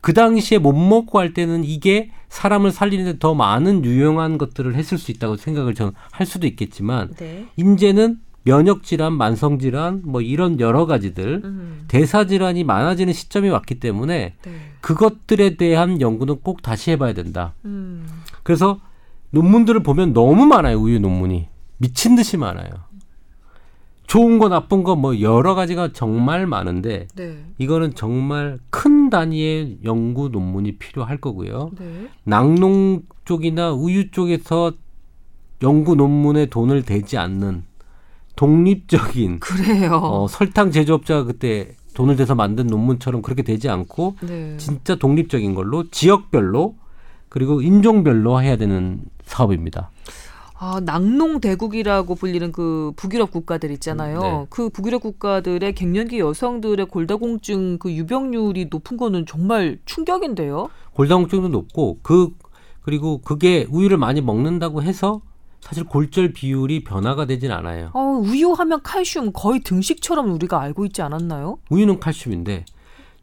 그 0.00 0.14
당시에 0.14 0.58
못 0.58 0.72
먹고 0.72 1.18
할 1.18 1.34
때는 1.34 1.64
이게 1.64 2.10
사람을 2.28 2.70
살리는데 2.70 3.18
더 3.18 3.34
많은 3.34 3.84
유용한 3.84 4.38
것들을 4.38 4.74
했을 4.76 4.98
수 4.98 5.10
있다고 5.10 5.36
생각을 5.36 5.74
저는 5.74 5.92
할 6.12 6.26
수도 6.26 6.46
있겠지만 6.46 7.12
네. 7.16 7.46
이제는 7.56 8.18
면역 8.42 8.82
질환, 8.82 9.12
만성 9.12 9.58
질환 9.58 10.02
뭐 10.04 10.20
이런 10.22 10.60
여러 10.60 10.86
가지들 10.86 11.42
음. 11.44 11.84
대사 11.88 12.26
질환이 12.26 12.64
많아지는 12.64 13.12
시점이 13.12 13.48
왔기 13.50 13.80
때문에 13.80 14.34
네. 14.42 14.52
그것들에 14.80 15.56
대한 15.56 16.00
연구는 16.00 16.40
꼭 16.42 16.62
다시 16.62 16.90
해봐야 16.92 17.12
된다. 17.12 17.54
음. 17.64 18.06
그래서 18.42 18.80
논문들을 19.30 19.82
보면 19.82 20.12
너무 20.12 20.46
많아요. 20.46 20.78
우유 20.78 20.98
논문이 20.98 21.48
미친 21.76 22.16
듯이 22.16 22.36
많아요. 22.36 22.70
좋은 24.06 24.38
거 24.40 24.48
나쁜 24.48 24.82
거 24.82 24.96
뭐 24.96 25.20
여러 25.20 25.54
가지가 25.54 25.92
정말 25.92 26.46
많은데 26.46 27.06
네. 27.14 27.44
이거는 27.58 27.94
정말 27.94 28.58
큰 28.70 29.08
단위의 29.08 29.78
연구 29.84 30.30
논문이 30.30 30.78
필요할 30.78 31.18
거고요. 31.18 31.70
네. 31.78 32.08
낙농 32.24 33.02
쪽이나 33.24 33.70
우유 33.72 34.10
쪽에서 34.10 34.72
연구 35.62 35.94
논문에 35.94 36.46
돈을 36.46 36.82
대지 36.82 37.18
않는 37.18 37.64
독립적인 38.40 39.40
그래요. 39.40 39.96
어, 40.02 40.26
설탕 40.26 40.70
제조업자가 40.70 41.24
그때 41.24 41.76
돈을 41.92 42.16
대서 42.16 42.34
만든 42.34 42.68
논문처럼 42.68 43.20
그렇게 43.20 43.42
되지 43.42 43.68
않고 43.68 44.16
네. 44.22 44.56
진짜 44.56 44.94
독립적인 44.94 45.54
걸로 45.54 45.90
지역별로 45.90 46.76
그리고 47.28 47.60
인종별로 47.60 48.40
해야 48.40 48.56
되는 48.56 49.02
사업입니다. 49.24 49.90
아, 50.58 50.80
낙농 50.82 51.42
대국이라고 51.42 52.14
불리는 52.14 52.50
그 52.52 52.92
북유럽 52.96 53.30
국가들 53.30 53.70
있잖아요. 53.72 54.20
네. 54.20 54.46
그 54.48 54.70
북유럽 54.70 55.02
국가들의 55.02 55.74
갱년기 55.74 56.18
여성들의 56.20 56.86
골다공증 56.86 57.76
그 57.78 57.92
유병률이 57.92 58.68
높은 58.70 58.96
거는 58.96 59.26
정말 59.26 59.78
충격인데요. 59.84 60.70
골다공증도 60.94 61.48
높고 61.48 61.98
그 62.02 62.30
그리고 62.80 63.18
그게 63.18 63.66
우유를 63.68 63.98
많이 63.98 64.22
먹는다고 64.22 64.82
해서 64.82 65.20
사실 65.60 65.84
골절 65.84 66.32
비율이 66.32 66.84
변화가 66.84 67.26
되진 67.26 67.52
않아요. 67.52 67.90
어, 67.94 68.00
우유 68.00 68.52
하면 68.52 68.82
칼슘 68.82 69.32
거의 69.32 69.60
등식처럼 69.60 70.32
우리가 70.32 70.60
알고 70.60 70.86
있지 70.86 71.02
않았나요? 71.02 71.58
우유는 71.70 72.00
칼슘인데 72.00 72.64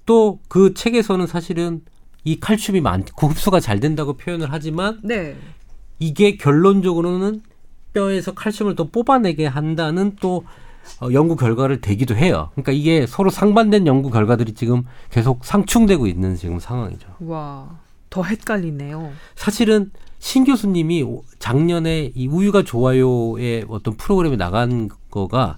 또 0.05 0.39
그 0.47 0.73
책에서는 0.73 1.27
사실은 1.27 1.81
이 2.23 2.39
칼슘이 2.39 2.81
많고 2.81 3.27
흡수가 3.27 3.59
잘 3.59 3.79
된다고 3.79 4.13
표현을 4.13 4.47
하지만 4.51 4.99
네. 5.03 5.35
이게 5.99 6.37
결론적으로는 6.37 7.41
뼈에서 7.93 8.33
칼슘을 8.33 8.75
더 8.75 8.85
뽑아내게 8.89 9.45
한다는 9.47 10.15
또 10.19 10.43
어, 11.01 11.09
연구 11.11 11.35
결과를 11.35 11.81
대기도 11.81 12.15
해요. 12.15 12.49
그러니까 12.53 12.71
이게 12.71 13.05
서로 13.07 13.29
상반된 13.29 13.87
연구 13.87 14.09
결과들이 14.09 14.53
지금 14.53 14.83
계속 15.09 15.43
상충되고 15.43 16.07
있는 16.07 16.35
지금 16.35 16.59
상황이죠. 16.59 17.07
와, 17.19 17.77
더 18.09 18.23
헷갈리네요. 18.23 19.11
사실은 19.35 19.91
신 20.19 20.43
교수님이 20.43 21.03
오- 21.03 21.23
작년에 21.39 22.11
이 22.15 22.27
우유가 22.27 22.63
좋아요의 22.63 23.65
어떤 23.69 23.95
프로그램에 23.95 24.35
나간 24.35 24.89
거가 25.11 25.57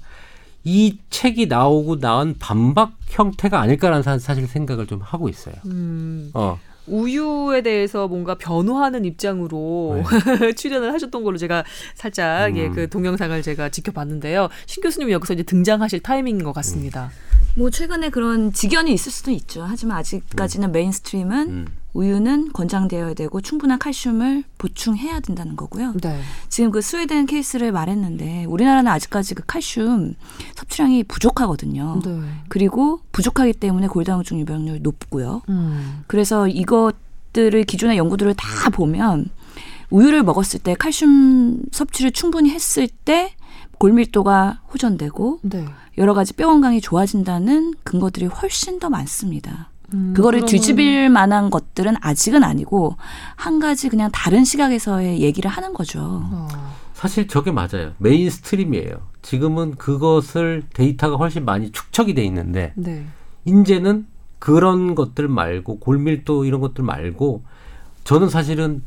이 0.63 0.97
책이 1.09 1.47
나오고 1.47 1.99
나온 1.99 2.35
반박 2.37 2.93
형태가 3.07 3.59
아닐까라는 3.59 4.03
사- 4.03 4.19
사실 4.19 4.45
생각을 4.47 4.87
좀 4.87 4.99
하고 5.01 5.29
있어요. 5.29 5.55
음, 5.65 6.31
어. 6.33 6.59
우유에 6.87 7.61
대해서 7.61 8.07
뭔가 8.07 8.35
변호하는 8.35 9.05
입장으로 9.05 10.03
출연을 10.57 10.91
하셨던 10.93 11.23
걸로 11.23 11.37
제가 11.37 11.63
살짝 11.93 12.57
예, 12.57 12.65
음. 12.67 12.73
그 12.73 12.89
동영상을 12.89 13.39
제가 13.43 13.69
지켜봤는데요. 13.69 14.49
신 14.65 14.81
교수님이 14.81 15.13
여기서 15.13 15.35
이제 15.35 15.43
등장하실 15.43 15.99
타이밍인 16.01 16.43
것 16.43 16.51
같습니다. 16.53 17.11
뭐 17.55 17.69
최근에 17.69 18.09
그런 18.09 18.53
지견이 18.53 18.91
있을 18.93 19.11
수도 19.11 19.29
있죠. 19.31 19.63
하지만 19.67 19.97
아직까지는 19.97 20.71
mainstream은 20.71 21.49
음. 21.49 21.67
우유는 21.93 22.53
권장되어야 22.53 23.13
되고 23.13 23.41
충분한 23.41 23.79
칼슘을 23.79 24.43
보충해야 24.57 25.19
된다는 25.21 25.55
거고요. 25.55 25.93
네. 26.01 26.19
지금 26.47 26.71
그 26.71 26.81
스웨덴 26.81 27.25
케이스를 27.25 27.71
말했는데 27.71 28.45
우리나라는 28.45 28.91
아직까지 28.91 29.35
그 29.35 29.43
칼슘 29.45 30.15
섭취량이 30.55 31.03
부족하거든요. 31.05 32.01
네. 32.03 32.21
그리고 32.47 33.01
부족하기 33.11 33.53
때문에 33.53 33.87
골다공증 33.87 34.39
유병률이 34.39 34.81
높고요. 34.81 35.41
음. 35.49 36.03
그래서 36.07 36.47
이것들을 36.47 37.63
기존의 37.63 37.97
연구들을 37.97 38.35
다 38.35 38.69
보면 38.69 39.29
우유를 39.89 40.23
먹었을 40.23 40.59
때 40.59 40.75
칼슘 40.75 41.63
섭취를 41.71 42.11
충분히 42.11 42.51
했을 42.51 42.87
때 42.87 43.33
골밀도가 43.79 44.61
호전되고 44.71 45.39
네. 45.43 45.65
여러 45.97 46.13
가지 46.13 46.33
뼈 46.33 46.47
건강이 46.47 46.81
좋아진다는 46.81 47.73
근거들이 47.83 48.27
훨씬 48.27 48.79
더 48.79 48.89
많습니다. 48.89 49.69
음, 49.93 50.13
그거를 50.15 50.39
그러면- 50.39 50.47
뒤집일 50.51 51.09
만한 51.09 51.49
것들은 51.49 51.95
아직은 52.01 52.43
아니고 52.43 52.95
한 53.35 53.59
가지 53.59 53.89
그냥 53.89 54.09
다른 54.11 54.43
시각에서의 54.43 55.21
얘기를 55.21 55.49
하는 55.49 55.73
거죠. 55.73 55.99
어. 56.01 56.47
사실 56.93 57.27
저게 57.27 57.51
맞아요. 57.51 57.93
mainstream이에요. 57.97 58.97
지금은 59.21 59.75
그것을 59.75 60.63
데이터가 60.73 61.15
훨씬 61.15 61.45
많이 61.45 61.71
축적이 61.71 62.13
돼 62.13 62.23
있는데 62.25 62.73
네. 62.75 63.05
이제는 63.45 64.05
그런 64.37 64.95
것들 64.95 65.27
말고 65.27 65.79
골밀도 65.79 66.45
이런 66.45 66.59
것들 66.61 66.83
말고 66.83 67.43
저는 68.03 68.29
사실은 68.29 68.83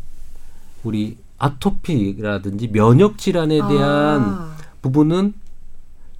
우리 0.84 1.16
아토피라든지 1.38 2.68
면역 2.72 3.18
질환에 3.18 3.57
대한 3.68 4.20
아, 4.22 4.57
부분은 4.82 5.34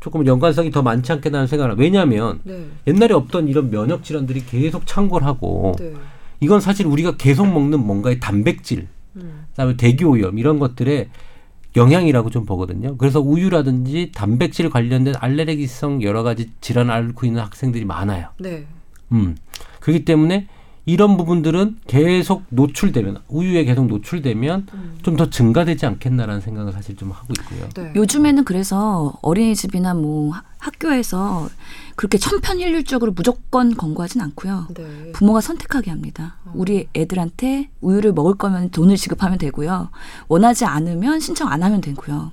조금 0.03 0.27
연관성이 0.27 0.73
더 0.73 0.83
많지 0.83 1.13
않겠다는 1.13 1.47
생각을 1.47 1.77
왜냐하면 1.79 2.41
네. 2.43 2.67
옛날에 2.89 3.15
없던 3.15 3.47
이런 3.47 3.71
면역 3.71 4.03
질환들이 4.03 4.45
계속 4.45 4.85
창궐하고 4.85 5.77
네. 5.79 5.93
이건 6.41 6.61
사실 6.61 6.87
우리가 6.87 7.17
계속 7.17 7.47
먹는 7.47 7.79
뭔가의 7.79 8.19
단백질 8.19 8.89
음. 9.15 9.45
그다음에 9.51 9.77
대기 9.77 10.05
오염 10.05 10.39
이런 10.39 10.59
것들의 10.59 11.09
영향이라고 11.77 12.31
좀 12.31 12.45
보거든요. 12.45 12.97
그래서 12.97 13.21
우유라든지 13.21 14.11
단백질 14.13 14.71
관련된 14.71 15.15
알레르기성 15.17 16.03
여러 16.03 16.25
가지 16.25 16.51
질환을 16.61 16.91
앓고 16.91 17.25
있는 17.25 17.41
학생들이 17.41 17.85
많아요. 17.85 18.31
네. 18.41 18.67
음. 19.13 19.37
그렇기 19.79 20.05
때문에 20.05 20.49
이런 20.85 21.17
부분들은 21.17 21.77
계속 21.87 22.43
노출되면 22.49 23.23
우유에 23.29 23.65
계속 23.65 23.87
노출되면 23.87 24.67
음. 24.75 24.99
좀더 25.03 25.31
증가되지 25.31 25.87
않겠나라는 25.87 26.41
생각을 26.41 26.73
사실 26.73 26.97
좀 26.97 27.13
하고 27.13 27.29
있고요. 27.39 27.69
네. 27.75 27.93
요즘에는 27.95 28.45
그래서 28.45 29.15
어린이집이나 29.23 29.95
뭐 29.95 30.33
하- 30.33 30.43
학교에서 30.59 31.49
그렇게 31.95 32.19
천편일률적으로 32.19 33.13
무조건 33.13 33.77
권고하진 33.77 34.21
않고요. 34.23 34.69
네. 34.75 35.13
부모가 35.13 35.41
선택하게 35.41 35.91
합니다. 35.93 36.37
우리 36.53 36.89
애들한테 36.97 37.71
우유를 37.81 38.13
먹을 38.13 38.35
거면 38.35 38.71
돈을 38.71 38.97
지급하면 38.97 39.39
되고요. 39.39 39.91
원하지 40.29 40.65
않으면 40.65 41.21
신청 41.21 41.49
안 41.49 41.63
하면 41.63 41.81
되고요. 41.81 42.33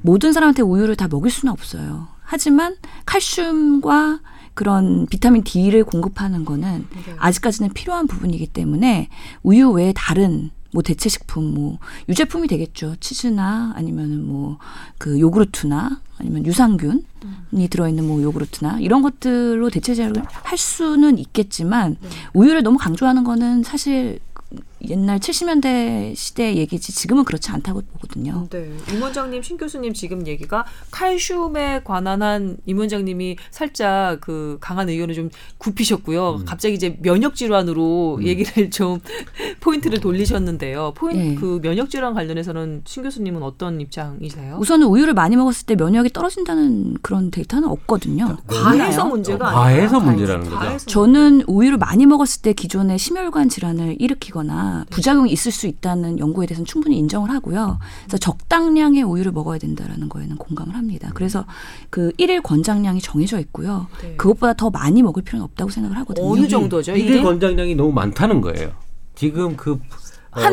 모든 0.00 0.32
사람한테 0.32 0.62
우유를 0.62 0.96
다 0.96 1.06
먹일 1.08 1.30
수는 1.30 1.52
없어요. 1.52 2.08
하지만 2.22 2.76
칼슘과 3.06 4.20
그런 4.54 5.06
비타민 5.06 5.42
D를 5.44 5.84
공급하는 5.84 6.44
거는 6.44 6.86
네. 6.90 7.14
아직까지는 7.18 7.72
필요한 7.72 8.06
부분이기 8.06 8.46
때문에 8.48 9.08
우유 9.42 9.70
외에 9.70 9.92
다른 9.94 10.50
뭐 10.72 10.82
대체 10.82 11.08
식품 11.08 11.52
뭐 11.54 11.78
유제품이 12.08 12.46
되겠죠. 12.46 12.96
치즈나 13.00 13.72
아니면은 13.74 14.26
뭐 14.26 14.58
그 14.98 15.18
요구르트나 15.18 15.98
아니면 16.18 16.44
유산균이 16.44 17.68
들어 17.70 17.88
있는 17.88 18.06
뭐 18.06 18.22
요구르트나 18.22 18.78
이런 18.80 19.00
것들로 19.00 19.70
대체제를 19.70 20.22
할 20.42 20.58
수는 20.58 21.18
있겠지만 21.18 21.96
우유를 22.34 22.62
너무 22.62 22.76
강조하는 22.76 23.24
거는 23.24 23.62
사실 23.62 24.20
옛날 24.88 25.18
70년대 25.18 26.14
시대 26.16 26.54
얘기지 26.56 26.92
지금은 26.92 27.24
그렇지 27.24 27.50
않다고 27.50 27.82
보거든요. 27.92 28.48
네. 28.50 28.70
임 28.92 29.02
원장님, 29.02 29.42
신 29.42 29.56
교수님 29.56 29.92
지금 29.92 30.26
얘기가 30.26 30.64
칼슘에 30.90 31.82
관한 31.84 32.22
한 32.22 32.56
임 32.66 32.78
원장님이 32.78 33.36
살짝 33.50 34.20
그 34.20 34.58
강한 34.60 34.88
의견을 34.88 35.14
좀 35.14 35.30
굽히셨고요. 35.58 36.42
갑자기 36.46 36.74
이제 36.74 36.96
면역 37.02 37.34
질환으로 37.34 38.20
얘기를 38.22 38.70
좀 38.70 39.00
포인트를 39.60 40.00
돌리셨는데요. 40.00 40.92
포인트 40.94 41.18
네. 41.18 41.34
그 41.34 41.60
면역 41.62 41.90
질환 41.90 42.14
관련해서는 42.14 42.82
신 42.84 43.02
교수님은 43.02 43.42
어떤 43.42 43.80
입장이세요? 43.80 44.56
우선은 44.60 44.86
우유를 44.86 45.14
많이 45.14 45.36
먹었을 45.36 45.66
때 45.66 45.74
면역이 45.74 46.10
떨어진다는 46.10 46.96
그런 47.02 47.30
데이터는 47.30 47.68
없거든요. 47.68 48.36
과해서. 48.46 49.06
문제가 49.06 49.50
어, 49.50 49.54
과해서 49.54 49.96
아니라 49.98 50.12
문제라는 50.12 50.50
거죠. 50.50 50.86
저는 50.86 51.42
우유를 51.46 51.78
많이 51.78 52.06
먹었을 52.06 52.42
때 52.42 52.52
기존의 52.52 52.98
심혈관 52.98 53.48
질환을 53.48 53.96
일으키거나 53.98 54.69
부작용이 54.90 55.30
있을 55.32 55.52
수 55.52 55.66
있다는 55.66 56.18
연구에 56.18 56.46
대해서는 56.46 56.66
충분히 56.66 56.98
인정을 56.98 57.30
하고요. 57.30 57.78
그래서 58.04 58.18
적당량의 58.18 59.02
우유를 59.02 59.32
먹어야 59.32 59.58
된다라는 59.58 60.08
거에는 60.08 60.36
공감을 60.36 60.74
합니다. 60.76 61.10
그래서 61.14 61.44
그 61.90 62.12
일일 62.18 62.42
권장량이 62.42 63.00
정해져 63.00 63.38
있고요. 63.40 63.86
네. 64.02 64.14
그것보다 64.16 64.54
더 64.54 64.70
많이 64.70 65.02
먹을 65.02 65.22
필요는 65.22 65.44
없다고 65.44 65.70
생각을 65.70 65.96
하거든요. 65.98 66.26
어느 66.26 66.48
정도죠? 66.48 66.92
일일 66.96 67.22
권장량이 67.22 67.74
너무 67.74 67.92
많다는 67.92 68.40
거예요. 68.40 68.72
지금 69.14 69.56
그한 69.56 69.80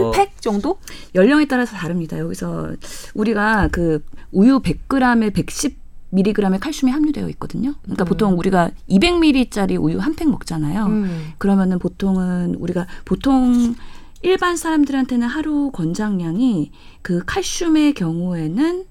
어, 0.03 0.11
팩 0.11 0.41
정도? 0.41 0.77
연령에 1.15 1.45
따라서 1.45 1.75
다릅니다. 1.75 2.17
여기서 2.19 2.71
우리가 3.13 3.69
그 3.71 4.03
우유 4.31 4.59
100g에 4.59 5.33
110 5.33 5.87
mg의 6.13 6.59
칼슘이 6.61 6.89
함유되어 6.89 7.27
있거든요. 7.31 7.73
그러니까 7.81 8.05
보통 8.05 8.37
우리가 8.39 8.71
200ml짜리 8.89 9.81
우유 9.81 9.99
한 9.99 10.15
팩 10.15 10.29
먹잖아요. 10.29 10.85
음. 10.85 11.33
그러면은 11.37 11.79
보통은 11.79 12.55
우리가 12.55 12.87
보통 13.05 13.75
일반 14.21 14.57
사람들한테는 14.57 15.27
하루 15.27 15.71
권장량이 15.71 16.71
그 17.01 17.23
칼슘의 17.25 17.93
경우에는 17.93 18.85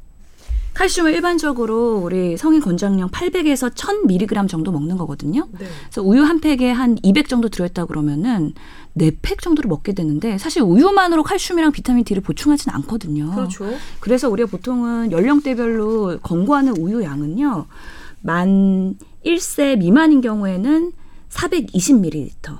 칼슘을 0.74 1.14
일반적으로 1.14 2.02
우리 2.04 2.36
성인 2.36 2.60
권장량 2.60 3.08
800에서 3.08 3.72
1000mg 3.72 4.46
정도 4.46 4.70
먹는 4.72 4.98
거거든요. 4.98 5.48
네. 5.58 5.66
그래서 5.84 6.02
우유 6.02 6.22
한 6.22 6.40
팩에 6.40 6.70
한 6.70 6.98
200 7.02 7.28
정도 7.28 7.48
들어있다 7.48 7.86
그러면은 7.86 8.52
4팩 8.98 9.40
정도를 9.40 9.68
먹게 9.68 9.94
되는데 9.94 10.36
사실 10.36 10.60
우유만으로 10.62 11.22
칼슘이랑 11.22 11.72
비타민 11.72 12.04
D를 12.04 12.22
보충하진 12.22 12.72
않거든요. 12.72 13.30
그렇죠. 13.34 13.72
그래서 14.00 14.28
우리가 14.28 14.50
보통은 14.50 15.12
연령대별로 15.12 16.18
권고하는 16.22 16.76
우유 16.76 17.02
양은요. 17.02 17.66
만 18.20 18.96
1세 19.24 19.78
미만인 19.78 20.20
경우에는 20.20 20.92
420ml. 21.30 22.58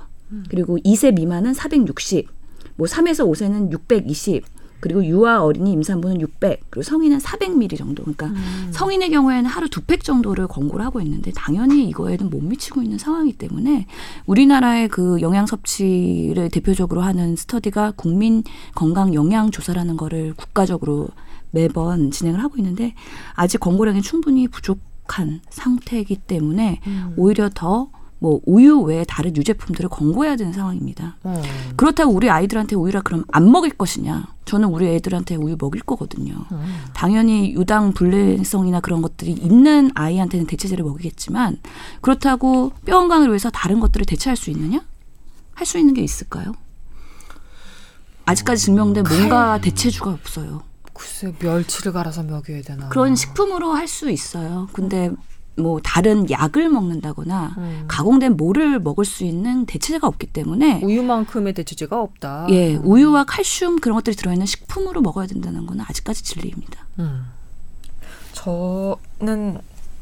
그리고 0.49 0.77
2세 0.79 1.13
미만은 1.13 1.53
460. 1.53 2.36
뭐 2.77 2.87
3에서 2.87 3.27
5세는 3.29 3.71
620. 3.71 4.45
그리고 4.79 5.03
유아 5.03 5.41
어린이 5.43 5.71
임산부는 5.71 6.21
600. 6.21 6.69
그리고 6.69 6.83
성인은 6.83 7.17
400ml 7.17 7.77
정도. 7.79 8.03
그러니까 8.03 8.29
성인의 8.71 9.09
경우에는 9.09 9.49
하루 9.49 9.67
두 9.69 9.81
팩 9.87 10.03
정도를 10.03 10.47
권고를 10.47 10.85
하고 10.85 11.01
있는데 11.01 11.31
당연히 11.35 11.89
이거에는 11.89 12.29
못 12.29 12.43
미치고 12.43 12.83
있는 12.83 12.97
상황이기 12.99 13.37
때문에 13.39 13.87
우리나라의 14.27 14.87
그 14.89 15.19
영양 15.21 15.47
섭취를 15.47 16.49
대표적으로 16.51 17.01
하는 17.01 17.35
스터디가 17.35 17.93
국민 17.95 18.43
건강 18.75 19.13
영양 19.15 19.49
조사라는 19.49 19.97
거를 19.97 20.33
국가적으로 20.35 21.07
매번 21.51 22.11
진행을 22.11 22.43
하고 22.43 22.57
있는데 22.57 22.93
아직 23.33 23.59
권고량이 23.59 24.01
충분히 24.03 24.47
부족 24.47 24.79
한 25.07 25.39
상태이기 25.49 26.17
때문에 26.17 26.81
오히려 27.15 27.49
더 27.53 27.89
뭐 28.19 28.41
우유 28.45 28.79
외에 28.81 29.03
다른 29.07 29.35
유제품들을 29.35 29.89
권고해야 29.89 30.35
되는 30.35 30.51
상황입니다. 30.53 31.17
어. 31.23 31.41
그렇다고 31.75 32.11
우리 32.13 32.29
아이들한테 32.29 32.75
우유를 32.75 33.01
그럼 33.03 33.23
안 33.31 33.51
먹일 33.51 33.71
것이냐? 33.71 34.27
저는 34.45 34.69
우리 34.69 34.87
애들한테 34.87 35.35
우유 35.35 35.55
먹일 35.59 35.81
거거든요. 35.81 36.35
당연히 36.93 37.53
유당 37.53 37.93
불내성이나 37.93 38.79
그런 38.79 39.01
것들이 39.01 39.31
있는 39.33 39.91
아이한테는 39.93 40.47
대체제를 40.47 40.83
먹이겠지만 40.85 41.57
그렇다고 42.01 42.71
뼈 42.85 42.97
건강을 42.99 43.27
위해서 43.27 43.49
다른 43.51 43.79
것들을 43.79 44.05
대체할 44.05 44.35
수 44.35 44.49
있느냐? 44.49 44.79
할 45.53 45.65
수 45.67 45.77
있는 45.77 45.93
게 45.93 46.01
있을까요? 46.01 46.53
아직까지 48.25 48.65
증명된 48.65 49.03
뭔가 49.09 49.59
대체주가 49.61 50.11
없어요. 50.11 50.63
글쎄 50.93 51.33
멸치를 51.39 51.93
갈아서 51.93 52.23
먹여야 52.23 52.61
되나. 52.61 52.89
그런 52.89 53.15
식품으로 53.15 53.73
할 53.73 53.87
수 53.87 54.09
있어요. 54.09 54.67
근데 54.73 55.11
뭐 55.57 55.79
다른 55.83 56.29
약을 56.29 56.69
먹는다거나 56.69 57.55
음. 57.57 57.85
가공된 57.87 58.37
뭐를 58.37 58.79
먹을 58.79 59.05
수 59.05 59.23
있는 59.23 59.65
대체제가 59.65 60.07
없기 60.07 60.27
때문에 60.27 60.81
우유만큼의 60.83 61.53
대체제가 61.53 61.99
없다. 61.99 62.47
예 62.51 62.75
우유와 62.75 63.25
칼슘 63.25 63.79
그런 63.79 63.95
것들이 63.95 64.15
들어있는 64.15 64.45
식품으로 64.45 65.01
먹어야 65.01 65.25
된다는 65.27 65.65
건 65.65 65.81
아직까지 65.81 66.23
진리입니다. 66.23 66.85
음. 66.99 67.25
저는 68.33 69.59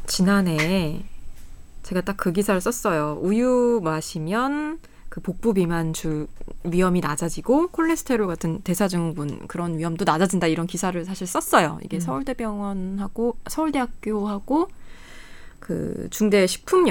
지난해 0.08 1.04
제가 1.84 2.02
딱 2.02 2.18
그 2.18 2.34
기사를 2.34 2.60
썼어요. 2.60 3.20
우유 3.22 3.80
마시면 3.84 4.80
그 5.10 5.22
복부 5.22 5.54
비만 5.54 5.94
줄 5.94 6.28
위험이 6.64 7.00
낮아지고 7.00 7.70
콜레스테롤 7.70 8.28
같은 8.28 8.62
대사증후군 8.64 9.48
그런 9.48 9.78
위험도 9.78 10.04
낮아진다 10.04 10.48
이런 10.48 10.68
기사를 10.68 11.06
사실 11.06 11.26
썼어요. 11.28 11.80
이게 11.84 11.98
음. 11.98 12.00
서울대병원하고 12.02 13.38
서울대학교하고 13.48 14.68
그 15.66 16.08
중대 16.12 16.46
식품 16.46 16.88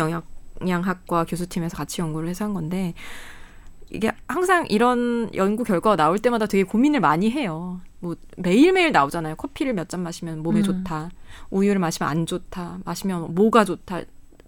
영양학과 0.61 1.25
교수팀에서 1.27 1.77
같이 1.77 2.01
연구를 2.01 2.29
해서 2.29 2.45
한 2.45 2.55
건데 2.55 2.93
이게 3.89 4.11
항상 4.27 4.67
이런 4.69 5.33
연구 5.37 5.63
결과가 5.63 5.95
나올 5.95 6.19
때마다 6.19 6.47
되게 6.47 6.65
고민을 6.65 6.99
많이 6.99 7.31
해요. 7.31 7.81
뭐 8.01 8.17
매일매일 8.37 8.91
나오잖아요. 8.91 9.37
커피를 9.37 9.75
몇 9.75 9.89
잔 9.89 10.03
마시면 10.03 10.43
몸에 10.43 10.59
음. 10.59 10.65
좋다. 10.65 11.11
우유를 11.51 11.79
마시면 11.79 12.11
안 12.11 12.27
좋다. 12.27 12.79
마시면 12.85 13.37
뭐가 13.37 13.65
좋다. 13.65 14.01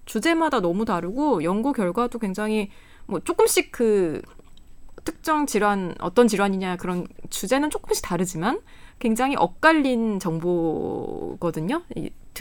주제마다 0.07 0.59
너무 0.59 0.85
다르고 0.85 1.45
연구 1.45 1.73
결과도 1.73 2.19
굉장히 2.19 2.71
뭐 3.07 3.21
조금씩 3.21 3.71
그 3.71 4.23
특정 5.05 5.47
질환 5.47 5.95
어떤 6.01 6.27
질환이냐 6.27 6.79
그런 6.79 7.07
주제는 7.31 7.71
조금씩 7.71 8.05
다르지만 8.05 8.59
굉장히 8.99 9.37
엇갈린 9.37 10.19
정보거든요. 10.19 11.83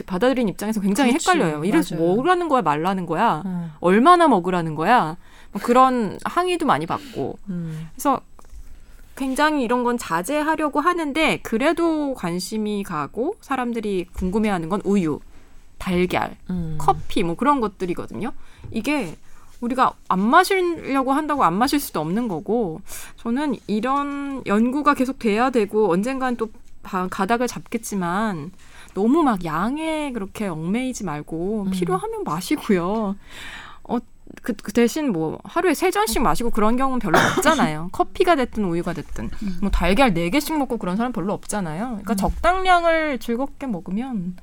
이, 0.00 0.02
받아들인 0.04 0.48
입장에서 0.48 0.80
굉장히 0.80 1.10
그렇지. 1.12 1.30
헷갈려요. 1.30 1.64
이래서 1.64 1.94
맞아요. 1.94 2.08
먹으라는 2.08 2.48
거야 2.48 2.62
말라는 2.62 3.06
거야 3.06 3.42
음. 3.44 3.72
얼마나 3.80 4.28
먹으라는 4.28 4.74
거야 4.74 5.16
뭐 5.52 5.62
그런 5.62 6.18
항의도 6.24 6.66
많이 6.66 6.86
받고 6.86 7.38
음. 7.48 7.88
그래서 7.94 8.20
굉장히 9.16 9.62
이런 9.64 9.82
건 9.82 9.96
자제하려고 9.96 10.80
하는데 10.80 11.38
그래도 11.42 12.12
관심이 12.14 12.82
가고 12.82 13.36
사람들이 13.40 14.06
궁금해하는 14.12 14.68
건 14.68 14.82
우유, 14.84 15.20
달걀, 15.78 16.36
음. 16.50 16.76
커피 16.78 17.22
뭐 17.22 17.34
그런 17.34 17.60
것들이거든요. 17.60 18.32
이게 18.72 19.16
우리가 19.62 19.94
안 20.08 20.20
마시려고 20.20 21.14
한다고 21.14 21.44
안 21.44 21.54
마실 21.54 21.80
수도 21.80 22.00
없는 22.00 22.28
거고 22.28 22.82
저는 23.16 23.56
이런 23.66 24.42
연구가 24.44 24.92
계속 24.92 25.18
돼야 25.18 25.48
되고 25.48 25.90
언젠간 25.90 26.36
또 26.36 26.50
바- 26.82 27.08
가닥을 27.08 27.46
잡겠지만 27.48 28.52
너무 28.96 29.22
막 29.22 29.44
양에 29.44 30.10
그렇게 30.12 30.46
얽매이지 30.46 31.04
말고 31.04 31.64
음. 31.66 31.70
필요하면 31.70 32.24
마시고요. 32.24 33.14
어, 33.84 33.98
그, 34.40 34.54
그 34.54 34.72
대신 34.72 35.12
뭐 35.12 35.38
하루에 35.44 35.74
세 35.74 35.90
잔씩 35.90 36.22
마시고 36.22 36.50
그런 36.50 36.78
경우는 36.78 36.98
별로 36.98 37.18
없잖아요. 37.18 37.90
커피가 37.92 38.36
됐든 38.36 38.64
우유가 38.64 38.94
됐든 38.94 39.30
뭐 39.60 39.70
달걀 39.70 40.14
네 40.14 40.30
개씩 40.30 40.56
먹고 40.56 40.78
그런 40.78 40.96
사람 40.96 41.12
별로 41.12 41.34
없잖아요. 41.34 41.84
그러니까 41.88 42.14
음. 42.14 42.16
적당량을 42.16 43.18
즐겁게 43.18 43.66
먹으면 43.66 44.36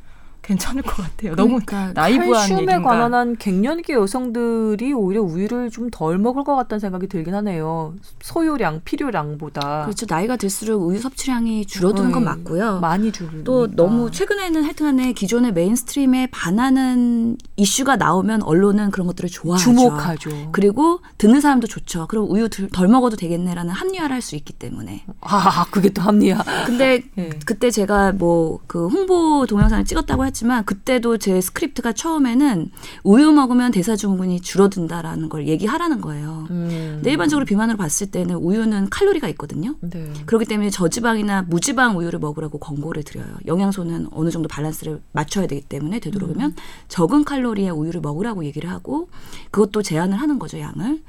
괜찮을 0.43 0.81
것 0.83 0.97
같아요. 0.97 1.35
너무 1.35 1.59
그러니까 1.65 1.93
나이브한 1.93 2.31
칼슘에 2.33 2.61
얘기인가. 2.61 2.81
관한 2.81 3.13
한 3.13 3.35
갱년기 3.37 3.93
여성들이 3.93 4.93
오히려 4.93 5.21
우유를 5.21 5.69
좀 5.71 5.89
덜 5.89 6.17
먹을 6.17 6.43
것 6.43 6.55
같다는 6.55 6.79
생각이 6.79 7.07
들긴 7.07 7.33
하네요. 7.35 7.93
소요량, 8.21 8.81
필요량보다 8.83 9.83
그렇죠. 9.83 10.05
나이가 10.09 10.35
들수록 10.37 10.81
우유 10.83 10.99
섭취량이 10.99 11.65
줄어드는 11.65 12.11
건 12.11 12.23
음, 12.23 12.25
맞고요. 12.25 12.79
많이 12.79 13.11
주니까. 13.11 13.43
또 13.43 13.67
너무 13.71 14.11
최근에는 14.11 14.63
하여튼 14.63 14.85
간에 14.87 15.13
기존의 15.13 15.53
mainstream에 15.53 16.27
반하는 16.31 17.37
이슈가 17.55 17.95
나오면 17.97 18.43
언론은 18.43 18.91
그런 18.91 19.07
것들을 19.07 19.29
좋아하죠. 19.29 19.63
주목하죠. 19.63 20.49
그리고 20.51 20.99
듣는 21.17 21.41
사람도 21.41 21.67
좋죠. 21.67 22.07
그럼 22.07 22.29
우유 22.29 22.49
덜, 22.49 22.69
덜 22.69 22.87
먹어도 22.87 23.15
되겠네라는 23.17 23.71
합리화를 23.73 24.13
할 24.15 24.21
수 24.23 24.35
있기 24.37 24.53
때문에. 24.53 25.05
아, 25.21 25.65
그게 25.69 25.89
또 25.89 26.01
합리화. 26.01 26.41
근데 26.65 27.03
예. 27.17 27.29
그때 27.45 27.69
제가 27.71 28.13
뭐 28.13 28.59
그 28.67 28.87
홍보 28.87 29.45
동영상을 29.45 29.83
찍었다고 29.85 30.25
했 30.25 30.32
지만 30.33 30.65
그때도 30.65 31.17
제 31.17 31.39
스크립트가 31.39 31.93
처음에는 31.93 32.71
우유 33.03 33.31
먹으면 33.31 33.71
대사증후군이 33.71 34.41
줄어든다라는 34.41 35.29
걸 35.29 35.47
얘기하라는 35.47 36.01
거예요. 36.01 36.47
음. 36.49 36.93
근데 36.95 37.11
일반적으로 37.11 37.45
비만으로 37.45 37.77
봤을 37.77 38.07
때는 38.07 38.35
우유는 38.35 38.89
칼로리가 38.89 39.27
있거든요. 39.29 39.75
네. 39.81 40.11
그렇기 40.25 40.45
때문에 40.45 40.69
저지방이나 40.69 41.43
무지방 41.43 41.97
우유를 41.97 42.19
먹으라고 42.19 42.57
권고를 42.57 43.03
드려요. 43.03 43.27
영양소는 43.45 44.07
어느 44.11 44.29
정도 44.29 44.47
밸런스를 44.47 45.01
맞춰야 45.11 45.47
되기 45.47 45.61
때문에 45.61 45.99
되도록이면 45.99 46.55
적은 46.87 47.23
칼로리의 47.23 47.71
우유를 47.71 48.01
먹으라고 48.01 48.45
얘기를 48.45 48.69
하고 48.69 49.09
그것도 49.51 49.81
제한을 49.81 50.19
하는 50.19 50.39
거죠, 50.39 50.59
양을. 50.59 51.01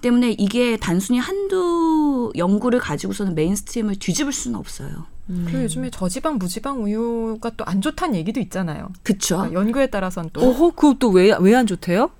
때문에 0.00 0.32
이게 0.38 0.76
단순히 0.76 1.18
한두 1.18 2.32
연구를 2.36 2.78
가지고서는 2.80 3.34
mainstream을 3.34 3.96
뒤집을 3.96 4.32
수는 4.32 4.58
없어요. 4.58 5.06
그리고 5.46 5.62
요즘에 5.62 5.90
저지방 5.90 6.38
무지방 6.38 6.82
우유가 6.82 7.50
또 7.50 7.64
안 7.64 7.80
좋다는 7.80 8.16
얘기도 8.16 8.40
있잖아요. 8.40 8.88
그쵸? 9.04 9.36
그러니까 9.36 9.60
연구에 9.60 9.86
따라서는 9.86 10.30
또 10.32 10.40
어허, 10.40 10.70
그것도 10.70 11.10
왜, 11.10 11.32
왜 11.40 11.54
안 11.54 11.66
좋대요? 11.68 12.10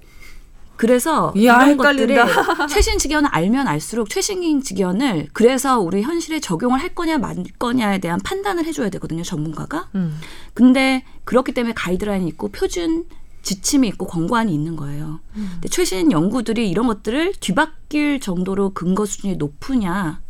그래서 0.77 1.31
이야, 1.37 1.63
이런 1.67 1.77
것들을 1.77 2.11
헷갈린다. 2.17 2.67
최신 2.69 2.97
직연을 2.99 3.29
알면 3.33 3.67
알수록 3.69 4.09
최신 4.09 4.63
직연을 4.63 5.29
그래서 5.35 5.79
우리 5.79 6.01
현실에 6.03 6.41
적용을 6.41 6.81
할 6.81 6.95
거냐 6.95 7.19
말 7.19 7.37
거냐에 7.59 7.99
대한 7.99 8.19
판단을 8.25 8.65
해줘야 8.65 8.89
되거든요 8.91 9.23
전문가가. 9.23 9.89
음. 9.95 10.17
근데 10.55 11.05
그렇기 11.25 11.53
때문에 11.53 11.75
가이드라인이 11.75 12.27
있고 12.29 12.49
표준 12.49 13.05
지침이 13.43 13.89
있고 13.89 14.07
권고안이 14.07 14.53
있는 14.53 14.77
거예요. 14.77 15.21
근데 15.33 15.69
최신 15.69 16.13
연구들이 16.13 16.69
이런 16.71 16.87
것들을 16.87 17.35
뒤바뀔 17.41 18.21
정도로 18.21 18.71
근거 18.71 19.07
수준이 19.07 19.37
높으냐 19.37 20.21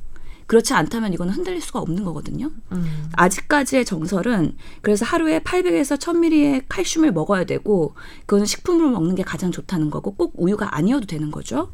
그렇지 0.50 0.74
않다면 0.74 1.12
이거는 1.14 1.32
흔들릴 1.32 1.60
수가 1.60 1.78
없는 1.78 2.02
거거든요. 2.02 2.50
음. 2.72 3.08
아직까지의 3.12 3.84
정설은 3.84 4.56
그래서 4.80 5.04
하루에 5.04 5.38
800에서 5.38 5.96
1000ml의 5.96 6.64
칼슘을 6.68 7.12
먹어야 7.12 7.44
되고 7.44 7.94
그거는 8.26 8.46
식품으로 8.46 8.90
먹는 8.90 9.14
게 9.14 9.22
가장 9.22 9.52
좋다는 9.52 9.90
거고 9.90 10.16
꼭 10.16 10.32
우유가 10.34 10.74
아니어도 10.74 11.06
되는 11.06 11.30
거죠. 11.30 11.70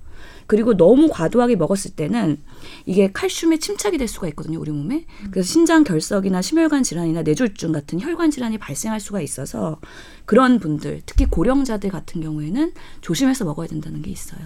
그리고 0.46 0.76
너무 0.76 1.08
과도하게 1.08 1.56
먹었을 1.56 1.92
때는 1.92 2.38
이게 2.84 3.10
칼슘에 3.10 3.56
침착이 3.56 3.96
될 3.96 4.08
수가 4.08 4.28
있거든요, 4.28 4.60
우리 4.60 4.70
몸에. 4.70 5.06
그래서 5.30 5.50
신장 5.50 5.82
결석이나 5.82 6.42
심혈관 6.42 6.82
질환이나 6.82 7.22
뇌졸중 7.22 7.72
같은 7.72 7.98
혈관 7.98 8.30
질환이 8.30 8.58
발생할 8.58 9.00
수가 9.00 9.22
있어서 9.22 9.80
그런 10.26 10.58
분들, 10.58 11.00
특히 11.06 11.24
고령자들 11.24 11.88
같은 11.88 12.20
경우에는 12.20 12.72
조심해서 13.00 13.46
먹어야 13.46 13.68
된다는 13.68 14.02
게 14.02 14.10
있어요. 14.10 14.40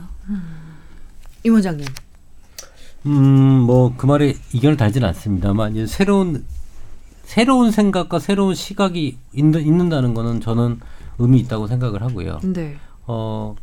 임 1.43 1.53
원장님. 1.55 1.85
음, 3.07 3.61
뭐 3.62 3.94
그 3.96 4.07
말에 4.07 4.34
이견을 4.53 4.76
달지는 4.76 5.09
않습니다만 5.09 5.72
이제 5.72 5.86
새로운 5.86 6.44
새로운 7.22 7.70
생각과 7.70 8.18
새로운 8.18 8.55
시각이 8.55 9.16
있는, 9.34 9.61
있는다는 9.64 10.14
거는 10.14 10.40
저는 10.40 10.80
의미 11.18 11.38
있다고 11.40 11.66
생각을 11.68 12.03
하고요. 12.03 12.40
네. 12.42 12.76
어, 13.07 13.55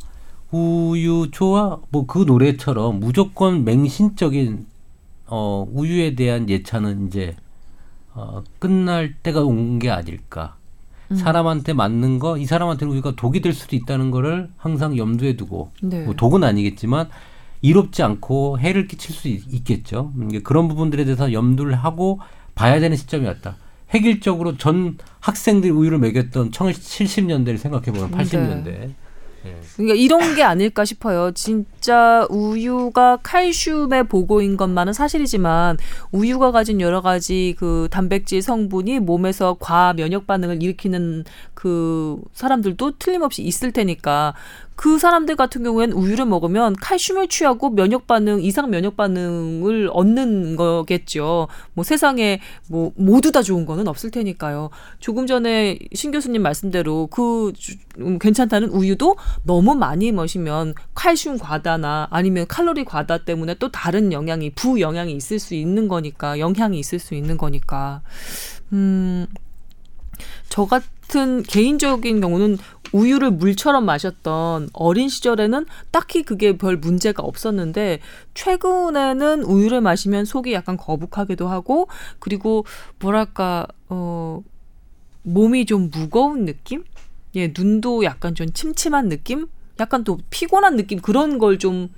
우유 0.50 1.28
좋아 1.30 1.78
뭐그 1.90 2.24
노래처럼 2.26 2.98
무조건 3.00 3.64
맹신적인 3.64 4.66
어, 5.26 5.66
우유에 5.72 6.14
대한 6.14 6.48
예찬은 6.48 7.08
이제 7.08 7.36
어, 8.14 8.42
끝날 8.58 9.14
때가 9.22 9.42
온 9.42 9.78
게 9.78 9.90
아닐까. 9.90 10.56
사람한테 11.14 11.72
맞는 11.72 12.18
거, 12.18 12.36
이 12.36 12.44
사람한테는 12.44 12.92
우유가 12.92 13.12
독이 13.16 13.40
될 13.40 13.54
수도 13.54 13.76
있다는 13.76 14.10
거를 14.10 14.50
항상 14.58 14.96
염두에 14.98 15.36
두고 15.36 15.70
네. 15.80 16.04
뭐 16.04 16.14
독은 16.14 16.44
아니겠지만 16.44 17.08
이롭지 17.60 18.02
않고 18.02 18.58
해를 18.58 18.86
끼칠 18.86 19.14
수 19.14 19.28
있, 19.28 19.42
있겠죠. 19.52 20.12
음, 20.16 20.42
그런 20.42 20.68
부분들에 20.68 21.04
대해서 21.04 21.32
염두를 21.32 21.74
하고 21.74 22.20
봐야 22.54 22.80
되는 22.80 22.96
시점이 22.96 23.26
왔다. 23.26 23.56
획일적으로 23.94 24.56
전 24.58 24.98
학생들이 25.20 25.72
우유를 25.72 25.98
먹였던 25.98 26.50
1970년대를 26.50 27.56
생각해보면 27.56 28.10
80년대. 28.10 28.90
그러니까 29.76 29.94
이런 29.94 30.34
게 30.34 30.42
아닐까 30.42 30.84
싶어요. 30.84 31.30
진짜 31.32 32.26
우유가 32.28 33.18
칼슘의 33.22 34.08
보고인 34.08 34.56
것만은 34.56 34.92
사실이지만 34.92 35.78
우유가 36.10 36.50
가진 36.50 36.80
여러 36.80 37.00
가지 37.00 37.54
그 37.58 37.88
단백질 37.90 38.42
성분이 38.42 38.98
몸에서 38.98 39.54
과 39.54 39.94
면역 39.94 40.26
반응을 40.26 40.62
일으키는 40.62 41.24
그 41.54 42.20
사람들도 42.32 42.98
틀림없이 42.98 43.42
있을 43.42 43.72
테니까 43.72 44.34
그 44.78 44.96
사람들 44.96 45.34
같은 45.34 45.64
경우에는 45.64 45.92
우유를 45.96 46.24
먹으면 46.26 46.76
칼슘을 46.76 47.26
취하고 47.26 47.70
면역 47.70 48.06
반응 48.06 48.40
이상 48.40 48.70
면역 48.70 48.96
반응을 48.96 49.90
얻는 49.92 50.54
거겠죠. 50.54 51.48
뭐 51.74 51.82
세상에 51.82 52.38
뭐 52.68 52.92
모두 52.94 53.32
다 53.32 53.42
좋은 53.42 53.66
거는 53.66 53.88
없을 53.88 54.12
테니까요. 54.12 54.70
조금 55.00 55.26
전에 55.26 55.80
신 55.94 56.12
교수님 56.12 56.42
말씀대로 56.42 57.08
그 57.08 57.52
주- 57.56 57.74
음, 57.98 58.20
괜찮다는 58.20 58.68
우유도 58.68 59.16
너무 59.42 59.74
많이 59.74 60.12
마시면 60.12 60.74
칼슘 60.94 61.38
과다나 61.38 62.06
아니면 62.12 62.46
칼로리 62.46 62.84
과다 62.84 63.18
때문에 63.18 63.54
또 63.54 63.72
다른 63.72 64.12
영향이 64.12 64.50
부영향이 64.50 65.12
있을 65.12 65.40
수 65.40 65.56
있는 65.56 65.88
거니까 65.88 66.38
영향이 66.38 66.78
있을 66.78 67.00
수 67.00 67.16
있는 67.16 67.36
거니까 67.36 68.02
음, 68.72 69.26
저 70.48 70.66
같은 70.66 71.42
개인적인 71.42 72.20
경우는 72.20 72.58
우유를 72.92 73.32
물처럼 73.32 73.84
마셨던 73.84 74.70
어린 74.72 75.08
시절에는 75.08 75.66
딱히 75.90 76.22
그게 76.22 76.56
별 76.56 76.76
문제가 76.76 77.22
없었는데 77.22 78.00
최근에는 78.34 79.42
우유를 79.42 79.80
마시면 79.80 80.24
속이 80.24 80.52
약간 80.52 80.76
거북하기도 80.76 81.48
하고 81.48 81.88
그리고 82.18 82.64
뭐랄까 82.98 83.66
어 83.88 84.42
몸이 85.22 85.66
좀 85.66 85.90
무거운 85.90 86.44
느낌? 86.44 86.84
예, 87.34 87.52
눈도 87.56 88.04
약간 88.04 88.34
좀 88.34 88.52
침침한 88.52 89.08
느낌? 89.08 89.48
약간 89.80 90.04
또 90.04 90.18
피곤한 90.30 90.76
느낌 90.76 91.00
그런 91.00 91.38
걸좀 91.38 91.88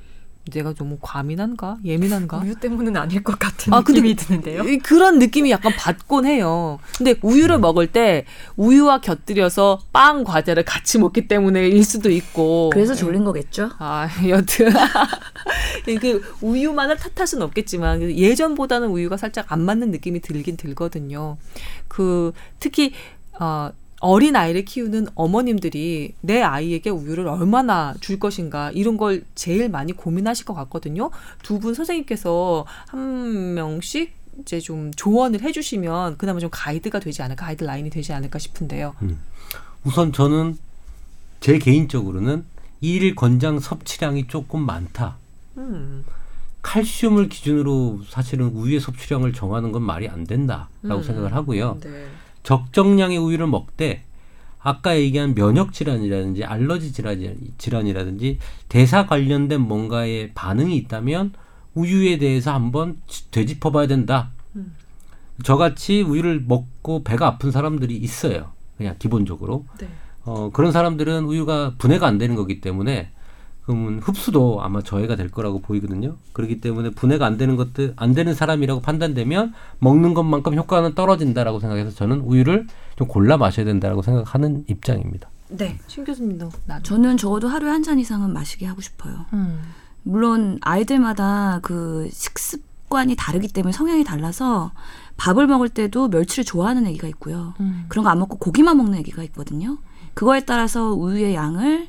내가 0.51 0.73
너무 0.75 0.99
과민한가 1.01 1.79
예민한가 1.85 2.39
우유 2.39 2.55
때문은 2.57 2.97
아닐 2.97 3.23
것 3.23 3.39
같은 3.39 3.73
아, 3.73 3.81
느낌이 3.81 4.17
드는데요. 4.17 4.63
이- 4.65 4.79
그런 4.79 5.19
느낌이 5.19 5.51
약간 5.51 5.73
받곤 5.77 6.27
해요. 6.27 6.79
근데 6.97 7.15
우유를 7.23 7.59
먹을 7.59 7.87
때 7.87 8.25
우유와 8.57 9.01
곁들여서 9.01 9.81
빵 9.93 10.25
과자를 10.25 10.65
같이 10.65 10.99
먹기 10.99 11.29
때문에일 11.29 11.85
수도 11.85 12.11
있고. 12.11 12.71
그래서 12.73 12.95
졸린 12.95 13.25
거겠죠? 13.25 13.71
아, 13.79 14.09
여튼. 14.29 14.71
그 16.01 16.23
우유만을 16.41 16.97
탓할 16.97 17.27
수는 17.27 17.45
없겠지만 17.47 18.03
예전보다는 18.03 18.89
우유가 18.89 19.17
살짝 19.17 19.53
안 19.53 19.61
맞는 19.63 19.91
느낌이 19.91 20.21
들긴 20.21 20.57
들거든요. 20.57 21.37
그 21.89 22.33
특히 22.59 22.93
어 23.39 23.71
어린 24.01 24.35
아이를 24.35 24.65
키우는 24.65 25.09
어머님들이 25.15 26.15
내 26.23 26.43
아이에게 26.43 26.91
우유를 26.91 27.29
얼마나 27.29 27.95
줄 28.01 28.19
것인가 28.19 28.71
이런 28.73 28.97
걸 28.97 29.25
제일 29.35 29.69
많이 29.69 29.93
고민하실 29.93 30.47
것 30.47 30.55
같거든요. 30.55 31.11
두 31.43 31.59
분 31.61 31.75
선생님께서 31.75 32.65
한 32.89 33.55
명씩 33.55 34.13
이제 34.41 34.59
좀 34.59 34.91
조언을 34.97 35.43
해주시면 35.43 36.17
그나마 36.17 36.41
좀 36.41 36.49
가이드가 36.51 36.99
되지 36.99 37.21
않을까, 37.23 37.45
가이드라인이 37.47 37.91
되지 37.91 38.15
않을까 38.15 38.39
싶은데요. 38.39 38.95
우선 39.85 40.13
저는 40.15 40.57
제 41.41 41.59
개인적으로는 41.59 42.45
일일 42.81 43.15
권장 43.15 43.59
섭취량이 43.61 44.29
조금 44.29 44.63
많다. 44.65 45.17
음, 45.59 46.05
칼슘을 46.63 47.29
기준으로 47.29 48.01
사실은 48.09 48.47
우유의 48.49 48.81
섭취량을 48.81 49.35
정하는 49.35 49.73
건 49.73 49.83
말이 49.83 50.09
안 50.09 50.25
된다라고 50.27 50.69
음. 50.85 51.03
생각을 51.03 51.35
하고요. 51.35 51.79
네. 51.83 52.07
적정량의 52.43 53.19
우유를 53.19 53.47
먹되 53.47 54.03
아까 54.63 54.99
얘기한 54.99 55.35
면역 55.35 55.73
질환이라든지 55.73 56.45
알러지 56.45 56.93
질환이- 56.93 57.35
질환이라든지 57.59 58.39
대사 58.69 59.07
관련된 59.07 59.61
뭔가의 59.61 60.33
반응이 60.35 60.77
있다면 60.77 61.33
우유에 61.75 62.19
대해서 62.19 62.53
한번 62.53 62.97
지- 63.07 63.31
되짚어 63.31 63.71
봐야 63.71 63.87
된다. 63.87 64.31
음. 64.57 64.75
저같이 65.45 66.03
우유를 66.03 66.45
먹고 66.47 67.03
배가 67.05 67.27
아픈 67.27 67.51
사람들이 67.51 67.97
있어요. 67.97 68.51
그냥 68.77 68.97
기본적으로. 68.99 69.65
네. 69.79 69.89
어, 70.25 70.51
그런 70.53 70.73
사람들은 70.73 71.25
우유가 71.25 71.75
분해가 71.79 72.07
안 72.07 72.19
되는 72.19 72.35
거기 72.37 72.61
때문에 72.61 73.11
그러면 73.65 74.01
흡수도 74.01 74.63
아마 74.63 74.83
저해가 74.83 75.17
될 75.17 75.31
거라고 75.31 75.61
보이거든요. 75.61 76.17
그렇기 76.33 76.61
때문에 76.61 76.91
분해가 76.91 77.25
안 77.27 77.37
되는 77.37 77.57
것들 77.57 77.93
안 77.97 78.15
되는 78.15 78.35
사람이라고 78.35 78.81
판단되면 78.81 79.53
먹는 79.79 80.15
것만큼 80.15 80.55
효과는 80.57 80.95
떨어진다라고 80.95 81.61
생각해서 81.61 81.91
저는 81.93 82.21
우유를 82.21 82.67
좀 82.97 83.07
골라 83.07 83.37
마셔야 83.37 83.65
된다라고 83.67 84.03
생각하는 84.03 84.65
입장입니다. 84.69 85.29
네. 85.49 85.79
신 85.87 86.05
교수님도 86.05 86.51
나. 86.67 86.81
저는 86.83 87.17
적어도 87.17 87.49
하루에 87.49 87.71
한 87.71 87.83
잔 87.83 87.99
이상은 87.99 88.33
마시게 88.33 88.67
하고 88.67 88.81
싶어요. 88.81 89.27
음. 89.33 89.61
물론 90.03 90.59
아이들마다 90.63 91.61
그 91.63 92.09
식습관이 92.13 93.15
다르기 93.17 93.49
때문에 93.49 93.73
성향이 93.73 94.05
달라서 94.05 94.73
밥을 95.17 95.47
먹을 95.47 95.69
때도 95.69 96.09
멸치를 96.09 96.45
좋아하는 96.45 96.87
애기가 96.87 97.07
있고요. 97.09 97.55
음. 97.61 97.85
그런 97.89 98.05
거 98.05 98.11
안 98.11 98.19
먹고 98.19 98.39
고기만 98.39 98.77
먹는 98.77 98.99
애기가 98.99 99.23
있거든요. 99.25 99.79
그거에 100.15 100.41
따라서 100.41 100.93
우유의 100.95 101.35
양을 101.35 101.89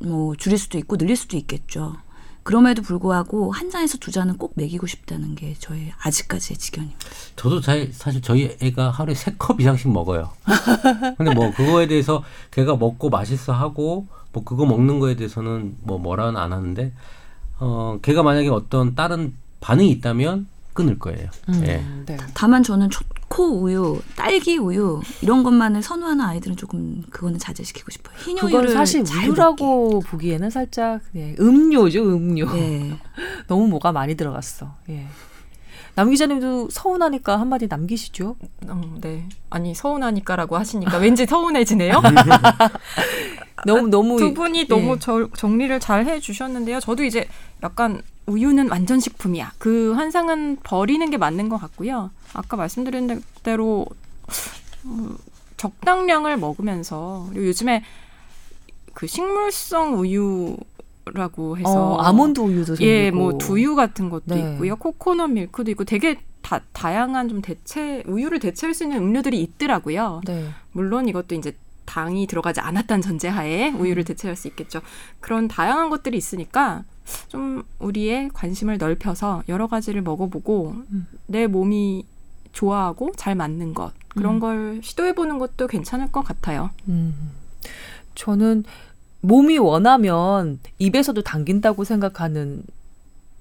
뭐 0.00 0.34
줄일 0.36 0.58
수도 0.58 0.78
있고 0.78 0.96
늘릴 0.96 1.16
수도 1.16 1.36
있겠죠. 1.36 1.96
그럼에도 2.42 2.80
불구하고 2.82 3.52
한 3.52 3.70
잔에서 3.70 3.98
두 3.98 4.10
잔은 4.10 4.38
꼭 4.38 4.52
먹이고 4.56 4.86
싶다는 4.86 5.34
게 5.34 5.54
저의 5.58 5.92
아직까지의 6.02 6.56
지견입니다. 6.56 6.98
저도 7.36 7.60
자, 7.60 7.74
사실 7.92 8.22
저희 8.22 8.56
애가 8.60 8.90
하루에 8.90 9.14
세 9.14 9.34
컵 9.38 9.60
이상씩 9.60 9.90
먹어요. 9.92 10.30
근데 11.18 11.34
뭐 11.34 11.52
그거에 11.52 11.86
대해서 11.86 12.24
걔가 12.50 12.76
먹고 12.76 13.10
맛있어 13.10 13.52
하고 13.52 14.06
뭐 14.32 14.42
그거 14.42 14.64
먹는 14.64 15.00
거에 15.00 15.16
대해서는 15.16 15.76
뭐 15.82 15.98
뭐라는 15.98 16.40
안 16.40 16.52
하는데 16.52 16.92
어 17.58 17.98
걔가 18.00 18.22
만약에 18.22 18.48
어떤 18.48 18.94
다른 18.94 19.34
반응이 19.60 19.90
있다면 19.90 20.46
끊을 20.72 20.98
거예요. 20.98 21.28
음. 21.48 21.62
예. 21.66 21.84
네. 22.06 22.16
다만 22.34 22.62
저는 22.62 22.90
초코 22.90 23.60
우유, 23.60 24.00
딸기 24.16 24.58
우유 24.58 25.00
이런 25.20 25.42
것만을 25.42 25.82
선호하는 25.82 26.24
아이들은 26.24 26.56
조금 26.56 27.02
그거는 27.10 27.38
자제시키고 27.38 27.90
싶어요. 27.90 28.16
흰 28.18 28.36
그건 28.36 28.52
우유를 28.52 28.70
사실 28.72 29.04
잘 29.04 29.28
우유라고 29.28 30.00
보기에는 30.00 30.50
살짝 30.50 31.00
네, 31.12 31.34
음료죠, 31.38 32.02
음료. 32.02 32.46
예. 32.56 32.98
너무 33.48 33.68
뭐가 33.68 33.92
많이 33.92 34.14
들어갔어. 34.14 34.74
예. 34.88 35.06
남 35.94 36.10
기자님도 36.10 36.68
서운하니까 36.70 37.38
한마디 37.40 37.66
남기시죠. 37.66 38.36
음, 38.68 38.98
네. 39.00 39.28
아니 39.50 39.74
서운하니까라고 39.74 40.56
하시니까 40.56 40.98
왠지 40.98 41.26
서운해지네요. 41.26 42.00
너무 43.66 43.88
너무 43.88 44.16
두 44.18 44.32
분이 44.32 44.68
너무 44.68 44.94
예. 44.94 44.98
절- 44.98 45.28
정리를 45.36 45.78
잘 45.80 46.06
해주셨는데요. 46.06 46.80
저도 46.80 47.04
이제 47.04 47.28
약간 47.62 48.00
우유는 48.26 48.70
완전 48.70 49.00
식품이야. 49.00 49.52
그 49.58 49.92
환상은 49.94 50.56
버리는 50.62 51.08
게 51.10 51.16
맞는 51.18 51.48
것 51.48 51.58
같고요. 51.58 52.10
아까 52.32 52.56
말씀드린 52.56 53.22
대로 53.42 53.86
음, 54.86 55.16
적당량을 55.56 56.36
먹으면서 56.38 57.26
그리고 57.30 57.48
요즘에 57.48 57.84
그 58.94 59.06
식물성 59.06 59.98
우유 59.98 60.56
라고 61.14 61.56
해서 61.56 61.94
어, 61.94 62.00
아몬드 62.00 62.40
우유도 62.40 62.76
생기고 62.76 62.88
예, 62.88 63.10
뭐 63.10 63.38
두유 63.38 63.74
같은 63.74 64.10
것도 64.10 64.34
네. 64.34 64.52
있고요. 64.52 64.76
코코넛 64.76 65.28
밀크도 65.28 65.70
있고 65.72 65.84
되게 65.84 66.20
다, 66.42 66.60
다양한 66.72 67.28
좀 67.28 67.42
대체 67.42 68.02
우유를 68.06 68.38
대체할 68.40 68.74
수 68.74 68.84
있는 68.84 68.98
음료들이 68.98 69.40
있더라고요. 69.42 70.22
네. 70.26 70.48
물론 70.72 71.08
이것도 71.08 71.34
이제 71.34 71.56
당이 71.84 72.26
들어가지 72.26 72.60
않았다는 72.60 73.02
전제하에 73.02 73.70
우유를 73.70 74.04
대체할 74.04 74.36
수 74.36 74.48
있겠죠. 74.48 74.80
그런 75.18 75.48
다양한 75.48 75.90
것들이 75.90 76.16
있으니까 76.16 76.84
좀 77.28 77.64
우리의 77.80 78.30
관심을 78.32 78.78
넓혀서 78.78 79.42
여러 79.48 79.66
가지를 79.66 80.02
먹어보고 80.02 80.76
음. 80.92 81.06
내 81.26 81.46
몸이 81.46 82.06
좋아하고 82.52 83.12
잘 83.16 83.34
맞는 83.34 83.74
것 83.74 83.92
그런 84.08 84.34
음. 84.34 84.40
걸 84.40 84.80
시도해보는 84.82 85.38
것도 85.38 85.66
괜찮을 85.66 86.12
것 86.12 86.22
같아요. 86.22 86.70
음. 86.88 87.32
저는 88.14 88.64
몸이 89.22 89.58
원하면 89.58 90.58
입에서도 90.78 91.20
당긴다고 91.22 91.84
생각하는 91.84 92.62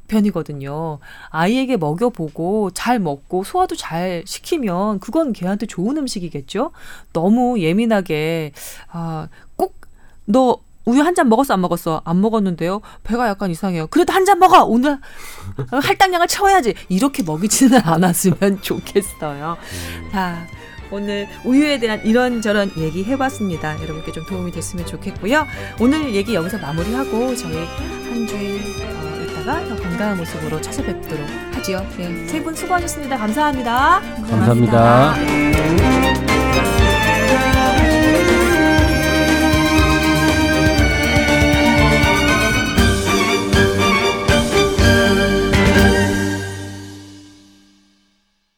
편이거든요. 0.07 0.99
아이에게 1.30 1.77
먹여보고 1.77 2.71
잘 2.71 2.97
먹고 2.99 3.43
소화도 3.43 3.75
잘 3.75 4.23
시키면 4.25 4.99
그건 4.99 5.34
걔한테 5.34 5.67
좋은 5.67 5.97
음식이겠죠? 5.97 6.71
너무 7.13 7.59
예민하게, 7.59 8.53
아, 8.91 9.27
꼭 9.55 9.80
너 10.25 10.59
우유 10.86 11.01
한 11.01 11.13
잔 11.15 11.27
먹었어, 11.30 11.53
안 11.55 11.61
먹었어? 11.61 12.01
안 12.05 12.21
먹었는데요? 12.21 12.82
배가 13.03 13.27
약간 13.27 13.49
이상해요. 13.51 13.88
그래도 13.88 14.13
한 14.13 14.25
잔 14.25 14.38
먹어! 14.39 14.63
오늘 14.63 14.97
할당량을 15.71 16.27
채워야지! 16.27 16.73
이렇게 16.89 17.21
먹이지는 17.23 17.80
않았으면 17.86 18.61
좋겠어요. 18.61 19.57
자, 20.11 20.47
오늘 20.91 21.27
우유에 21.43 21.79
대한 21.79 22.03
이런저런 22.05 22.71
얘기 22.77 23.03
해봤습니다. 23.03 23.81
여러분께 23.81 24.11
좀 24.11 24.25
도움이 24.25 24.51
됐으면 24.51 24.85
좋겠고요. 24.85 25.45
오늘 25.79 26.13
얘기 26.15 26.33
여기서 26.35 26.57
마무리하고 26.57 27.35
저희 27.35 27.55
한 27.55 28.27
주일 28.27 28.61
어, 28.81 29.23
있다가 29.23 29.65
더 29.67 29.75
건강한 29.75 30.17
모습으로 30.17 30.59
찾아뵙도록 30.61 31.25
하지요. 31.53 31.85
네. 31.97 32.27
세분 32.27 32.55
수고하셨습니다. 32.55 33.17
감사합니다. 33.17 34.01
감사합니다. 34.01 35.15
감사합니다. 35.15 36.29